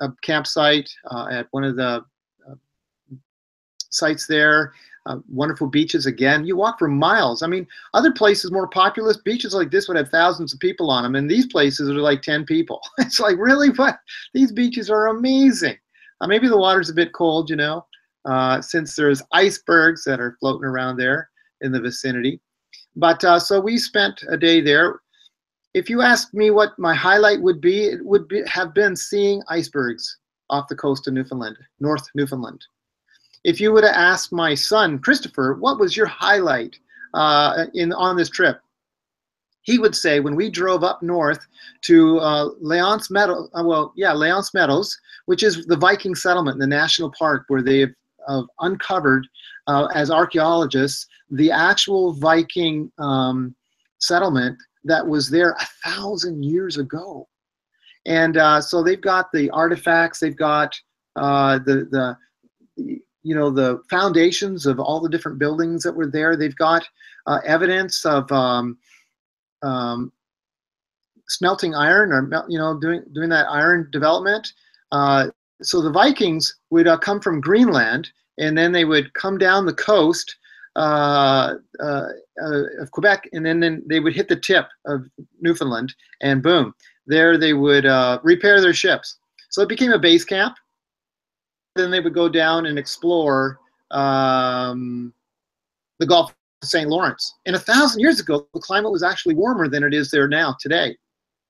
a 0.00 0.08
campsite 0.22 0.88
uh, 1.10 1.28
at 1.30 1.46
one 1.50 1.64
of 1.64 1.76
the 1.76 2.04
uh, 2.48 2.54
sites 3.90 4.26
there. 4.26 4.72
Uh, 5.06 5.20
wonderful 5.30 5.66
beaches 5.66 6.04
again. 6.04 6.44
You 6.44 6.54
walk 6.54 6.78
for 6.78 6.86
miles. 6.86 7.42
I 7.42 7.46
mean, 7.46 7.66
other 7.94 8.12
places 8.12 8.52
more 8.52 8.68
populous 8.68 9.16
beaches 9.16 9.54
like 9.54 9.70
this 9.70 9.88
would 9.88 9.96
have 9.96 10.10
thousands 10.10 10.52
of 10.52 10.60
people 10.60 10.90
on 10.90 11.02
them, 11.02 11.14
and 11.14 11.30
these 11.30 11.46
places 11.46 11.88
are 11.88 11.94
like 11.94 12.20
10 12.20 12.44
people. 12.44 12.82
it's 12.98 13.18
like 13.18 13.38
really 13.38 13.70
what? 13.70 13.98
These 14.34 14.52
beaches 14.52 14.90
are 14.90 15.06
amazing. 15.06 15.78
Uh, 16.20 16.26
maybe 16.26 16.46
the 16.46 16.58
water's 16.58 16.90
a 16.90 16.94
bit 16.94 17.14
cold, 17.14 17.48
you 17.48 17.56
know, 17.56 17.86
uh, 18.26 18.60
since 18.60 18.94
there's 18.94 19.22
icebergs 19.32 20.04
that 20.04 20.20
are 20.20 20.36
floating 20.40 20.66
around 20.66 20.98
there 20.98 21.30
in 21.62 21.72
the 21.72 21.80
vicinity. 21.80 22.38
But 22.94 23.22
so 23.40 23.60
we 23.60 23.78
spent 23.78 24.22
a 24.28 24.36
day 24.36 24.60
there. 24.60 25.00
If 25.78 25.88
you 25.88 26.02
ask 26.02 26.34
me 26.34 26.50
what 26.50 26.78
my 26.78 26.94
highlight 26.94 27.40
would 27.40 27.60
be, 27.60 27.84
it 27.84 28.04
would 28.04 28.28
be, 28.28 28.42
have 28.46 28.74
been 28.74 28.94
seeing 28.96 29.42
icebergs 29.48 30.18
off 30.50 30.68
the 30.68 30.76
coast 30.76 31.06
of 31.06 31.14
Newfoundland, 31.14 31.56
North 31.80 32.06
Newfoundland 32.14 32.64
if 33.44 33.60
you 33.60 33.72
would 33.72 33.84
have 33.84 33.94
asked 33.94 34.32
my 34.32 34.54
son 34.54 34.98
Christopher, 34.98 35.54
what 35.54 35.78
was 35.78 35.96
your 35.96 36.06
highlight 36.06 36.78
uh, 37.14 37.66
in 37.74 37.92
on 37.92 38.16
this 38.16 38.28
trip? 38.28 38.60
He 39.62 39.78
would 39.78 39.94
say 39.94 40.20
when 40.20 40.36
we 40.36 40.50
drove 40.50 40.82
up 40.82 41.02
north 41.02 41.46
to 41.82 42.18
uh, 42.20 42.50
L'Anse 42.60 43.10
Meadows, 43.10 43.50
uh, 43.54 43.62
well, 43.64 43.92
yeah, 43.96 44.12
L'Anse 44.12 44.54
Meadows, 44.54 44.98
which 45.26 45.42
is 45.42 45.66
the 45.66 45.76
Viking 45.76 46.14
settlement 46.14 46.56
in 46.56 46.60
the 46.60 46.76
national 46.76 47.12
park 47.18 47.44
where 47.48 47.62
they've 47.62 47.94
uh, 48.26 48.42
uncovered 48.60 49.26
as 49.94 50.10
archaeologists 50.10 51.06
the 51.30 51.50
actual 51.50 52.14
Viking 52.14 52.90
um, 52.98 53.54
settlement 53.98 54.58
that 54.84 55.06
was 55.06 55.30
there 55.30 55.52
a 55.52 55.66
thousand 55.84 56.44
years 56.44 56.78
ago. 56.78 57.28
And 58.06 58.36
uh, 58.36 58.60
so 58.60 58.82
they've 58.82 59.00
got 59.00 59.30
the 59.32 59.50
artifacts, 59.50 60.20
they've 60.20 60.36
got 60.36 60.78
uh, 61.16 61.58
the, 61.58 61.88
the 61.90 62.16
you 63.22 63.34
know 63.34 63.50
the 63.50 63.82
foundations 63.90 64.64
of 64.66 64.78
all 64.78 65.00
the 65.00 65.08
different 65.08 65.38
buildings 65.38 65.82
that 65.82 65.94
were 65.94 66.06
there. 66.06 66.36
They've 66.36 66.56
got 66.56 66.86
uh, 67.26 67.40
evidence 67.44 68.06
of 68.06 68.30
um, 68.32 68.78
um, 69.62 70.12
smelting 71.28 71.74
iron 71.74 72.12
or 72.12 72.46
you 72.48 72.58
know 72.58 72.78
doing 72.78 73.02
doing 73.12 73.28
that 73.30 73.50
iron 73.50 73.88
development. 73.90 74.52
Uh, 74.92 75.28
so 75.60 75.82
the 75.82 75.90
Vikings 75.90 76.56
would 76.70 76.86
uh, 76.86 76.96
come 76.96 77.20
from 77.20 77.40
Greenland 77.40 78.10
and 78.38 78.56
then 78.56 78.72
they 78.72 78.84
would 78.84 79.12
come 79.14 79.36
down 79.36 79.66
the 79.66 79.74
coast 79.74 80.36
uh, 80.78 81.54
uh, 81.80 82.08
uh, 82.42 82.62
of 82.80 82.90
Quebec 82.92 83.28
and 83.32 83.44
then, 83.44 83.60
then 83.60 83.82
they 83.86 84.00
would 84.00 84.14
hit 84.14 84.28
the 84.28 84.36
tip 84.36 84.66
of 84.86 85.04
Newfoundland 85.40 85.94
and 86.22 86.42
boom, 86.42 86.74
there 87.06 87.36
they 87.36 87.52
would 87.52 87.84
repair 88.22 88.60
their 88.60 88.74
ships. 88.74 89.18
So 89.50 89.62
it 89.62 89.68
became 89.68 89.92
a 89.92 89.98
base 89.98 90.24
camp 90.24 90.56
then 91.78 91.90
they 91.90 92.00
would 92.00 92.14
go 92.14 92.28
down 92.28 92.66
and 92.66 92.78
explore 92.78 93.58
um, 93.90 95.14
the 95.98 96.06
Gulf 96.06 96.34
of 96.62 96.68
St. 96.68 96.90
Lawrence. 96.90 97.34
And 97.46 97.56
a 97.56 97.60
thousand 97.60 98.00
years 98.00 98.20
ago, 98.20 98.46
the 98.52 98.60
climate 98.60 98.92
was 98.92 99.02
actually 99.02 99.34
warmer 99.34 99.68
than 99.68 99.82
it 99.82 99.94
is 99.94 100.10
there 100.10 100.28
now 100.28 100.56
today. 100.60 100.96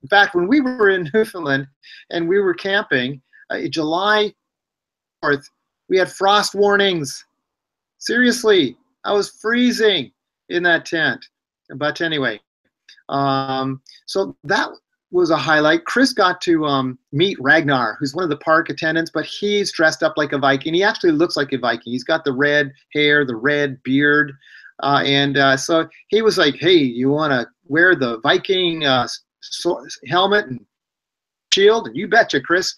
In 0.03 0.09
fact, 0.09 0.37
when 0.37 0.47
we 0.47 0.61
were 0.61 0.91
in 0.91 1.11
Newfoundland 1.15 1.67
and 2.11 2.29
we 2.29 2.39
were 2.39 2.55
camping, 2.55 3.21
uh, 3.51 3.67
July 3.69 4.33
4th, 5.25 5.45
we 5.89 5.99
had 5.99 6.13
frost 6.13 6.55
warnings. 6.55 7.25
Seriously, 7.99 8.77
I 9.09 9.13
was 9.13 9.31
freezing 9.31 10.13
in 10.51 10.63
that 10.65 10.85
tent. 10.85 11.25
But 11.77 12.03
anyway, 12.03 12.41
um, 13.09 13.81
so 14.07 14.37
that 14.45 14.69
was 15.11 15.31
a 15.31 15.37
highlight. 15.37 15.87
Chris 15.87 16.13
got 16.13 16.43
to 16.43 16.67
um, 16.67 16.99
meet 17.13 17.39
Ragnar, 17.41 17.97
who's 17.99 18.15
one 18.15 18.25
of 18.25 18.29
the 18.29 18.37
park 18.37 18.69
attendants, 18.69 19.11
but 19.13 19.25
he's 19.25 19.73
dressed 19.73 20.03
up 20.03 20.19
like 20.19 20.33
a 20.33 20.39
Viking. 20.39 20.75
He 20.75 20.83
actually 20.83 21.13
looks 21.13 21.39
like 21.39 21.55
a 21.55 21.59
Viking. 21.59 21.93
He's 21.93 22.05
got 22.05 22.25
the 22.25 22.35
red 22.35 22.71
hair, 22.93 23.25
the 23.25 23.37
red 23.37 23.83
beard. 23.83 24.33
Uh, 24.83 25.03
and 25.07 25.39
uh, 25.39 25.57
so 25.57 25.89
he 26.09 26.21
was 26.21 26.37
like, 26.37 26.57
hey, 26.57 26.77
you 26.77 27.09
want 27.09 27.33
to 27.33 27.47
wear 27.65 27.95
the 27.95 28.21
Viking 28.21 28.85
uh, 28.85 29.09
so 29.41 29.83
helmet 30.07 30.47
and 30.47 30.65
shield? 31.55 31.87
And 31.87 31.97
you 31.97 32.09
betcha, 32.09 32.43
Chris. 32.43 32.75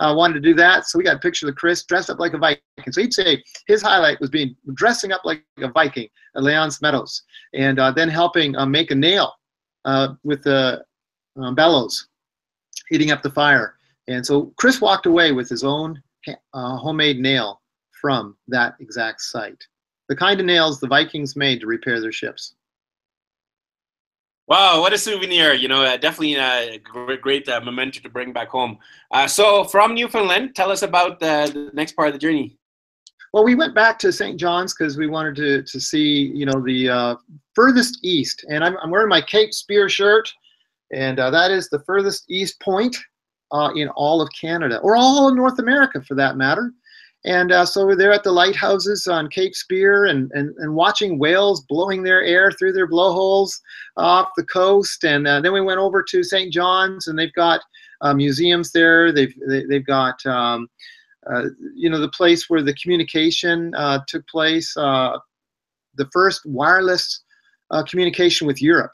Uh, 0.00 0.14
wanted 0.16 0.34
to 0.34 0.40
do 0.40 0.54
that. 0.54 0.86
So 0.86 0.98
we 0.98 1.04
got 1.04 1.16
a 1.16 1.20
picture 1.20 1.48
of 1.48 1.54
Chris 1.54 1.84
dressed 1.84 2.10
up 2.10 2.18
like 2.18 2.32
a 2.32 2.38
Viking. 2.38 2.62
So 2.90 3.02
he'd 3.02 3.12
say 3.12 3.42
his 3.66 3.82
highlight 3.82 4.18
was 4.18 4.30
being 4.30 4.56
dressing 4.74 5.12
up 5.12 5.22
like 5.24 5.44
a 5.58 5.68
Viking 5.68 6.08
at 6.34 6.42
L'Anse 6.42 6.80
Meadows 6.80 7.22
and 7.54 7.78
uh, 7.78 7.90
then 7.90 8.08
helping 8.08 8.56
uh, 8.56 8.64
make 8.64 8.90
a 8.90 8.94
nail 8.94 9.34
with 10.24 10.42
the 10.42 10.82
um, 11.36 11.54
bellows, 11.54 12.08
heating 12.88 13.10
up 13.10 13.22
the 13.22 13.30
fire. 13.30 13.74
And 14.08 14.24
so 14.24 14.52
Chris 14.56 14.80
walked 14.80 15.06
away 15.06 15.32
with 15.32 15.48
his 15.48 15.62
own 15.62 16.02
uh, 16.26 16.76
homemade 16.76 17.18
nail 17.18 17.60
from 18.00 18.36
that 18.48 18.74
exact 18.80 19.20
site. 19.20 19.62
The 20.08 20.16
kind 20.16 20.40
of 20.40 20.46
nails 20.46 20.80
the 20.80 20.88
Vikings 20.88 21.36
made 21.36 21.60
to 21.60 21.66
repair 21.66 22.00
their 22.00 22.10
ships. 22.10 22.54
Wow, 24.50 24.80
what 24.80 24.92
a 24.92 24.98
souvenir! 24.98 25.54
You 25.54 25.68
know, 25.68 25.82
uh, 25.82 25.96
definitely 25.96 26.34
a 26.34 26.78
great, 26.78 27.22
great 27.22 27.48
uh, 27.48 27.60
memento 27.60 28.00
to 28.00 28.08
bring 28.08 28.32
back 28.32 28.48
home. 28.48 28.78
Uh, 29.12 29.26
so, 29.26 29.64
from 29.64 29.94
Newfoundland, 29.94 30.56
tell 30.56 30.70
us 30.70 30.82
about 30.82 31.20
the 31.20 31.70
next 31.72 31.92
part 31.92 32.08
of 32.08 32.14
the 32.14 32.18
journey. 32.18 32.58
Well, 33.32 33.44
we 33.44 33.54
went 33.54 33.76
back 33.76 33.96
to 34.00 34.12
St. 34.12 34.38
John's 34.38 34.74
because 34.74 34.98
we 34.98 35.06
wanted 35.06 35.36
to 35.36 35.62
to 35.62 35.80
see, 35.80 36.32
you 36.34 36.46
know, 36.46 36.60
the 36.66 36.88
uh, 36.88 37.14
furthest 37.54 38.00
east. 38.02 38.44
And 38.50 38.64
I'm, 38.64 38.76
I'm 38.82 38.90
wearing 38.90 39.08
my 39.08 39.20
Cape 39.20 39.54
Spear 39.54 39.88
shirt 39.88 40.28
and 40.92 41.20
uh, 41.20 41.30
that 41.30 41.50
is 41.50 41.68
the 41.68 41.80
furthest 41.80 42.24
east 42.28 42.60
point 42.60 42.96
uh, 43.52 43.70
in 43.74 43.88
all 43.90 44.20
of 44.20 44.28
Canada, 44.38 44.78
or 44.78 44.96
all 44.96 45.28
of 45.28 45.34
North 45.34 45.58
America 45.58 46.02
for 46.02 46.14
that 46.14 46.36
matter. 46.36 46.72
And 47.24 47.52
uh, 47.52 47.66
so 47.66 47.84
we're 47.84 47.96
there 47.96 48.12
at 48.12 48.24
the 48.24 48.32
lighthouses 48.32 49.06
on 49.06 49.28
Cape 49.28 49.54
Spear 49.54 50.06
and, 50.06 50.30
and, 50.32 50.54
and 50.56 50.74
watching 50.74 51.18
whales 51.18 51.62
blowing 51.68 52.02
their 52.02 52.22
air 52.22 52.50
through 52.50 52.72
their 52.72 52.86
blowholes 52.86 53.60
off 53.98 54.30
the 54.36 54.44
coast. 54.44 55.04
And 55.04 55.26
uh, 55.26 55.40
then 55.40 55.52
we 55.52 55.60
went 55.60 55.80
over 55.80 56.02
to 56.02 56.24
St. 56.24 56.50
John's 56.50 57.08
and 57.08 57.18
they've 57.18 57.32
got 57.34 57.60
uh, 58.00 58.14
museums 58.14 58.72
there. 58.72 59.12
They've, 59.12 59.34
they, 59.48 59.58
have 59.60 59.68
they 59.68 59.74
have 59.76 59.86
got, 59.86 60.24
um, 60.24 60.68
uh, 61.30 61.44
you 61.74 61.90
know, 61.90 62.00
the 62.00 62.08
place 62.08 62.48
where 62.48 62.62
the 62.62 62.74
communication 62.74 63.74
took 64.06 64.26
place. 64.26 64.72
the 64.74 65.20
first 66.12 66.40
wireless 66.46 67.22
communication 67.86 68.46
with 68.46 68.62
Europe 68.62 68.92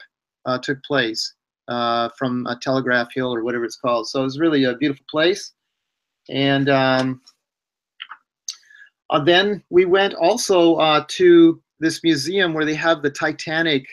took 0.63 0.83
place 0.83 1.33
uh, 1.69 2.09
from 2.17 2.47
Telegraph 2.61 3.09
Hill 3.13 3.33
or 3.33 3.43
whatever 3.43 3.65
it's 3.65 3.77
called. 3.77 4.07
So 4.07 4.21
it 4.21 4.23
was 4.23 4.39
really 4.39 4.65
a 4.65 4.75
beautiful 4.75 5.05
place. 5.09 5.53
And 6.29 6.69
um, 6.69 7.21
uh, 9.09 9.23
then 9.23 9.63
we 9.69 9.85
went 9.85 10.13
also 10.15 10.75
uh, 10.75 11.03
to 11.07 11.61
this 11.79 12.03
museum 12.03 12.53
where 12.53 12.65
they 12.65 12.75
have 12.75 13.01
the 13.01 13.09
Titanic 13.09 13.87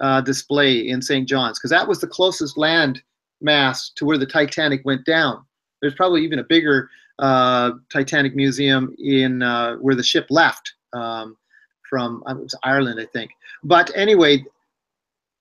uh, 0.00 0.20
display 0.20 0.88
in 0.88 1.00
St. 1.00 1.28
John's, 1.28 1.58
because 1.58 1.70
that 1.70 1.86
was 1.86 2.00
the 2.00 2.06
closest 2.06 2.58
land 2.58 3.02
mass 3.40 3.90
to 3.96 4.04
where 4.04 4.18
the 4.18 4.26
Titanic 4.26 4.84
went 4.84 5.04
down. 5.04 5.44
There's 5.80 5.94
probably 5.94 6.24
even 6.24 6.38
a 6.38 6.44
bigger 6.44 6.90
uh, 7.18 7.72
Titanic 7.92 8.34
museum 8.34 8.94
in 8.98 9.42
uh, 9.42 9.76
where 9.76 9.94
the 9.94 10.02
ship 10.02 10.26
left 10.30 10.74
um, 10.92 11.36
from 11.88 12.22
Ireland, 12.62 13.00
I 13.00 13.06
think. 13.06 13.30
But 13.62 13.90
anyway, 13.94 14.44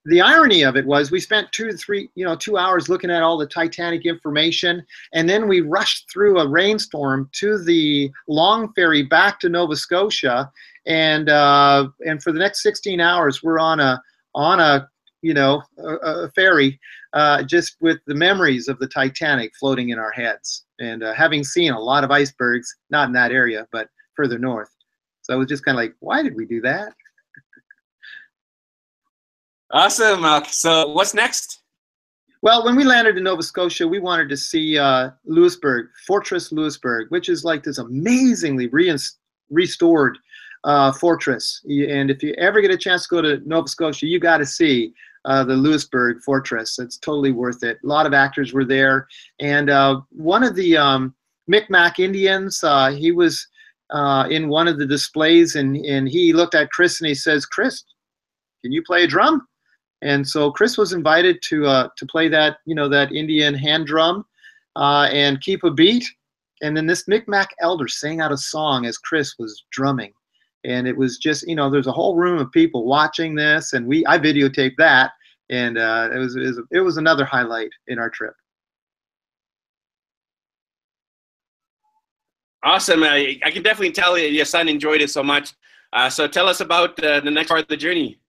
the 0.05 0.21
irony 0.21 0.63
of 0.63 0.75
it 0.75 0.85
was 0.85 1.11
we 1.11 1.19
spent 1.19 1.51
two 1.51 1.71
to 1.71 1.77
three, 1.77 2.09
you 2.15 2.25
know, 2.25 2.35
two 2.35 2.57
hours 2.57 2.89
looking 2.89 3.09
at 3.09 3.21
all 3.21 3.37
the 3.37 3.47
Titanic 3.47 4.05
information, 4.05 4.85
and 5.13 5.29
then 5.29 5.47
we 5.47 5.61
rushed 5.61 6.11
through 6.11 6.39
a 6.39 6.47
rainstorm 6.47 7.29
to 7.33 7.63
the 7.63 8.11
long 8.27 8.73
ferry 8.73 9.03
back 9.03 9.39
to 9.39 9.49
Nova 9.49 9.75
Scotia, 9.75 10.51
and 10.85 11.29
uh, 11.29 11.87
and 12.05 12.21
for 12.21 12.31
the 12.31 12.39
next 12.39 12.63
16 12.63 12.99
hours 12.99 13.41
we're 13.41 13.59
on 13.59 13.79
a 13.79 14.01
on 14.35 14.59
a 14.59 14.89
you 15.21 15.33
know 15.33 15.61
a, 15.77 15.95
a 16.25 16.31
ferry, 16.31 16.79
uh, 17.13 17.43
just 17.43 17.77
with 17.79 17.99
the 18.05 18.15
memories 18.15 18.67
of 18.67 18.79
the 18.79 18.87
Titanic 18.87 19.53
floating 19.57 19.89
in 19.89 19.99
our 19.99 20.11
heads, 20.11 20.65
and 20.79 21.03
uh, 21.03 21.13
having 21.13 21.43
seen 21.43 21.71
a 21.71 21.79
lot 21.79 22.03
of 22.03 22.11
icebergs, 22.11 22.75
not 22.89 23.07
in 23.07 23.13
that 23.13 23.31
area, 23.31 23.67
but 23.71 23.87
further 24.15 24.37
north. 24.37 24.69
So 25.21 25.33
I 25.33 25.37
was 25.37 25.47
just 25.47 25.63
kind 25.63 25.77
of 25.77 25.81
like, 25.81 25.95
why 26.01 26.21
did 26.21 26.35
we 26.35 26.45
do 26.45 26.59
that? 26.61 26.93
Awesome. 29.73 30.23
Uh, 30.23 30.43
so 30.43 30.89
what's 30.89 31.15
next? 31.15 31.61
Well, 32.43 32.63
when 32.63 32.75
we 32.75 32.83
landed 32.83 33.17
in 33.17 33.23
Nova 33.23 33.41
Scotia, 33.41 33.87
we 33.87 33.99
wanted 33.99 34.29
to 34.29 34.37
see 34.37 34.77
uh, 34.77 35.09
Louisbourg, 35.25 35.87
Fortress 36.05 36.51
Louisbourg, 36.51 37.09
which 37.09 37.27
is 37.27 37.43
like 37.43 37.63
this 37.63 37.79
amazingly 37.79 38.67
re- 38.67 38.95
restored 39.49 40.19
uh, 40.63 40.91
fortress. 40.91 41.59
And 41.65 42.11
if 42.11 42.21
you 42.21 42.35
ever 42.37 42.61
get 42.61 42.69
a 42.69 42.77
chance 42.77 43.07
to 43.07 43.15
go 43.15 43.21
to 43.23 43.41
Nova 43.47 43.67
Scotia, 43.67 44.05
you 44.05 44.19
got 44.19 44.37
to 44.37 44.45
see 44.45 44.93
uh, 45.25 45.43
the 45.43 45.55
Louisbourg 45.55 46.21
Fortress. 46.21 46.77
It's 46.77 46.97
totally 46.97 47.31
worth 47.31 47.63
it. 47.63 47.79
A 47.83 47.87
lot 47.87 48.05
of 48.05 48.13
actors 48.13 48.53
were 48.53 48.65
there, 48.65 49.07
and 49.39 49.71
uh, 49.71 50.01
one 50.09 50.43
of 50.43 50.53
the 50.53 50.77
um, 50.77 51.15
Micmac 51.47 51.97
Indians, 51.97 52.63
uh, 52.63 52.91
he 52.91 53.11
was 53.11 53.47
uh, 53.89 54.27
in 54.29 54.49
one 54.49 54.67
of 54.67 54.77
the 54.77 54.85
displays, 54.85 55.55
and 55.55 55.77
and 55.77 56.07
he 56.07 56.31
looked 56.31 56.55
at 56.55 56.69
Chris 56.69 56.99
and 56.99 57.07
he 57.07 57.15
says, 57.15 57.45
"Chris, 57.45 57.83
can 58.61 58.71
you 58.71 58.83
play 58.83 59.05
a 59.05 59.07
drum?" 59.07 59.47
And 60.03 60.27
so 60.27 60.51
Chris 60.51 60.77
was 60.77 60.91
invited 60.91 61.41
to 61.43 61.65
uh, 61.65 61.87
to 61.95 62.05
play 62.05 62.27
that 62.27 62.57
you 62.65 62.75
know 62.75 62.89
that 62.89 63.13
Indian 63.13 63.53
hand 63.55 63.87
drum 63.87 64.25
uh, 64.75 65.07
and 65.11 65.41
keep 65.41 65.63
a 65.63 65.71
beat. 65.71 66.05
And 66.61 66.75
then 66.75 66.85
this 66.85 67.07
Micmac 67.07 67.47
elder 67.61 67.87
sang 67.87 68.21
out 68.21 68.31
a 68.31 68.37
song 68.37 68.85
as 68.85 68.97
Chris 68.97 69.35
was 69.39 69.63
drumming, 69.71 70.13
and 70.65 70.87
it 70.87 70.95
was 70.95 71.17
just 71.17 71.47
you 71.47 71.55
know 71.55 71.69
there's 71.69 71.87
a 71.87 71.91
whole 71.91 72.15
room 72.17 72.37
of 72.37 72.51
people 72.51 72.85
watching 72.85 73.33
this, 73.33 73.71
and 73.71 73.87
we 73.87 74.05
I 74.05 74.19
videotaped 74.19 74.75
that, 74.77 75.11
and 75.49 75.77
uh, 75.77 76.09
it 76.13 76.17
was 76.17 76.35
it 76.35 76.41
was, 76.41 76.61
it 76.71 76.79
was 76.81 76.97
another 76.97 77.23
highlight 77.23 77.71
in 77.87 77.97
our 77.97 78.09
trip. 78.09 78.33
Awesome! 82.61 83.03
I 83.03 83.39
can 83.53 83.63
definitely 83.63 83.93
tell 83.93 84.17
your 84.17 84.45
son 84.45 84.67
enjoyed 84.67 85.01
it 85.01 85.11
so 85.11 85.23
much. 85.23 85.53
Uh, 85.93 86.09
so 86.09 86.27
tell 86.27 86.49
us 86.49 86.59
about 86.59 87.01
uh, 87.03 87.21
the 87.21 87.31
next 87.31 87.47
part 87.47 87.61
of 87.61 87.67
the 87.69 87.77
journey. 87.77 88.19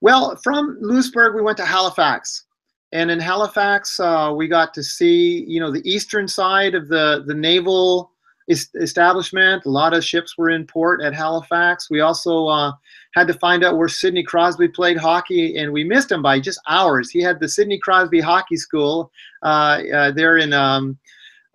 Well, 0.00 0.36
from 0.42 0.78
Louisbourg, 0.80 1.34
we 1.34 1.42
went 1.42 1.58
to 1.58 1.64
Halifax. 1.64 2.44
And 2.92 3.10
in 3.10 3.20
Halifax, 3.20 3.98
uh, 3.98 4.32
we 4.36 4.48
got 4.48 4.74
to 4.74 4.82
see, 4.82 5.44
you 5.48 5.60
know, 5.60 5.70
the 5.70 5.88
eastern 5.90 6.28
side 6.28 6.74
of 6.74 6.88
the, 6.88 7.24
the 7.26 7.34
naval 7.34 8.12
establishment. 8.48 9.64
A 9.64 9.70
lot 9.70 9.94
of 9.94 10.04
ships 10.04 10.36
were 10.36 10.50
in 10.50 10.66
port 10.66 11.02
at 11.02 11.14
Halifax. 11.14 11.88
We 11.90 12.00
also 12.00 12.46
uh, 12.46 12.72
had 13.14 13.26
to 13.28 13.34
find 13.34 13.64
out 13.64 13.78
where 13.78 13.88
Sidney 13.88 14.22
Crosby 14.22 14.68
played 14.68 14.96
hockey, 14.96 15.56
and 15.56 15.72
we 15.72 15.84
missed 15.84 16.12
him 16.12 16.22
by 16.22 16.40
just 16.40 16.60
hours. 16.68 17.10
He 17.10 17.22
had 17.22 17.40
the 17.40 17.48
Sidney 17.48 17.78
Crosby 17.78 18.20
Hockey 18.20 18.56
School 18.56 19.10
uh, 19.42 19.80
uh 19.94 20.10
there 20.12 20.38
in 20.38 20.52
um, 20.52 20.98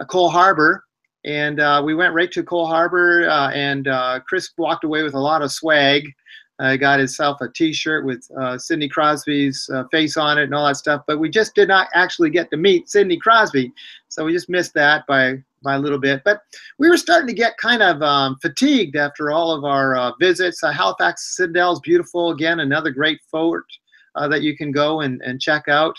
Cole 0.08 0.30
Harbor, 0.30 0.86
and 1.26 1.60
uh, 1.60 1.82
we 1.86 1.94
went 1.94 2.14
right 2.14 2.32
to 2.32 2.44
Cole 2.44 2.68
Harbor, 2.68 3.30
uh, 3.30 3.52
and 3.52 3.88
Chris 4.28 4.50
walked 4.58 4.84
away 4.84 5.04
with 5.04 5.14
a 5.14 5.20
lot 5.20 5.42
of 5.42 5.52
swag 5.52 6.08
uh, 6.60 6.76
got 6.76 7.00
himself 7.00 7.40
a 7.42 7.50
T-shirt 7.50 8.06
with 8.06 8.28
uh, 8.40 8.58
Sidney 8.58 8.90
Crosby's 8.90 9.70
uh, 9.74 9.84
face 9.92 10.18
on 10.18 10.38
it 10.38 10.44
and 10.44 10.56
all 10.56 10.68
that 10.68 10.78
stuff. 10.78 11.04
But 11.08 11.20
we 11.20 11.30
just 11.30 11.56
did 11.56 11.68
not 11.68 11.88
actually 11.94 12.30
get 12.30 12.50
to 12.52 12.58
meet 12.58 12.90
Sidney 12.90 13.18
Crosby, 13.18 13.72
so 14.08 14.26
we 14.26 14.34
just 14.34 14.50
missed 14.50 14.74
that 14.74 15.06
by 15.08 15.44
by 15.64 15.76
a 15.76 15.80
little 15.80 16.00
bit. 16.00 16.22
But 16.24 16.42
we 16.78 16.90
were 16.90 16.98
starting 16.98 17.28
to 17.28 17.34
get 17.34 17.58
kind 17.58 17.82
of 17.82 18.02
um, 18.02 18.38
fatigued 18.42 18.96
after 18.96 19.32
all 19.32 19.52
of 19.52 19.64
our 19.64 19.96
uh, 19.96 20.12
visits. 20.20 20.64
Uh, 20.64 20.72
Halifax 20.72 21.36
Citadel 21.36 21.74
is 21.74 21.80
beautiful. 21.80 22.32
Again, 22.32 22.60
another 22.60 22.92
great 22.92 23.20
fort 23.30 23.66
uh, 24.16 24.28
that 24.28 24.42
you 24.42 24.56
can 24.56 24.72
go 24.72 25.02
and, 25.02 25.22
and 25.22 25.42
check 25.42 25.68
out. 25.68 25.96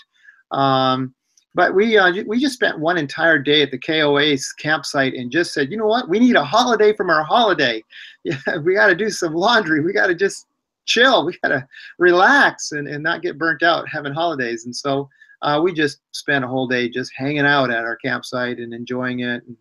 Um, 0.51 1.15
but 1.55 1.75
we 1.75 1.99
uh, 1.99 2.13
we 2.27 2.39
just 2.39 2.55
spent 2.55 2.79
one 2.79 2.99
entire 2.99 3.39
day 3.39 3.63
at 3.63 3.71
the 3.71 3.79
KOA's 3.79 4.53
campsite 4.53 5.15
and 5.15 5.31
just 5.31 5.53
said, 5.53 5.71
you 5.71 5.77
know 5.77 5.87
what, 5.87 6.09
we 6.09 6.19
need 6.19 6.37
a 6.37 6.45
holiday 6.45 6.95
from 6.95 7.11
our 7.11 7.25
holiday. 7.25 7.83
Yeah, 8.25 8.59
we 8.59 8.75
got 8.75 8.89
to 8.89 8.97
do 8.97 9.09
some 9.09 9.33
laundry. 9.33 9.81
We 9.81 9.93
got 9.93 10.09
to 10.09 10.15
just 10.15 10.48
chill. 10.89 11.25
We 11.25 11.39
got 11.43 11.51
to 11.51 11.69
relax 11.99 12.73
and, 12.73 12.89
and 12.89 13.03
not 13.03 13.23
get 13.23 13.39
burnt 13.39 13.63
out 13.63 13.89
having 13.89 14.13
holidays. 14.13 14.65
And 14.65 14.75
so 14.75 15.09
uh, 15.43 15.61
we 15.63 15.73
just 15.73 16.01
spent 16.11 16.45
a 16.45 16.49
whole 16.49 16.67
day 16.67 16.89
just 16.89 17.13
hanging 17.15 17.47
out 17.47 17.71
at 17.71 17.85
our 17.85 17.97
campsite 17.97 18.59
and 18.59 18.75
enjoying 18.75 19.21
it 19.21 19.45
and, 19.47 19.57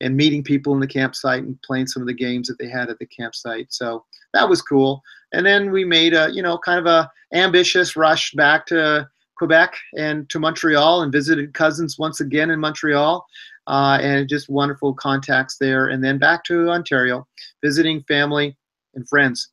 and 0.00 0.16
meeting 0.16 0.42
people 0.42 0.72
in 0.72 0.80
the 0.80 0.86
campsite 0.86 1.42
and 1.42 1.60
playing 1.62 1.86
some 1.86 2.02
of 2.02 2.06
the 2.06 2.14
games 2.14 2.48
that 2.48 2.58
they 2.58 2.68
had 2.68 2.88
at 2.88 2.98
the 2.98 3.06
campsite. 3.06 3.66
So 3.70 4.04
that 4.32 4.48
was 4.48 4.62
cool. 4.62 5.02
And 5.32 5.44
then 5.44 5.70
we 5.70 5.84
made 5.84 6.14
a, 6.14 6.30
you 6.32 6.42
know, 6.42 6.56
kind 6.56 6.78
of 6.78 6.86
a 6.86 7.10
ambitious 7.34 7.96
rush 7.96 8.32
back 8.32 8.66
to 8.66 9.08
Quebec 9.36 9.74
and 9.98 10.28
to 10.30 10.38
Montreal 10.38 11.02
and 11.02 11.12
visited 11.12 11.52
cousins 11.52 11.98
once 11.98 12.20
again 12.20 12.50
in 12.50 12.60
Montreal. 12.60 13.26
Uh, 13.68 13.98
and 14.00 14.28
just 14.28 14.48
wonderful 14.48 14.94
contacts 14.94 15.56
there. 15.58 15.88
And 15.88 16.02
then 16.02 16.18
back 16.18 16.44
to 16.44 16.70
Ontario, 16.70 17.26
visiting 17.64 18.00
family 18.04 18.56
and 18.94 19.08
friends. 19.08 19.50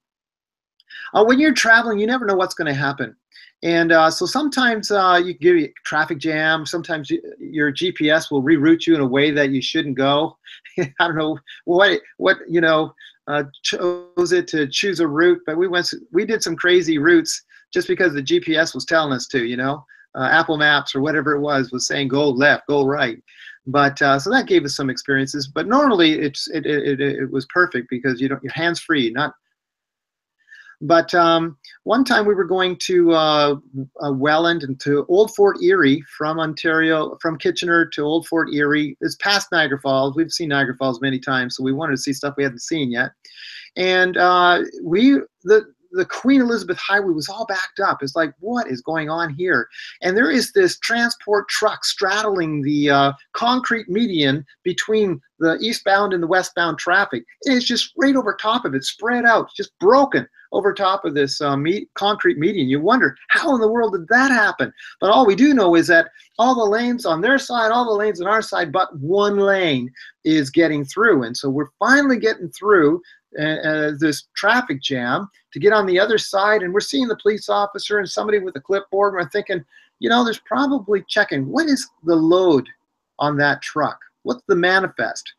Uh, 1.14 1.24
when 1.24 1.40
you're 1.40 1.54
traveling, 1.54 2.00
you 2.00 2.08
never 2.08 2.26
know 2.26 2.36
what's 2.36 2.56
going 2.56 2.68
to 2.68 2.74
happen. 2.74 3.16
And 3.64 3.94
uh, 3.94 4.12
so 4.12 4.26
sometimes 4.26 4.92
uh, 4.92 5.22
you 5.24 5.34
give 5.34 5.56
you 5.56 5.72
traffic 5.86 6.18
jam. 6.18 6.66
Sometimes 6.66 7.10
you, 7.10 7.22
your 7.40 7.72
GPS 7.72 8.30
will 8.30 8.44
reroute 8.44 8.86
you 8.86 8.96
in 8.96 9.02
a 9.02 9.08
way 9.08 9.32
that 9.32 9.52
you 9.52 9.62
shouldn't 9.62 9.96
go. 9.96 10.38
I 10.80 10.92
don't 11.00 11.16
know 11.16 11.40
what 11.64 12.02
what 12.18 12.38
you 12.50 12.60
know 12.60 12.94
uh, 13.28 13.44
chose 13.64 14.34
it 14.34 14.48
to 14.50 14.68
choose 14.68 15.00
a 15.00 15.08
route, 15.08 15.42
but 15.46 15.58
we 15.58 15.70
went 15.70 15.90
we 16.12 16.26
did 16.26 16.44
some 16.44 16.58
crazy 16.58 16.98
routes 16.98 17.42
just 17.74 17.88
because 17.88 18.14
the 18.14 18.22
GPS 18.22 18.76
was 18.76 18.86
telling 18.86 19.14
us 19.14 19.28
to, 19.28 19.46
you 19.46 19.58
know, 19.58 19.86
uh, 20.16 20.30
Apple 20.32 20.58
Maps 20.58 20.94
or 20.94 21.02
whatever 21.02 21.34
it 21.34 21.42
was 21.42 21.72
was 21.72 21.88
saying 21.88 22.08
go 22.08 22.30
left, 22.30 22.68
go 22.68 22.86
right. 22.86 23.22
But 23.66 24.02
uh, 24.02 24.20
so 24.20 24.30
that 24.30 24.48
gave 24.48 24.66
us 24.66 24.76
some 24.76 24.90
experiences. 24.90 25.48
But 25.48 25.68
normally 25.68 26.20
it's 26.20 26.48
it, 26.50 26.66
it, 26.66 27.00
it, 27.00 27.02
it 27.02 27.32
was 27.32 27.46
perfect 27.48 27.90
because 27.90 28.22
you 28.22 28.28
don't 28.28 28.44
you're 28.44 28.54
hands 28.54 28.80
free, 28.80 29.10
not. 29.10 29.34
But 30.84 31.14
um, 31.14 31.58
one 31.84 32.04
time 32.04 32.26
we 32.26 32.36
were 32.36 32.44
going 32.44 32.78
to 32.84 33.14
uh, 33.14 33.56
uh, 34.02 34.12
Welland 34.12 34.64
and 34.64 34.78
to 34.82 35.06
Old 35.08 35.34
Fort 35.34 35.62
Erie 35.64 36.04
from 36.18 36.40
Ontario, 36.40 37.18
from 37.22 37.38
Kitchener 37.38 37.86
to 37.86 38.02
Old 38.02 38.28
Fort 38.28 38.50
Erie. 38.54 38.98
It's 39.00 39.16
past 39.16 39.48
Niagara 39.54 39.80
Falls. 39.80 40.14
We've 40.16 40.32
seen 40.32 40.50
Niagara 40.50 40.76
Falls 40.76 41.00
many 41.00 41.20
times, 41.20 41.56
so 41.56 41.64
we 41.64 41.72
wanted 41.72 41.94
to 41.94 42.02
see 42.02 42.12
stuff 42.12 42.36
we 42.38 42.44
hadn't 42.44 42.60
seen 42.60 42.92
yet. 42.92 43.12
And 43.78 44.18
uh, 44.18 44.64
we 44.84 45.22
the 45.44 45.74
the 45.94 46.06
Queen 46.06 46.42
Elizabeth 46.42 46.78
Highway 46.80 47.14
was 47.14 47.30
all 47.30 47.46
backed 47.46 47.80
up. 47.80 48.02
It's 48.02 48.16
like, 48.16 48.34
what 48.40 48.68
is 48.68 48.82
going 48.82 49.10
on 49.10 49.34
here? 49.34 49.68
And 50.02 50.18
there 50.18 50.32
is 50.32 50.52
this 50.52 50.80
transport 50.80 51.48
truck 51.50 51.86
straddling 51.86 52.64
the 52.64 52.90
uh, 52.90 53.14
concrete 53.34 53.88
median 53.88 54.44
between 54.64 55.22
the 55.38 55.56
eastbound 55.62 56.12
and 56.12 56.24
the 56.24 56.28
westbound 56.28 56.80
traffic. 56.80 57.24
it's 57.44 57.66
just 57.66 57.94
right 57.96 58.16
over 58.16 58.36
top 58.42 58.66
of 58.66 58.74
it, 58.74 58.84
spread 58.84 59.24
out, 59.24 59.50
just 59.56 59.72
broken 59.80 60.28
over 60.54 60.74
top 60.74 61.04
of 61.04 61.14
this 61.14 61.42
uh, 61.42 61.58
concrete 61.96 62.38
median. 62.38 62.70
You 62.70 62.80
wonder, 62.80 63.18
how 63.30 63.54
in 63.54 63.62
the 63.62 63.68
world 63.68 63.94
did 63.94 64.08
that 64.08 64.32
happen? 64.32 64.72
But 65.02 65.10
all 65.10 65.26
we 65.26 65.36
do 65.36 65.54
know 65.54 65.76
is 65.76 65.88
that 65.88 66.08
all 66.40 66.56
the 66.56 66.72
lanes 66.72 67.06
on 67.06 67.22
their 67.22 67.38
side, 67.38 67.72
all 67.72 67.86
the 67.86 67.98
lanes 67.98 68.22
on 68.22 68.28
our 68.28 68.42
side, 68.42 68.72
but 68.72 68.96
one 69.00 69.38
lane 69.38 69.92
is 70.24 70.50
getting 70.50 70.86
through. 70.86 71.24
And 71.24 71.36
so 71.36 71.50
we're 71.50 71.72
finally 71.80 72.20
getting 72.20 72.50
through 72.50 73.02
uh, 73.40 73.92
this 74.00 74.26
traffic 74.36 74.82
jam 74.82 75.28
to 75.52 75.60
get 75.60 75.74
on 75.74 75.88
the 75.88 76.00
other 76.00 76.18
side. 76.18 76.62
And 76.62 76.74
we're 76.74 76.80
seeing 76.80 77.08
the 77.08 77.18
police 77.22 77.50
officer 77.50 77.98
and 77.98 78.10
somebody 78.10 78.40
with 78.40 78.56
a 78.56 78.62
clipboard. 78.62 79.14
And 79.14 79.24
we're 79.24 79.30
thinking, 79.30 79.66
you 80.00 80.10
know, 80.10 80.24
there's 80.24 80.40
probably 80.40 81.04
checking 81.10 81.48
what 81.48 81.66
is 81.66 81.90
the 82.04 82.16
load 82.16 82.68
on 83.20 83.38
that 83.38 83.62
truck? 83.62 84.00
What's 84.22 84.44
the 84.48 84.56
manifest? 84.56 85.34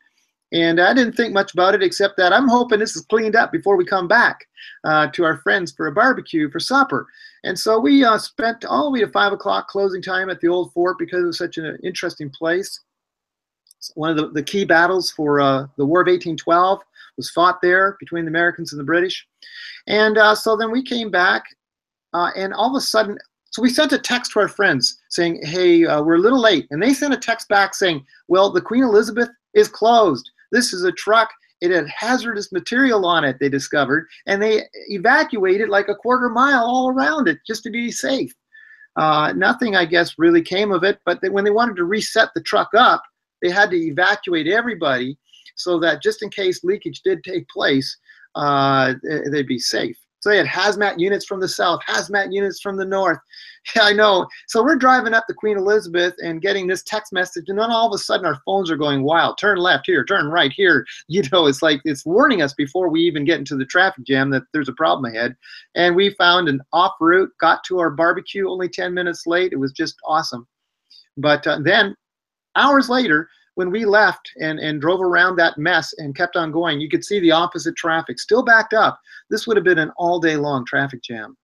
And 0.55 0.79
I 0.79 0.93
didn't 0.93 1.17
think 1.17 1.33
much 1.33 1.51
about 1.51 1.75
it 1.75 1.83
except 1.83 2.15
that 2.15 2.31
I'm 2.31 2.47
hoping 2.47 2.79
this 2.79 2.95
is 2.95 3.03
cleaned 3.03 3.35
up 3.35 3.51
before 3.51 3.75
we 3.75 3.83
come 3.83 4.07
back 4.07 4.47
uh, 4.85 5.07
to 5.07 5.25
our 5.25 5.35
friends 5.39 5.73
for 5.73 5.87
a 5.87 5.91
barbecue 5.91 6.49
for 6.49 6.61
supper. 6.61 7.07
And 7.43 7.59
so 7.59 7.77
we 7.77 8.05
uh, 8.05 8.17
spent 8.17 8.63
all 8.63 8.85
the 8.85 8.91
way 8.91 8.99
to 9.01 9.09
5 9.09 9.33
o'clock 9.33 9.67
closing 9.67 10.01
time 10.01 10.29
at 10.29 10.39
the 10.39 10.47
Old 10.47 10.71
Fort 10.71 10.97
because 10.97 11.23
it 11.23 11.27
was 11.27 11.37
such 11.37 11.57
an 11.57 11.77
interesting 11.83 12.29
place. 12.29 12.79
One 13.95 14.11
of 14.11 14.15
the, 14.15 14.29
the 14.29 14.43
key 14.43 14.63
battles 14.63 15.11
for 15.11 15.41
uh, 15.41 15.67
the 15.75 15.85
War 15.85 15.99
of 15.99 16.07
1812 16.07 16.79
was 17.17 17.29
fought 17.31 17.61
there 17.61 17.97
between 17.99 18.23
the 18.23 18.29
Americans 18.29 18.71
and 18.71 18.79
the 18.79 18.85
British. 18.85 19.27
And 19.87 20.17
uh, 20.17 20.35
so 20.35 20.55
then 20.55 20.71
we 20.71 20.81
came 20.83 21.11
back, 21.11 21.43
uh, 22.13 22.31
and 22.37 22.53
all 22.53 22.69
of 22.69 22.77
a 22.77 22.81
sudden, 22.81 23.17
so 23.51 23.61
we 23.61 23.69
sent 23.69 23.91
a 23.91 23.99
text 23.99 24.31
to 24.31 24.39
our 24.39 24.47
friends 24.47 25.01
saying, 25.09 25.45
hey, 25.45 25.85
uh, 25.85 26.01
we're 26.01 26.15
a 26.15 26.19
little 26.19 26.41
late. 26.41 26.65
And 26.71 26.81
they 26.81 26.93
sent 26.93 27.13
a 27.13 27.17
text 27.17 27.49
back 27.49 27.75
saying, 27.75 28.05
well, 28.29 28.51
the 28.51 28.61
Queen 28.61 28.83
Elizabeth 28.83 29.29
is 29.53 29.67
closed. 29.67 30.31
This 30.51 30.73
is 30.73 30.83
a 30.83 30.91
truck. 30.91 31.29
It 31.61 31.71
had 31.71 31.87
hazardous 31.87 32.51
material 32.51 33.05
on 33.05 33.23
it, 33.23 33.37
they 33.39 33.49
discovered, 33.49 34.07
and 34.27 34.41
they 34.41 34.63
evacuated 34.89 35.69
like 35.69 35.87
a 35.87 35.95
quarter 35.95 36.29
mile 36.29 36.65
all 36.65 36.89
around 36.89 37.27
it 37.27 37.37
just 37.47 37.63
to 37.63 37.71
be 37.71 37.91
safe. 37.91 38.33
Uh, 38.97 39.33
nothing, 39.35 39.75
I 39.75 39.85
guess, 39.85 40.15
really 40.17 40.41
came 40.41 40.71
of 40.71 40.83
it, 40.83 40.99
but 41.05 41.21
they, 41.21 41.29
when 41.29 41.43
they 41.43 41.51
wanted 41.51 41.75
to 41.77 41.85
reset 41.85 42.29
the 42.33 42.41
truck 42.41 42.69
up, 42.75 43.03
they 43.41 43.49
had 43.49 43.69
to 43.71 43.77
evacuate 43.77 44.47
everybody 44.47 45.17
so 45.55 45.79
that 45.79 46.01
just 46.01 46.23
in 46.23 46.29
case 46.29 46.63
leakage 46.63 47.01
did 47.01 47.23
take 47.23 47.47
place, 47.49 47.97
uh, 48.35 48.93
they'd 49.31 49.47
be 49.47 49.59
safe. 49.59 49.97
So 50.25 50.31
they 50.31 50.37
had 50.37 50.47
hazmat 50.47 50.97
units 50.97 51.23
from 51.23 51.39
the 51.39 51.47
south, 51.47 51.81
hazmat 51.87 52.33
units 52.33 52.59
from 52.59 52.77
the 52.77 52.85
north. 52.85 53.19
Yeah, 53.75 53.81
I 53.81 53.93
know. 53.93 54.27
So 54.47 54.63
we're 54.63 54.75
driving 54.75 55.15
up 55.15 55.23
the 55.27 55.33
Queen 55.33 55.57
Elizabeth 55.57 56.13
and 56.23 56.39
getting 56.39 56.67
this 56.67 56.83
text 56.83 57.11
message, 57.11 57.45
and 57.47 57.57
then 57.57 57.71
all 57.71 57.87
of 57.87 57.93
a 57.93 57.97
sudden 57.97 58.23
our 58.23 58.39
phones 58.45 58.69
are 58.69 58.77
going 58.77 59.01
wild. 59.01 59.39
Turn 59.39 59.57
left 59.57 59.87
here, 59.87 60.05
turn 60.05 60.27
right 60.27 60.51
here. 60.51 60.85
You 61.07 61.23
know, 61.31 61.47
it's 61.47 61.63
like 61.63 61.81
it's 61.83 62.05
warning 62.05 62.43
us 62.43 62.53
before 62.53 62.89
we 62.89 63.01
even 63.01 63.25
get 63.25 63.39
into 63.39 63.55
the 63.55 63.65
traffic 63.65 64.05
jam 64.05 64.29
that 64.31 64.43
there's 64.53 64.69
a 64.69 64.73
problem 64.73 65.11
ahead. 65.11 65.35
And 65.73 65.95
we 65.95 66.11
found 66.11 66.47
an 66.47 66.61
off 66.73 66.93
route, 66.99 67.31
got 67.39 67.63
to 67.65 67.79
our 67.79 67.89
barbecue 67.89 68.49
only 68.49 68.69
10 68.69 68.93
minutes 68.93 69.25
late. 69.25 69.51
It 69.51 69.59
was 69.59 69.71
just 69.71 69.95
awesome. 70.05 70.47
But 71.17 71.47
uh, 71.47 71.59
then 71.63 71.95
hours 72.55 72.87
later, 72.87 73.29
when 73.55 73.71
we 73.71 73.85
left 73.85 74.31
and, 74.39 74.59
and 74.59 74.79
drove 74.79 75.01
around 75.01 75.37
that 75.37 75.57
mess 75.57 75.93
and 75.97 76.15
kept 76.15 76.35
on 76.35 76.51
going, 76.51 76.79
you 76.79 76.89
could 76.89 77.03
see 77.03 77.19
the 77.19 77.31
opposite 77.31 77.75
traffic 77.75 78.19
still 78.19 78.43
backed 78.43 78.73
up. 78.73 78.99
This 79.29 79.47
would 79.47 79.57
have 79.57 79.63
been 79.63 79.79
an 79.79 79.91
all 79.97 80.19
day 80.19 80.35
long 80.35 80.65
traffic 80.65 81.01
jam. 81.01 81.35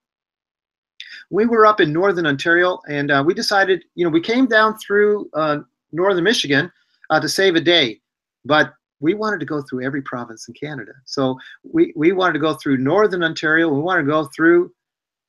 We 1.30 1.46
were 1.46 1.66
up 1.66 1.80
in 1.80 1.92
northern 1.94 2.28
Ontario 2.28 2.80
and 2.88 3.12
uh, 3.12 3.24
we 3.26 3.34
decided, 3.34 3.84
you 3.96 4.04
know, 4.04 4.12
we 4.12 4.22
came 4.22 4.46
down 4.46 4.78
through 4.78 5.30
uh, 5.34 5.60
northern 5.92 6.24
Michigan 6.24 6.72
uh, 7.10 7.20
to 7.20 7.30
save 7.30 7.56
a 7.56 7.62
day, 7.62 8.02
but 8.46 8.74
we 9.00 9.14
wanted 9.14 9.40
to 9.40 9.46
go 9.46 9.62
through 9.62 9.84
every 9.84 10.02
province 10.02 10.48
in 10.48 10.54
Canada. 10.54 10.92
So 11.06 11.38
we, 11.64 11.94
we 11.96 12.12
wanted 12.12 12.34
to 12.34 12.40
go 12.40 12.54
through 12.56 12.78
northern 12.78 13.24
Ontario, 13.24 13.70
we 13.70 13.80
wanted 13.80 14.04
to 14.04 14.08
go 14.08 14.30
through 14.36 14.72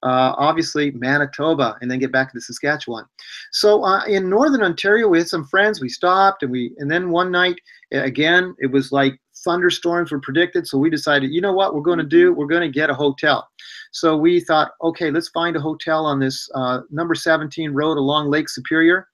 uh, 0.02 0.34
obviously 0.36 0.90
Manitoba, 0.92 1.76
and 1.80 1.90
then 1.90 1.98
get 1.98 2.12
back 2.12 2.32
to 2.32 2.36
the 2.36 2.42
Saskatchewan. 2.42 3.04
So 3.52 3.84
uh, 3.84 4.04
in 4.04 4.28
Northern 4.28 4.62
Ontario, 4.62 5.08
we 5.08 5.18
had 5.18 5.28
some 5.28 5.44
friends. 5.44 5.80
We 5.80 5.88
stopped, 5.88 6.42
and 6.42 6.52
we 6.52 6.72
and 6.78 6.90
then 6.90 7.10
one 7.10 7.30
night 7.30 7.58
again, 7.92 8.54
it 8.58 8.70
was 8.70 8.92
like 8.92 9.20
thunderstorms 9.44 10.10
were 10.10 10.20
predicted. 10.20 10.66
So 10.66 10.78
we 10.78 10.90
decided, 10.90 11.32
you 11.32 11.40
know 11.40 11.52
what, 11.52 11.74
we're 11.74 11.82
going 11.82 11.98
to 11.98 12.04
do? 12.04 12.32
We're 12.32 12.46
going 12.46 12.62
to 12.62 12.68
get 12.68 12.90
a 12.90 12.94
hotel. 12.94 13.48
So 13.92 14.16
we 14.16 14.40
thought, 14.40 14.72
okay, 14.82 15.10
let's 15.10 15.28
find 15.28 15.56
a 15.56 15.60
hotel 15.60 16.06
on 16.06 16.18
this 16.18 16.48
uh, 16.54 16.80
number 16.90 17.14
17 17.14 17.72
road 17.72 17.98
along 17.98 18.30
Lake 18.30 18.48
Superior. 18.48 19.08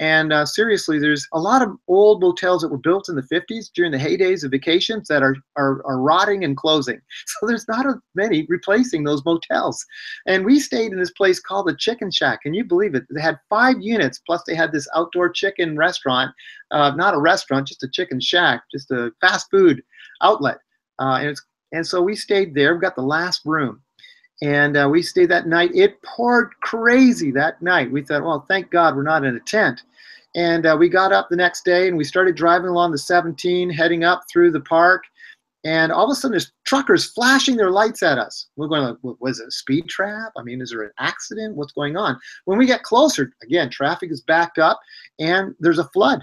And 0.00 0.32
uh, 0.32 0.46
seriously, 0.46 0.98
there's 0.98 1.26
a 1.32 1.40
lot 1.40 1.60
of 1.60 1.76
old 1.88 2.20
motels 2.20 2.62
that 2.62 2.68
were 2.68 2.78
built 2.78 3.08
in 3.08 3.16
the 3.16 3.22
50s 3.22 3.70
during 3.74 3.90
the 3.90 3.98
heydays 3.98 4.44
of 4.44 4.52
vacations 4.52 5.08
that 5.08 5.22
are, 5.22 5.34
are, 5.56 5.84
are 5.84 6.00
rotting 6.00 6.44
and 6.44 6.56
closing. 6.56 7.00
So 7.26 7.46
there's 7.46 7.68
not 7.68 7.86
a, 7.86 7.94
many 8.14 8.46
replacing 8.48 9.04
those 9.04 9.24
motels. 9.24 9.84
And 10.26 10.44
we 10.44 10.58
stayed 10.58 10.92
in 10.92 10.98
this 10.98 11.12
place 11.12 11.40
called 11.40 11.68
the 11.68 11.76
Chicken 11.76 12.10
Shack. 12.10 12.42
Can 12.42 12.54
you 12.54 12.64
believe 12.64 12.94
it? 12.94 13.04
They 13.10 13.20
had 13.20 13.38
five 13.48 13.76
units, 13.80 14.20
plus 14.26 14.42
they 14.46 14.54
had 14.54 14.72
this 14.72 14.88
outdoor 14.94 15.30
chicken 15.30 15.76
restaurant, 15.76 16.32
uh, 16.70 16.92
not 16.96 17.14
a 17.14 17.18
restaurant, 17.18 17.68
just 17.68 17.84
a 17.84 17.88
chicken 17.88 18.20
shack, 18.20 18.62
just 18.72 18.90
a 18.90 19.12
fast 19.20 19.50
food 19.50 19.82
outlet. 20.22 20.58
Uh, 20.98 21.18
and, 21.22 21.36
and 21.72 21.86
so 21.86 22.02
we 22.02 22.16
stayed 22.16 22.54
there. 22.54 22.74
We 22.74 22.80
got 22.80 22.96
the 22.96 23.02
last 23.02 23.42
room 23.44 23.82
and 24.42 24.76
uh, 24.76 24.88
we 24.90 25.02
stayed 25.02 25.30
that 25.30 25.46
night. 25.46 25.70
It 25.74 26.00
poured 26.02 26.52
crazy 26.60 27.30
that 27.32 27.60
night. 27.60 27.90
We 27.90 28.02
thought, 28.02 28.22
well, 28.22 28.44
thank 28.48 28.70
God 28.70 28.94
we're 28.94 29.02
not 29.02 29.24
in 29.24 29.36
a 29.36 29.40
tent. 29.40 29.82
And 30.36 30.66
uh, 30.66 30.76
we 30.78 30.88
got 30.88 31.12
up 31.12 31.28
the 31.28 31.36
next 31.36 31.64
day 31.64 31.88
and 31.88 31.96
we 31.96 32.04
started 32.04 32.36
driving 32.36 32.68
along 32.68 32.92
the 32.92 32.98
17, 32.98 33.70
heading 33.70 34.04
up 34.04 34.22
through 34.30 34.52
the 34.52 34.60
park. 34.60 35.04
And 35.64 35.90
all 35.90 36.04
of 36.04 36.10
a 36.10 36.14
sudden, 36.14 36.32
there's 36.32 36.52
truckers 36.64 37.06
flashing 37.06 37.56
their 37.56 37.72
lights 37.72 38.04
at 38.04 38.16
us. 38.16 38.46
We're 38.56 38.68
going, 38.68 38.82
like, 38.84 39.16
was 39.20 39.40
it 39.40 39.48
a 39.48 39.50
speed 39.50 39.88
trap? 39.88 40.30
I 40.36 40.42
mean, 40.42 40.62
is 40.62 40.70
there 40.70 40.84
an 40.84 40.92
accident? 40.98 41.56
What's 41.56 41.72
going 41.72 41.96
on? 41.96 42.18
When 42.44 42.58
we 42.58 42.66
get 42.66 42.84
closer, 42.84 43.32
again, 43.42 43.68
traffic 43.70 44.12
is 44.12 44.20
backed 44.20 44.58
up 44.58 44.78
and 45.18 45.56
there's 45.58 45.80
a 45.80 45.88
flood. 45.88 46.22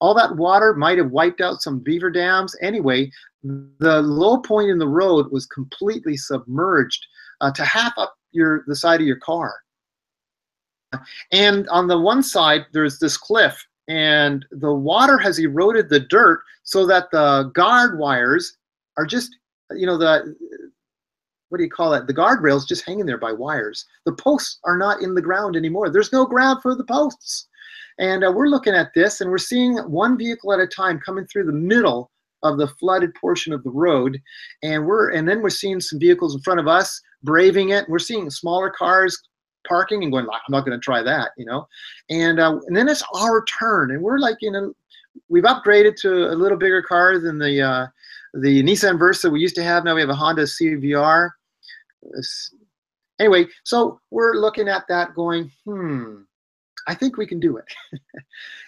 All 0.00 0.12
that 0.14 0.36
water 0.36 0.74
might 0.74 0.98
have 0.98 1.12
wiped 1.12 1.40
out 1.40 1.62
some 1.62 1.78
beaver 1.78 2.10
dams. 2.10 2.54
Anyway, 2.60 3.10
the 3.42 4.02
low 4.02 4.38
point 4.38 4.68
in 4.68 4.78
the 4.78 4.88
road 4.88 5.30
was 5.30 5.46
completely 5.46 6.16
submerged 6.18 7.06
uh, 7.40 7.50
to 7.52 7.64
half 7.64 7.92
up 7.96 8.14
your 8.32 8.64
the 8.66 8.76
side 8.76 9.00
of 9.00 9.06
your 9.06 9.18
car. 9.18 9.54
And 11.32 11.68
on 11.68 11.88
the 11.88 11.98
one 11.98 12.22
side, 12.22 12.66
there's 12.72 12.98
this 12.98 13.16
cliff, 13.16 13.66
and 13.88 14.44
the 14.50 14.72
water 14.72 15.18
has 15.18 15.38
eroded 15.38 15.88
the 15.88 16.00
dirt 16.00 16.40
so 16.62 16.86
that 16.86 17.10
the 17.10 17.50
guard 17.54 17.98
wires 17.98 18.56
are 18.96 19.06
just, 19.06 19.36
you 19.72 19.86
know, 19.86 19.98
the 19.98 20.34
what 21.48 21.58
do 21.58 21.64
you 21.64 21.70
call 21.70 21.94
it? 21.94 22.06
The 22.06 22.14
guardrails 22.14 22.66
just 22.66 22.84
hanging 22.84 23.06
there 23.06 23.18
by 23.18 23.32
wires. 23.32 23.86
The 24.06 24.12
posts 24.14 24.58
are 24.64 24.76
not 24.76 25.02
in 25.02 25.14
the 25.14 25.22
ground 25.22 25.54
anymore. 25.56 25.88
There's 25.88 26.12
no 26.12 26.26
ground 26.26 26.60
for 26.62 26.74
the 26.74 26.84
posts. 26.84 27.46
And 27.98 28.24
uh, 28.24 28.32
we're 28.34 28.48
looking 28.48 28.74
at 28.74 28.90
this, 28.94 29.20
and 29.20 29.30
we're 29.30 29.38
seeing 29.38 29.76
one 29.78 30.18
vehicle 30.18 30.52
at 30.52 30.58
a 30.58 30.66
time 30.66 30.98
coming 30.98 31.26
through 31.26 31.44
the 31.44 31.52
middle 31.52 32.10
of 32.42 32.58
the 32.58 32.66
flooded 32.66 33.14
portion 33.14 33.52
of 33.52 33.62
the 33.62 33.70
road, 33.70 34.20
and 34.62 34.84
we're 34.84 35.10
and 35.10 35.28
then 35.28 35.42
we're 35.42 35.50
seeing 35.50 35.80
some 35.80 35.98
vehicles 35.98 36.34
in 36.34 36.42
front 36.42 36.60
of 36.60 36.66
us 36.66 37.00
braving 37.24 37.70
it. 37.70 37.88
We're 37.88 37.98
seeing 37.98 38.30
smaller 38.30 38.70
cars 38.70 39.20
parking 39.66 40.02
and 40.02 40.12
going, 40.12 40.26
I'm 40.26 40.40
not 40.50 40.64
going 40.64 40.78
to 40.78 40.82
try 40.82 41.02
that, 41.02 41.30
you 41.36 41.44
know. 41.44 41.66
And 42.10 42.38
uh, 42.38 42.60
and 42.66 42.76
then 42.76 42.88
it's 42.88 43.02
our 43.14 43.44
turn, 43.44 43.90
and 43.90 44.02
we're 44.02 44.18
like, 44.18 44.36
you 44.40 44.50
know, 44.50 44.72
we've 45.28 45.44
upgraded 45.44 45.96
to 46.02 46.30
a 46.30 46.36
little 46.36 46.58
bigger 46.58 46.82
car 46.82 47.18
than 47.18 47.38
the 47.38 47.60
uh, 47.60 47.86
the 48.34 48.62
Nissan 48.62 48.98
Versa 48.98 49.30
we 49.30 49.40
used 49.40 49.54
to 49.56 49.64
have. 49.64 49.84
Now 49.84 49.94
we 49.94 50.00
have 50.00 50.10
a 50.10 50.14
Honda 50.14 50.42
CVR. 50.42 51.30
Anyway, 53.18 53.46
so 53.62 54.00
we're 54.10 54.34
looking 54.34 54.68
at 54.68 54.84
that, 54.88 55.14
going, 55.14 55.50
hmm. 55.64 56.22
I 56.86 56.94
think 56.94 57.16
we 57.16 57.26
can 57.26 57.40
do 57.40 57.56
it. 57.56 57.64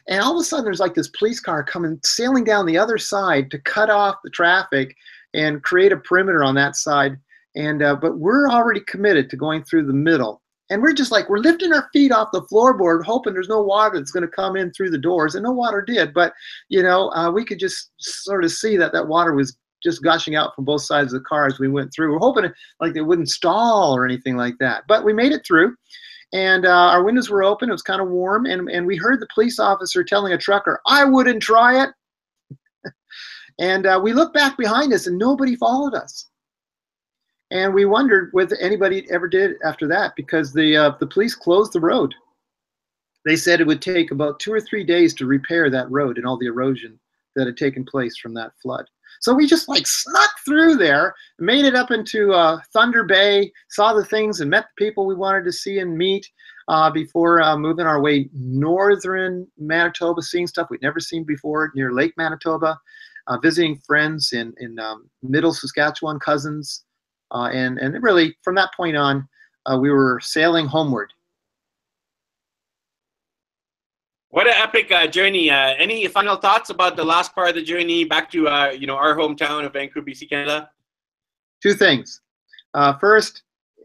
and 0.09 0.23
all 0.23 0.33
of 0.33 0.41
a 0.41 0.45
sudden, 0.45 0.65
there's 0.65 0.81
like 0.81 0.95
this 0.95 1.09
police 1.09 1.41
car 1.41 1.63
coming 1.63 1.99
sailing 2.03 2.45
down 2.45 2.65
the 2.65 2.79
other 2.79 2.97
side 2.97 3.51
to 3.51 3.59
cut 3.59 3.91
off 3.91 4.17
the 4.25 4.31
traffic 4.31 4.97
and 5.35 5.63
create 5.63 5.93
a 5.93 5.99
perimeter 5.99 6.43
on 6.43 6.55
that 6.55 6.77
side. 6.77 7.19
And 7.57 7.83
uh, 7.83 7.97
but 7.97 8.19
we're 8.19 8.49
already 8.49 8.81
committed 8.81 9.31
to 9.31 9.37
going 9.37 9.65
through 9.65 9.87
the 9.87 9.93
middle. 9.93 10.43
And 10.69 10.83
we're 10.83 10.93
just 10.93 11.13
like 11.13 11.29
we're 11.29 11.39
lifting 11.39 11.73
our 11.73 11.89
feet 11.93 12.13
off 12.13 12.29
the 12.33 12.43
floorboard, 12.43 13.05
hoping 13.05 13.33
there's 13.33 13.49
no 13.49 13.63
water 13.63 13.99
that's 13.99 14.11
going 14.11 14.29
to 14.29 14.29
come 14.29 14.57
in 14.57 14.73
through 14.73 14.91
the 14.91 14.99
doors. 14.99 15.35
And 15.35 15.45
no 15.45 15.53
water 15.53 15.81
did, 15.81 16.13
but 16.13 16.33
you 16.69 16.83
know 16.83 17.11
uh, 17.13 17.31
we 17.31 17.45
could 17.45 17.59
just 17.59 17.91
sort 17.99 18.45
of 18.45 18.53
see 18.53 18.77
that 18.77 18.93
that 18.93 19.09
water 19.09 19.33
was 19.35 19.57
just 19.83 20.03
gushing 20.03 20.35
out 20.35 20.55
from 20.55 20.65
both 20.65 20.83
sides 20.83 21.13
of 21.13 21.21
the 21.21 21.29
car 21.29 21.47
as 21.47 21.59
we 21.59 21.69
went 21.69 21.93
through. 21.95 22.13
We're 22.13 22.19
hoping 22.19 22.51
like 22.81 22.95
they 22.95 23.01
wouldn't 23.01 23.29
stall 23.29 23.97
or 23.97 24.05
anything 24.05 24.37
like 24.37 24.55
that, 24.59 24.85
but 24.89 25.05
we 25.05 25.13
made 25.13 25.33
it 25.33 25.47
through. 25.47 25.75
And 26.33 26.67
uh, 26.67 26.71
our 26.71 27.05
windows 27.05 27.31
were 27.31 27.45
open. 27.45 27.69
It 27.69 27.73
was 27.73 27.83
kind 27.83 28.01
of 28.01 28.09
warm, 28.09 28.47
and 28.47 28.69
and 28.69 28.87
we 28.87 28.97
heard 28.97 29.21
the 29.21 29.29
police 29.33 29.59
officer 29.59 30.03
telling 30.03 30.33
a 30.33 30.39
trucker, 30.39 30.81
"I 30.87 31.05
wouldn't 31.05 31.43
try 31.43 31.85
it." 31.85 31.91
and 33.61 33.87
uh, 33.87 34.01
we 34.03 34.13
looked 34.13 34.35
back 34.35 34.59
behind 34.59 34.93
us, 34.93 35.07
and 35.07 35.17
nobody 35.17 35.55
followed 35.55 35.95
us. 35.95 36.27
And 37.57 37.73
we 37.73 37.87
wondered 37.87 38.29
whether 38.33 38.55
anybody 38.57 39.11
ever 39.11 39.27
did 39.27 39.57
after 39.65 39.89
that 39.89 40.15
because 40.15 40.53
the, 40.53 40.77
uh, 40.77 40.91
the 41.01 41.07
police 41.07 41.35
closed 41.35 41.73
the 41.73 41.81
road. 41.81 42.15
They 43.25 43.35
said 43.35 43.63
it 43.63 43.67
would 43.67 43.81
take 43.81 44.11
about 44.11 44.41
two 44.41 44.53
or 44.53 44.61
three 44.61 44.85
days 44.85 45.15
to 45.15 45.25
repair 45.25 45.71
that 45.71 45.91
road 45.91 46.19
and 46.19 46.27
all 46.27 46.37
the 46.39 46.49
erosion 46.49 47.01
that 47.35 47.47
had 47.47 47.57
taken 47.57 47.83
place 47.83 48.19
from 48.19 48.35
that 48.35 48.53
flood. 48.63 48.85
So 49.23 49.33
we 49.33 49.47
just 49.47 49.71
like 49.71 49.87
snuck 49.87 50.29
through 50.45 50.77
there, 50.77 51.15
made 51.39 51.65
it 51.65 51.75
up 51.75 51.91
into 51.91 52.35
uh, 52.35 52.61
Thunder 52.75 53.05
Bay, 53.05 53.51
saw 53.71 53.95
the 53.95 54.05
things 54.05 54.43
and 54.43 54.51
met 54.51 54.67
the 54.67 54.85
people 54.85 55.07
we 55.07 55.15
wanted 55.15 55.45
to 55.45 55.53
see 55.53 55.79
and 55.79 55.97
meet 55.97 56.29
uh, 56.69 56.91
before 56.91 57.41
uh, 57.41 57.57
moving 57.57 57.87
our 57.87 58.03
way 58.03 58.29
northern 58.35 59.47
Manitoba, 59.57 60.21
seeing 60.21 60.47
stuff 60.47 60.69
we'd 60.69 60.83
never 60.83 61.01
seen 61.01 61.25
before 61.25 61.73
near 61.75 61.91
Lake 61.91 62.13
Manitoba, 62.19 62.79
uh, 63.29 63.39
visiting 63.39 63.79
friends 63.87 64.35
in, 64.35 64.53
in 64.59 64.79
um, 64.79 65.09
middle 65.23 65.55
Saskatchewan, 65.55 66.19
cousins, 66.19 66.85
uh, 67.31 67.51
and, 67.53 67.79
and 67.79 68.03
really, 68.03 68.37
from 68.43 68.55
that 68.57 68.75
point 68.75 68.97
on, 68.97 69.29
uh, 69.67 69.79
we 69.79 69.91
were 69.91 70.21
sailing 70.23 70.67
homeward. 70.67 71.13
What 74.31 74.47
an 74.47 74.55
epic 74.57 74.93
uh, 74.93 75.07
journey! 75.07 75.51
Uh, 75.51 75.75
any 75.79 76.07
final 76.09 76.37
thoughts 76.37 76.71
about 76.71 76.97
the 76.97 77.05
last 77.05 77.35
part 77.35 77.49
of 77.49 77.55
the 77.55 77.63
journey 77.63 78.05
back 78.05 78.31
to 78.33 78.49
uh, 78.49 78.69
you 78.69 78.87
know 78.87 78.97
our 78.97 79.17
hometown 79.17 79.65
of 79.65 79.73
Vancouver, 79.73 80.07
BC, 80.07 80.29
Canada? 80.29 80.71
Two 81.63 81.73
things. 81.73 82.21
Uh, 82.75 82.99
first, 82.99 83.45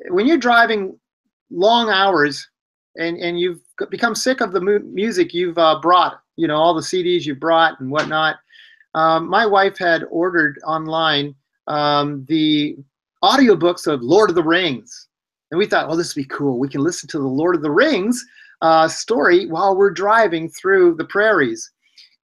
when 0.10 0.28
you're 0.28 0.38
driving 0.38 1.00
long 1.52 1.90
hours 1.90 2.50
and 2.98 3.18
and 3.18 3.40
you've 3.40 3.62
become 3.90 4.14
sick 4.14 4.42
of 4.42 4.52
the 4.52 4.60
mu- 4.60 4.80
music 4.80 5.34
you've 5.34 5.58
uh, 5.58 5.80
brought, 5.80 6.22
you 6.36 6.48
know 6.48 6.58
all 6.58 6.74
the 6.74 6.82
CDs 6.82 7.26
you've 7.26 7.40
brought 7.40 7.80
and 7.80 7.90
whatnot. 7.90 8.36
Um, 8.94 9.30
my 9.30 9.46
wife 9.46 9.78
had 9.78 10.04
ordered 10.10 10.60
online 10.66 11.34
um, 11.68 12.26
the 12.28 12.78
audiobooks 13.24 13.88
of 13.88 14.02
Lord 14.02 14.30
of 14.30 14.36
the 14.36 14.44
Rings. 14.44 15.08
And 15.52 15.58
we 15.58 15.66
thought, 15.66 15.88
well, 15.88 15.98
this 15.98 16.16
would 16.16 16.22
be 16.22 16.28
cool. 16.28 16.58
We 16.58 16.70
can 16.70 16.82
listen 16.82 17.10
to 17.10 17.20
the 17.20 17.28
Lord 17.28 17.56
of 17.56 17.62
the 17.62 17.72
Rings 17.72 18.24
uh, 18.62 18.88
story 18.88 19.48
while 19.48 19.76
we're 19.76 19.92
driving 19.92 20.50
through 20.50 20.96
the 20.96 21.06
prairies. 21.06 21.70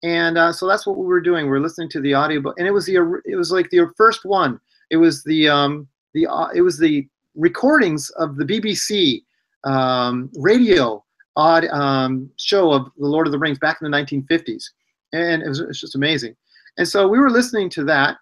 And 0.03 0.37
uh, 0.37 0.53
so 0.53 0.67
that's 0.67 0.85
what 0.85 0.97
we 0.97 1.05
were 1.05 1.21
doing. 1.21 1.45
We 1.45 1.51
were 1.51 1.59
listening 1.59 1.89
to 1.89 2.01
the 2.01 2.15
audiobook, 2.15 2.59
and 2.59 2.67
it 2.67 2.71
was 2.71 2.85
the 2.85 3.21
it 3.25 3.35
was 3.35 3.51
like 3.51 3.69
the 3.71 3.91
first 3.97 4.25
one. 4.25 4.59
It 4.91 4.97
was 4.97 5.23
the 5.23 5.49
um, 5.49 5.87
the 6.13 6.27
uh, 6.27 6.49
it 6.53 6.61
was 6.61 6.77
the 6.77 7.07
recordings 7.35 8.09
of 8.11 8.35
the 8.37 8.45
BBC 8.45 9.23
um, 9.63 10.29
radio 10.35 11.03
odd 11.35 11.65
um, 11.65 12.29
show 12.37 12.71
of 12.71 12.85
the 12.97 13.07
Lord 13.07 13.27
of 13.27 13.31
the 13.31 13.39
Rings 13.39 13.59
back 13.59 13.79
in 13.81 13.89
the 13.89 13.97
1950s, 13.97 14.65
and 15.13 15.41
it 15.41 15.47
was, 15.47 15.59
it 15.59 15.67
was 15.67 15.79
just 15.79 15.95
amazing. 15.95 16.35
And 16.77 16.87
so 16.87 17.07
we 17.07 17.19
were 17.19 17.31
listening 17.31 17.69
to 17.71 17.83
that, 17.85 18.17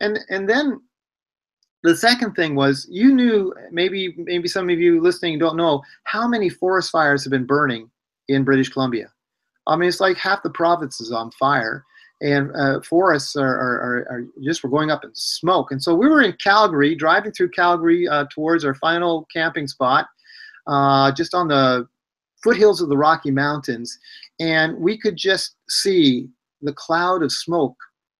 and 0.00 0.18
and 0.28 0.46
then 0.46 0.78
the 1.84 1.94
second 1.94 2.32
thing 2.32 2.54
was 2.54 2.88
you 2.90 3.14
knew 3.14 3.54
maybe 3.70 4.14
maybe 4.16 4.48
some 4.48 4.70
of 4.70 4.80
you 4.80 5.00
listening 5.02 5.38
don't 5.38 5.56
know 5.56 5.82
how 6.04 6.26
many 6.26 6.48
forest 6.48 6.90
fires 6.90 7.22
have 7.22 7.30
been 7.30 7.46
burning 7.46 7.90
in 8.28 8.42
British 8.42 8.70
Columbia. 8.70 9.12
I 9.66 9.76
mean, 9.76 9.88
it's 9.88 10.00
like 10.00 10.16
half 10.16 10.42
the 10.42 10.50
province 10.50 10.98
is 11.00 11.12
on 11.12 11.30
fire, 11.32 11.84
and 12.22 12.50
uh, 12.56 12.80
forests 12.80 13.36
are, 13.36 13.46
are, 13.46 14.06
are, 14.10 14.26
just 14.42 14.64
were 14.64 14.70
going 14.70 14.90
up 14.90 15.04
in 15.04 15.10
smoke. 15.14 15.72
And 15.72 15.82
so 15.82 15.94
we 15.94 16.08
were 16.08 16.22
in 16.22 16.32
Calgary, 16.42 16.94
driving 16.94 17.32
through 17.32 17.50
Calgary 17.50 18.08
uh, 18.08 18.24
towards 18.30 18.64
our 18.64 18.74
final 18.74 19.26
camping 19.32 19.66
spot, 19.66 20.06
uh, 20.66 21.12
just 21.12 21.34
on 21.34 21.48
the 21.48 21.86
foothills 22.42 22.80
of 22.80 22.88
the 22.88 22.96
Rocky 22.96 23.30
Mountains, 23.30 23.98
and 24.40 24.74
we 24.78 24.98
could 24.98 25.16
just 25.16 25.56
see 25.68 26.28
the 26.62 26.72
cloud 26.72 27.22
of 27.22 27.30
smoke 27.30 27.76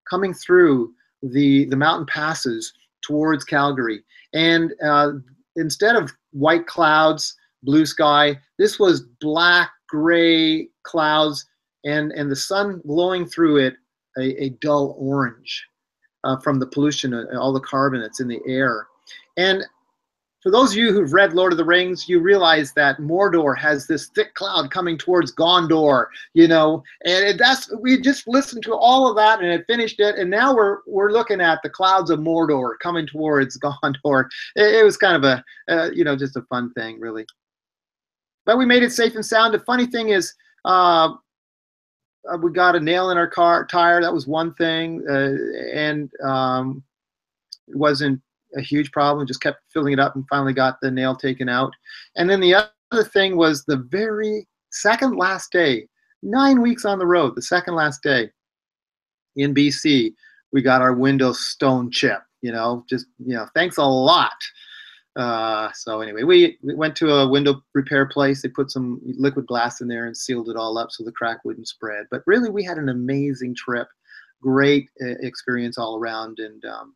coming 0.08 0.34
through 0.34 0.92
the 1.22 1.64
the 1.66 1.76
mountain 1.76 2.06
passes 2.06 2.74
towards 3.06 3.44
Calgary. 3.44 4.02
And 4.32 4.72
uh, 4.84 5.12
instead 5.56 5.96
of 5.96 6.12
white 6.32 6.66
clouds, 6.66 7.36
blue 7.62 7.86
sky, 7.86 8.38
this 8.58 8.78
was 8.78 9.02
black, 9.20 9.70
gray 9.88 10.68
clouds, 10.82 11.46
and, 11.84 12.12
and 12.12 12.30
the 12.30 12.36
sun 12.36 12.80
glowing 12.86 13.26
through 13.26 13.58
it 13.58 13.74
a, 14.18 14.44
a 14.44 14.48
dull 14.60 14.96
orange 14.98 15.66
uh, 16.24 16.38
from 16.38 16.58
the 16.58 16.66
pollution, 16.66 17.14
uh, 17.14 17.24
all 17.38 17.52
the 17.52 17.60
carbon 17.60 18.00
that's 18.00 18.20
in 18.20 18.28
the 18.28 18.40
air. 18.46 18.86
And 19.36 19.64
for 20.44 20.50
those 20.50 20.72
of 20.72 20.76
you 20.76 20.92
who've 20.92 21.14
read 21.14 21.32
Lord 21.32 21.52
of 21.52 21.56
the 21.56 21.64
Rings, 21.64 22.06
you 22.06 22.20
realize 22.20 22.74
that 22.74 22.98
Mordor 22.98 23.56
has 23.56 23.86
this 23.86 24.08
thick 24.08 24.34
cloud 24.34 24.70
coming 24.70 24.98
towards 24.98 25.34
Gondor, 25.34 26.08
you 26.34 26.46
know, 26.46 26.84
and 27.06 27.24
it, 27.24 27.38
that's 27.38 27.72
we 27.80 27.98
just 27.98 28.28
listened 28.28 28.62
to 28.64 28.74
all 28.74 29.08
of 29.08 29.16
that 29.16 29.40
and 29.40 29.48
it 29.48 29.64
finished 29.66 30.00
it, 30.00 30.16
and 30.16 30.30
now 30.30 30.54
we're 30.54 30.80
we're 30.86 31.12
looking 31.12 31.40
at 31.40 31.60
the 31.62 31.70
clouds 31.70 32.10
of 32.10 32.20
Mordor 32.20 32.78
coming 32.82 33.06
towards 33.06 33.58
Gondor. 33.64 34.26
It, 34.54 34.74
it 34.74 34.84
was 34.84 34.98
kind 34.98 35.16
of 35.16 35.24
a 35.24 35.44
uh, 35.74 35.90
you 35.94 36.04
know 36.04 36.14
just 36.14 36.36
a 36.36 36.42
fun 36.42 36.70
thing, 36.74 37.00
really. 37.00 37.24
But 38.44 38.58
we 38.58 38.66
made 38.66 38.82
it 38.82 38.92
safe 38.92 39.14
and 39.14 39.24
sound. 39.24 39.54
The 39.54 39.60
funny 39.60 39.86
thing 39.86 40.10
is, 40.10 40.34
uh, 40.66 41.14
uh 42.30 42.36
we 42.42 42.52
got 42.52 42.76
a 42.76 42.80
nail 42.80 43.08
in 43.08 43.16
our 43.16 43.28
car 43.28 43.64
tire. 43.64 44.02
That 44.02 44.12
was 44.12 44.26
one 44.26 44.52
thing, 44.56 45.02
uh, 45.08 45.36
and 45.72 46.10
um, 46.22 46.82
it 47.66 47.76
wasn't 47.76 48.20
a 48.56 48.62
huge 48.62 48.90
problem, 48.92 49.26
just 49.26 49.42
kept 49.42 49.60
filling 49.72 49.92
it 49.92 50.00
up 50.00 50.14
and 50.14 50.24
finally 50.28 50.52
got 50.52 50.80
the 50.80 50.90
nail 50.90 51.14
taken 51.14 51.48
out. 51.48 51.72
And 52.16 52.28
then 52.28 52.40
the 52.40 52.54
other 52.54 53.04
thing 53.04 53.36
was 53.36 53.64
the 53.64 53.76
very 53.76 54.46
second 54.70 55.16
last 55.16 55.52
day, 55.52 55.88
nine 56.22 56.60
weeks 56.60 56.84
on 56.84 56.98
the 56.98 57.06
road, 57.06 57.34
the 57.34 57.42
second 57.42 57.74
last 57.74 58.02
day 58.02 58.30
in 59.36 59.54
BC, 59.54 60.14
we 60.52 60.62
got 60.62 60.82
our 60.82 60.94
window 60.94 61.32
stone 61.32 61.90
chip, 61.90 62.22
you 62.42 62.52
know, 62.52 62.84
just, 62.88 63.06
you 63.18 63.34
know, 63.34 63.46
thanks 63.54 63.76
a 63.76 63.84
lot. 63.84 64.32
Uh, 65.16 65.70
so 65.74 66.00
anyway, 66.00 66.24
we, 66.24 66.58
we 66.62 66.74
went 66.74 66.96
to 66.96 67.10
a 67.12 67.28
window 67.28 67.62
repair 67.72 68.06
place. 68.06 68.42
They 68.42 68.48
put 68.48 68.70
some 68.70 69.00
liquid 69.04 69.46
glass 69.46 69.80
in 69.80 69.88
there 69.88 70.06
and 70.06 70.16
sealed 70.16 70.48
it 70.48 70.56
all 70.56 70.76
up 70.76 70.90
so 70.90 71.04
the 71.04 71.12
crack 71.12 71.44
wouldn't 71.44 71.68
spread. 71.68 72.06
But 72.10 72.22
really, 72.26 72.50
we 72.50 72.64
had 72.64 72.78
an 72.78 72.88
amazing 72.88 73.54
trip, 73.54 73.88
great 74.42 74.88
uh, 75.00 75.14
experience 75.20 75.78
all 75.78 75.96
around, 75.96 76.40
and 76.40 76.64
um, 76.64 76.94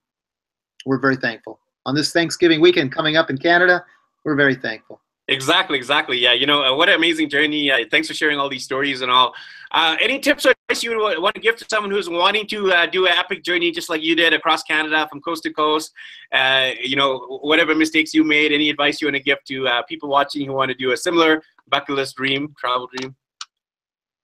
we're 0.88 0.98
very 0.98 1.16
thankful. 1.16 1.60
On 1.84 1.94
this 1.94 2.12
Thanksgiving 2.12 2.62
weekend 2.62 2.92
coming 2.92 3.16
up 3.18 3.28
in 3.28 3.36
Canada, 3.36 3.84
we're 4.24 4.34
very 4.34 4.54
thankful. 4.54 5.02
Exactly, 5.28 5.76
exactly. 5.76 6.18
Yeah, 6.18 6.32
you 6.32 6.46
know, 6.46 6.64
uh, 6.64 6.74
what 6.74 6.88
an 6.88 6.94
amazing 6.94 7.28
journey. 7.28 7.70
Uh, 7.70 7.84
thanks 7.90 8.08
for 8.08 8.14
sharing 8.14 8.38
all 8.38 8.48
these 8.48 8.64
stories 8.64 9.02
and 9.02 9.10
all. 9.10 9.34
Uh, 9.70 9.96
any 10.00 10.18
tips 10.18 10.46
or 10.46 10.54
advice 10.70 10.82
you 10.82 10.96
would 10.96 11.20
want 11.20 11.34
to 11.34 11.42
give 11.42 11.56
to 11.56 11.66
someone 11.68 11.90
who's 11.90 12.08
wanting 12.08 12.46
to 12.46 12.72
uh, 12.72 12.86
do 12.86 13.06
an 13.06 13.12
epic 13.12 13.44
journey 13.44 13.70
just 13.70 13.90
like 13.90 14.02
you 14.02 14.16
did 14.16 14.32
across 14.32 14.62
Canada 14.62 15.06
from 15.10 15.20
coast 15.20 15.42
to 15.42 15.52
coast? 15.52 15.92
Uh, 16.32 16.70
you 16.82 16.96
know, 16.96 17.38
whatever 17.42 17.74
mistakes 17.74 18.14
you 18.14 18.24
made, 18.24 18.50
any 18.50 18.70
advice 18.70 19.02
you 19.02 19.06
want 19.06 19.16
to 19.16 19.22
give 19.22 19.44
to 19.44 19.68
uh, 19.68 19.82
people 19.82 20.08
watching 20.08 20.46
who 20.46 20.54
want 20.54 20.70
to 20.70 20.74
do 20.74 20.92
a 20.92 20.96
similar 20.96 21.42
bucket 21.68 21.96
list 21.96 22.16
dream, 22.16 22.54
travel 22.58 22.88
dream? 22.96 23.14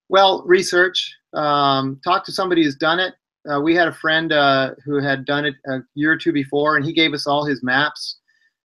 Well, 0.09 0.43
research. 0.47 1.15
Um, 1.35 2.01
talk 2.03 2.25
to 2.25 2.33
somebody 2.33 2.65
who's 2.65 2.77
done 2.77 3.01
it 3.01 3.13
uh, 3.51 3.61
we 3.61 3.75
had 3.75 3.89
a 3.89 3.93
friend 3.93 4.33
uh, 4.33 4.73
who 4.85 5.03
had 5.03 5.25
done 5.25 5.45
it 5.45 5.55
a 5.67 5.81
year 5.95 6.13
or 6.13 6.17
two 6.17 6.33
before, 6.33 6.77
and 6.77 6.85
he 6.85 6.93
gave 6.93 7.13
us 7.13 7.27
all 7.27 7.45
his 7.45 7.63
maps 7.63 8.19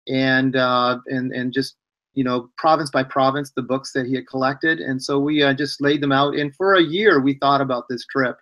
and 0.08 0.56
uh, 0.56 1.00
and 1.08 1.32
and 1.32 1.54
just 1.54 1.76
you 2.14 2.24
know 2.24 2.50
province 2.58 2.90
by 2.90 3.04
province 3.04 3.52
the 3.52 3.62
books 3.62 3.92
that 3.94 4.06
he 4.06 4.16
had 4.16 4.28
collected, 4.28 4.80
and 4.80 5.02
so 5.02 5.20
we 5.20 5.42
uh, 5.44 5.54
just 5.54 5.82
laid 5.82 6.02
them 6.02 6.12
out. 6.12 6.36
And 6.36 6.56
for 6.56 6.76
a 6.76 6.84
year, 6.84 7.20
we 7.20 7.36
thought 7.36 7.62
about 7.62 7.86
this 7.90 8.06
trip. 8.06 8.38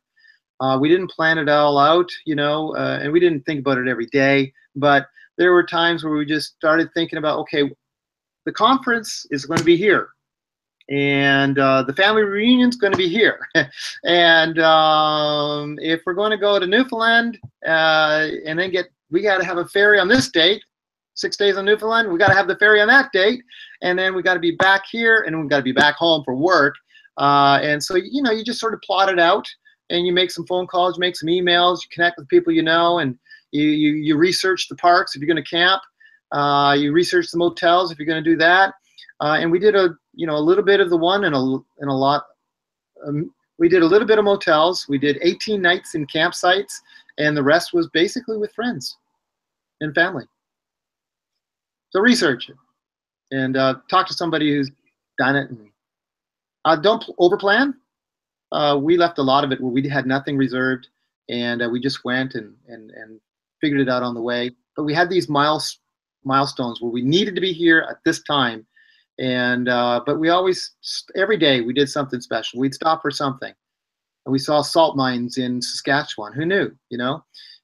Uh, 0.59 0.77
we 0.79 0.87
didn't 0.87 1.11
plan 1.11 1.37
it 1.37 1.49
all 1.49 1.77
out, 1.77 2.09
you 2.25 2.35
know, 2.35 2.73
uh, 2.75 2.99
and 3.01 3.11
we 3.11 3.19
didn't 3.19 3.45
think 3.45 3.59
about 3.59 3.77
it 3.77 3.89
every 3.89 4.05
day. 4.07 4.53
But 4.75 5.07
there 5.37 5.51
were 5.51 5.65
times 5.65 6.03
where 6.03 6.13
we 6.13 6.25
just 6.25 6.55
started 6.55 6.89
thinking 6.93 7.19
about, 7.19 7.39
okay, 7.39 7.69
the 8.45 8.53
conference 8.53 9.25
is 9.31 9.45
going 9.45 9.57
to 9.57 9.65
be 9.65 9.75
here 9.75 10.14
and 10.89 11.57
uh, 11.57 11.83
the 11.83 11.93
family 11.93 12.23
reunion 12.23 12.69
is 12.69 12.75
going 12.75 12.91
to 12.91 12.97
be 12.97 13.09
here. 13.09 13.39
and 14.05 14.59
um, 14.59 15.77
if 15.81 16.01
we're 16.05 16.13
going 16.13 16.31
to 16.31 16.37
go 16.37 16.59
to 16.59 16.67
Newfoundland 16.67 17.39
uh, 17.65 18.27
and 18.45 18.59
then 18.59 18.71
get, 18.71 18.87
we 19.09 19.21
got 19.21 19.37
to 19.37 19.45
have 19.45 19.57
a 19.57 19.65
ferry 19.65 19.99
on 19.99 20.07
this 20.07 20.29
date, 20.29 20.63
six 21.15 21.37
days 21.37 21.57
on 21.57 21.65
Newfoundland. 21.65 22.11
We 22.11 22.19
got 22.19 22.27
to 22.27 22.35
have 22.35 22.47
the 22.47 22.57
ferry 22.57 22.81
on 22.81 22.87
that 22.89 23.11
date, 23.11 23.41
and 23.81 23.97
then 23.97 24.13
we 24.13 24.21
got 24.21 24.35
to 24.35 24.39
be 24.39 24.51
back 24.51 24.83
here, 24.89 25.23
and 25.25 25.41
we 25.41 25.47
got 25.47 25.57
to 25.57 25.63
be 25.63 25.71
back 25.71 25.95
home 25.95 26.23
for 26.23 26.35
work. 26.35 26.75
Uh, 27.17 27.59
and 27.63 27.81
so 27.81 27.95
you 27.95 28.21
know, 28.21 28.31
you 28.31 28.43
just 28.43 28.59
sort 28.59 28.73
of 28.73 28.81
plot 28.81 29.09
it 29.09 29.19
out, 29.19 29.47
and 29.89 30.05
you 30.05 30.13
make 30.13 30.29
some 30.29 30.45
phone 30.45 30.67
calls, 30.67 30.97
you 30.97 30.99
make 30.99 31.15
some 31.15 31.29
emails, 31.29 31.81
you 31.81 31.89
connect 31.91 32.17
with 32.17 32.27
people 32.27 32.53
you 32.53 32.63
know, 32.63 32.99
and 32.99 33.17
you 33.51 33.63
you, 33.63 33.93
you 33.93 34.17
research 34.17 34.67
the 34.67 34.75
parks 34.75 35.15
if 35.15 35.21
you're 35.21 35.33
going 35.33 35.43
to 35.43 35.49
camp. 35.49 35.81
Uh, 36.31 36.75
you 36.77 36.91
research 36.91 37.31
the 37.31 37.37
motels 37.37 37.91
if 37.91 37.99
you're 37.99 38.05
going 38.05 38.21
to 38.21 38.29
do 38.29 38.35
that 38.35 38.73
uh, 39.19 39.37
and 39.39 39.51
we 39.51 39.59
did 39.59 39.75
a 39.75 39.95
you 40.15 40.25
know 40.27 40.35
a 40.35 40.39
little 40.39 40.63
bit 40.63 40.79
of 40.79 40.89
the 40.89 40.97
one 40.97 41.25
and 41.25 41.35
a 41.35 41.39
and 41.39 41.89
a 41.89 41.93
lot. 41.93 42.25
Um, 43.05 43.33
we 43.57 43.69
did 43.69 43.83
a 43.83 43.85
little 43.85 44.07
bit 44.07 44.19
of 44.19 44.25
motels. 44.25 44.85
We 44.89 44.97
did 44.97 45.17
18 45.21 45.61
nights 45.61 45.95
in 45.95 46.05
campsites, 46.07 46.73
and 47.17 47.37
the 47.37 47.43
rest 47.43 47.73
was 47.73 47.87
basically 47.93 48.37
with 48.37 48.51
friends 48.53 48.97
and 49.79 49.95
family. 49.95 50.25
So 51.91 52.01
research 52.01 52.49
it 52.49 52.57
and 53.31 53.57
uh, 53.57 53.75
talk 53.89 54.07
to 54.07 54.13
somebody 54.13 54.53
who's 54.53 54.71
done 55.17 55.35
it. 55.35 55.49
And, 55.49 55.69
uh, 56.65 56.75
don't 56.75 57.03
overplan. 57.19 57.73
Uh, 58.51 58.77
we 58.81 58.97
left 58.97 59.19
a 59.19 59.23
lot 59.23 59.43
of 59.43 59.51
it 59.51 59.61
where 59.61 59.71
we 59.71 59.87
had 59.87 60.05
nothing 60.05 60.37
reserved, 60.37 60.87
and 61.29 61.61
uh, 61.61 61.69
we 61.69 61.79
just 61.79 62.03
went 62.03 62.35
and, 62.35 62.55
and, 62.67 62.91
and 62.91 63.19
figured 63.61 63.81
it 63.81 63.89
out 63.89 64.03
on 64.03 64.13
the 64.13 64.21
way. 64.21 64.51
But 64.75 64.83
we 64.83 64.93
had 64.93 65.09
these 65.09 65.29
miles, 65.29 65.79
milestones 66.23 66.81
where 66.81 66.91
we 66.91 67.01
needed 67.01 67.35
to 67.35 67.41
be 67.41 67.53
here 67.53 67.85
at 67.89 67.97
this 68.03 68.21
time 68.23 68.65
and 69.19 69.69
uh, 69.69 70.01
but 70.05 70.19
we 70.19 70.29
always 70.29 70.71
every 71.15 71.37
day 71.37 71.61
we 71.61 71.73
did 71.73 71.89
something 71.89 72.21
special. 72.21 72.59
We'd 72.59 72.73
stop 72.73 73.01
for 73.01 73.11
something, 73.11 73.53
and 74.25 74.33
we 74.33 74.39
saw 74.39 74.61
salt 74.61 74.97
mines 74.97 75.37
in 75.37 75.61
Saskatchewan. 75.61 76.33
Who 76.33 76.45
knew? 76.45 76.71
You 76.89 76.97
know, 76.97 77.23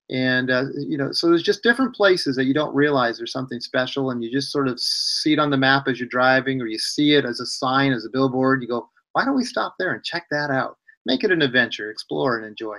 and 0.10 0.50
uh, 0.50 0.66
you 0.76 0.98
know, 0.98 1.12
so 1.12 1.28
there's 1.28 1.44
just 1.44 1.64
different 1.64 1.96
places 1.96 2.36
that 2.36 2.46
you 2.46 2.54
don't 2.54 2.76
realize 2.76 3.18
there's 3.18 3.32
something 3.32 3.60
special, 3.60 4.12
and 4.12 4.24
you 4.24 4.32
just 4.32 4.52
sort 4.52 4.68
of 4.68 4.80
see 4.80 5.34
it 5.34 5.40
on 5.40 5.50
the 5.50 5.58
map 5.58 5.88
as 5.88 6.00
you're 6.00 6.10
driving, 6.10 6.62
or 6.62 6.68
you 6.68 6.80
see 6.80 7.14
it 7.14 7.26
as 7.26 7.40
a 7.40 7.46
sign, 7.46 7.92
as 7.92 8.06
a 8.06 8.10
billboard. 8.10 8.62
You 8.62 8.68
go, 8.68 8.90
why 9.14 9.26
don't 9.26 9.36
we 9.36 9.46
stop 9.46 9.76
there 9.78 9.94
and 9.94 10.04
check 10.04 10.26
that 10.32 10.52
out? 10.52 10.78
Make 11.06 11.24
it 11.24 11.32
an 11.32 11.42
adventure, 11.42 11.90
explore 11.90 12.38
and 12.38 12.46
enjoy. 12.46 12.78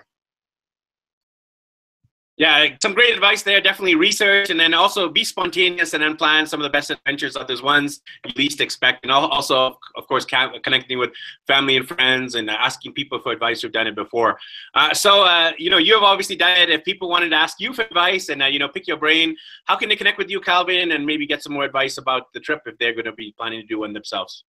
Yeah, 2.39 2.67
some 2.81 2.95
great 2.95 3.13
advice 3.13 3.43
there. 3.43 3.61
Definitely 3.61 3.95
research 3.95 4.49
and 4.49 4.59
then 4.59 4.73
also 4.73 5.11
be 5.11 5.23
spontaneous 5.23 5.93
and 5.93 6.03
then 6.03 6.17
plan 6.17 6.47
some 6.47 6.61
of 6.61 6.65
the 6.65 6.71
best 6.71 6.91
adventures 6.91 7.37
are 7.37 7.47
those 7.47 7.63
ones 7.63 8.01
you 8.25 8.33
least 8.37 8.63
expect. 8.63 9.05
And 9.05 9.13
also, 9.13 9.79
of 9.97 10.07
course, 10.09 10.25
connecting 10.25 10.99
with 10.99 11.11
family 11.47 11.77
and 11.77 11.87
friends 11.87 12.35
and 12.35 12.49
asking 12.49 12.95
people 12.95 13.19
for 13.19 13.33
advice 13.33 13.61
who've 13.61 13.71
done 13.71 13.87
it 13.87 13.95
before. 13.95 14.39
Uh, 14.75 14.95
so, 14.95 15.25
uh, 15.25 15.53
you 15.59 15.69
know, 15.69 15.77
you 15.77 15.93
have 15.93 16.03
obviously 16.03 16.35
done 16.35 16.59
it. 16.59 16.71
If 16.71 16.85
people 16.85 17.11
wanted 17.11 17.29
to 17.29 17.37
ask 17.37 17.61
you 17.61 17.75
for 17.75 17.83
advice 17.83 18.31
and, 18.31 18.43
uh, 18.43 18.47
you 18.47 18.59
know, 18.59 18.69
pick 18.69 18.87
your 18.87 18.97
brain, 18.97 19.37
how 19.67 19.77
can 19.77 19.91
they 19.91 19.97
connect 19.97 20.17
with 20.17 20.31
you, 20.31 20.41
Calvin, 20.41 20.93
and 20.93 21.05
maybe 21.05 21.27
get 21.27 21.43
some 21.43 21.53
more 21.53 21.65
advice 21.65 21.99
about 21.99 22.33
the 22.33 22.41
trip 22.41 22.63
if 22.65 22.79
they're 22.79 22.95
going 22.95 23.05
to 23.05 23.13
be 23.13 23.35
planning 23.37 23.61
to 23.61 23.67
do 23.67 23.81
one 23.81 23.93
themselves? 23.93 24.45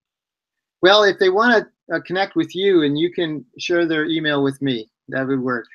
Well, 0.82 1.04
if 1.04 1.18
they 1.20 1.30
want 1.30 1.64
to 1.88 1.94
uh, 1.94 2.00
connect 2.04 2.34
with 2.34 2.56
you 2.56 2.82
and 2.82 2.98
you 2.98 3.12
can 3.12 3.44
share 3.58 3.86
their 3.86 4.04
email 4.04 4.42
with 4.42 4.60
me, 4.60 4.90
that 5.08 5.28
would 5.28 5.40
work. 5.40 5.66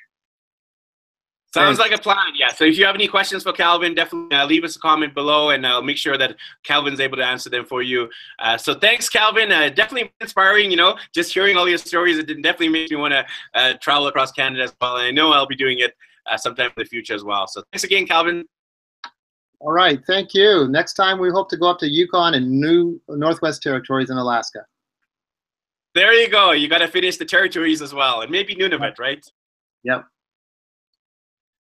Sounds 1.54 1.78
like 1.78 1.92
a 1.92 1.98
plan. 1.98 2.32
Yeah. 2.34 2.48
So 2.48 2.64
if 2.64 2.76
you 2.76 2.84
have 2.84 2.96
any 2.96 3.06
questions 3.06 3.44
for 3.44 3.52
Calvin, 3.52 3.94
definitely 3.94 4.36
uh, 4.36 4.44
leave 4.44 4.64
us 4.64 4.74
a 4.74 4.80
comment 4.80 5.14
below, 5.14 5.50
and 5.50 5.64
I'll 5.64 5.82
make 5.82 5.96
sure 5.96 6.18
that 6.18 6.34
Calvin's 6.64 6.98
able 6.98 7.16
to 7.18 7.24
answer 7.24 7.48
them 7.48 7.64
for 7.64 7.80
you. 7.80 8.10
Uh, 8.40 8.56
so 8.56 8.74
thanks, 8.74 9.08
Calvin. 9.08 9.52
Uh, 9.52 9.68
definitely 9.68 10.12
inspiring. 10.20 10.72
You 10.72 10.76
know, 10.76 10.98
just 11.14 11.32
hearing 11.32 11.56
all 11.56 11.68
your 11.68 11.78
stories, 11.78 12.18
it 12.18 12.26
definitely 12.26 12.70
makes 12.70 12.90
me 12.90 12.96
want 12.96 13.12
to 13.12 13.24
uh, 13.54 13.74
travel 13.74 14.08
across 14.08 14.32
Canada 14.32 14.64
as 14.64 14.74
well. 14.80 14.96
And 14.96 15.06
I 15.06 15.10
know 15.12 15.32
I'll 15.32 15.46
be 15.46 15.54
doing 15.54 15.78
it 15.78 15.94
uh, 16.28 16.36
sometime 16.36 16.72
in 16.76 16.82
the 16.82 16.86
future 16.86 17.14
as 17.14 17.22
well. 17.22 17.46
So 17.46 17.62
thanks 17.72 17.84
again, 17.84 18.06
Calvin. 18.06 18.44
All 19.60 19.72
right. 19.72 20.00
Thank 20.08 20.34
you. 20.34 20.66
Next 20.68 20.94
time 20.94 21.20
we 21.20 21.30
hope 21.30 21.48
to 21.50 21.56
go 21.56 21.70
up 21.70 21.78
to 21.78 21.88
Yukon 21.88 22.34
and 22.34 22.50
New 22.50 23.00
Northwest 23.08 23.62
Territories 23.62 24.10
in 24.10 24.16
Alaska. 24.16 24.66
There 25.94 26.12
you 26.12 26.28
go. 26.28 26.50
You 26.50 26.68
got 26.68 26.78
to 26.78 26.88
finish 26.88 27.16
the 27.16 27.24
territories 27.24 27.80
as 27.80 27.94
well, 27.94 28.22
and 28.22 28.30
maybe 28.30 28.56
Nunavut, 28.56 28.98
right? 28.98 29.24
Yep. 29.84 30.04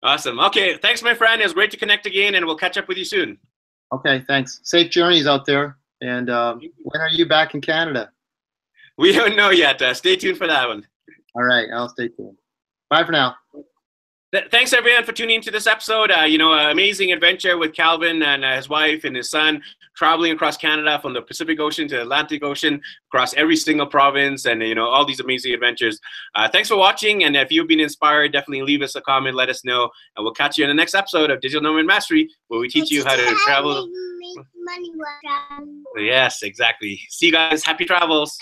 Awesome. 0.04 0.39
Okay. 0.39 0.78
Thanks, 0.78 1.04
my 1.04 1.14
friend. 1.14 1.41
It 1.41 1.45
was 1.45 1.54
great 1.54 1.72
to 1.72 1.78
connect 1.78 2.06
again, 2.06 2.36
and 2.36 2.45
we'll 2.45 2.58
catch 2.58 2.78
up 2.78 2.88
with 2.88 2.97
you 2.97 3.06
soon. 3.06 3.38
Okay. 3.93 4.24
Thanks. 4.28 4.60
Safe 4.64 4.89
journeys 4.89 5.28
out 5.28 5.45
there. 5.45 5.78
And 6.02 6.30
um, 6.30 6.62
when 6.80 7.02
are 7.02 7.10
you 7.10 7.28
back 7.28 7.54
in 7.54 7.62
Canada? 7.62 8.12
We 8.97 9.12
don't 9.12 9.36
know 9.36 9.52
yet. 9.52 9.82
Uh, 9.82 9.93
stay 9.93 10.16
tuned 10.16 10.38
for 10.38 10.47
that 10.47 10.68
one. 10.68 10.86
All 11.36 11.43
right. 11.43 11.68
I'll 11.74 11.89
stay 11.89 12.08
tuned. 12.08 12.38
Bye 12.89 13.04
for 13.04 13.12
now. 13.12 13.36
Th- 14.34 14.49
thanks 14.49 14.71
everyone 14.71 15.03
for 15.03 15.11
tuning 15.11 15.36
into 15.36 15.51
this 15.51 15.67
episode. 15.67 16.09
Uh, 16.09 16.21
you 16.21 16.38
know, 16.38 16.53
amazing 16.53 17.11
adventure 17.11 17.57
with 17.57 17.73
Calvin 17.73 18.23
and 18.23 18.45
uh, 18.45 18.55
his 18.55 18.69
wife 18.69 19.03
and 19.03 19.15
his 19.15 19.29
son 19.29 19.61
traveling 19.95 20.32
across 20.32 20.57
Canada 20.57 20.97
from 21.01 21.13
the 21.13 21.21
Pacific 21.21 21.59
Ocean 21.59 21.88
to 21.89 21.95
the 21.95 22.01
Atlantic 22.03 22.43
Ocean, 22.43 22.82
across 23.09 23.34
every 23.34 23.55
single 23.55 23.86
province, 23.86 24.45
and 24.45 24.61
you 24.61 24.73
know 24.73 24.88
all 24.88 25.05
these 25.05 25.19
amazing 25.19 25.53
adventures. 25.53 25.99
Uh, 26.34 26.47
thanks 26.49 26.69
for 26.69 26.77
watching, 26.77 27.25
and 27.25 27.36
if 27.36 27.51
you've 27.51 27.67
been 27.67 27.79
inspired, 27.79 28.32
definitely 28.32 28.61
leave 28.61 28.82
us 28.82 28.95
a 28.95 29.01
comment, 29.01 29.36
let 29.36 29.49
us 29.49 29.65
know, 29.65 29.89
and 30.15 30.23
we'll 30.23 30.34
catch 30.34 30.57
you 30.57 30.63
in 30.63 30.69
the 30.69 30.73
next 30.73 30.95
episode 30.95 31.29
of 31.29 31.41
Digital 31.41 31.61
Nomad 31.61 31.86
Mastery, 31.86 32.29
where 32.47 32.59
we 32.59 32.69
teach 32.69 32.89
you 32.89 33.03
how 33.03 33.15
to 33.15 33.36
travel. 33.45 33.88
Make 34.19 34.45
money 34.63 34.91
while. 34.95 36.03
Yes, 36.03 36.41
exactly. 36.43 37.01
See 37.09 37.27
you 37.27 37.32
guys. 37.32 37.65
Happy 37.65 37.86
travels. 37.86 38.38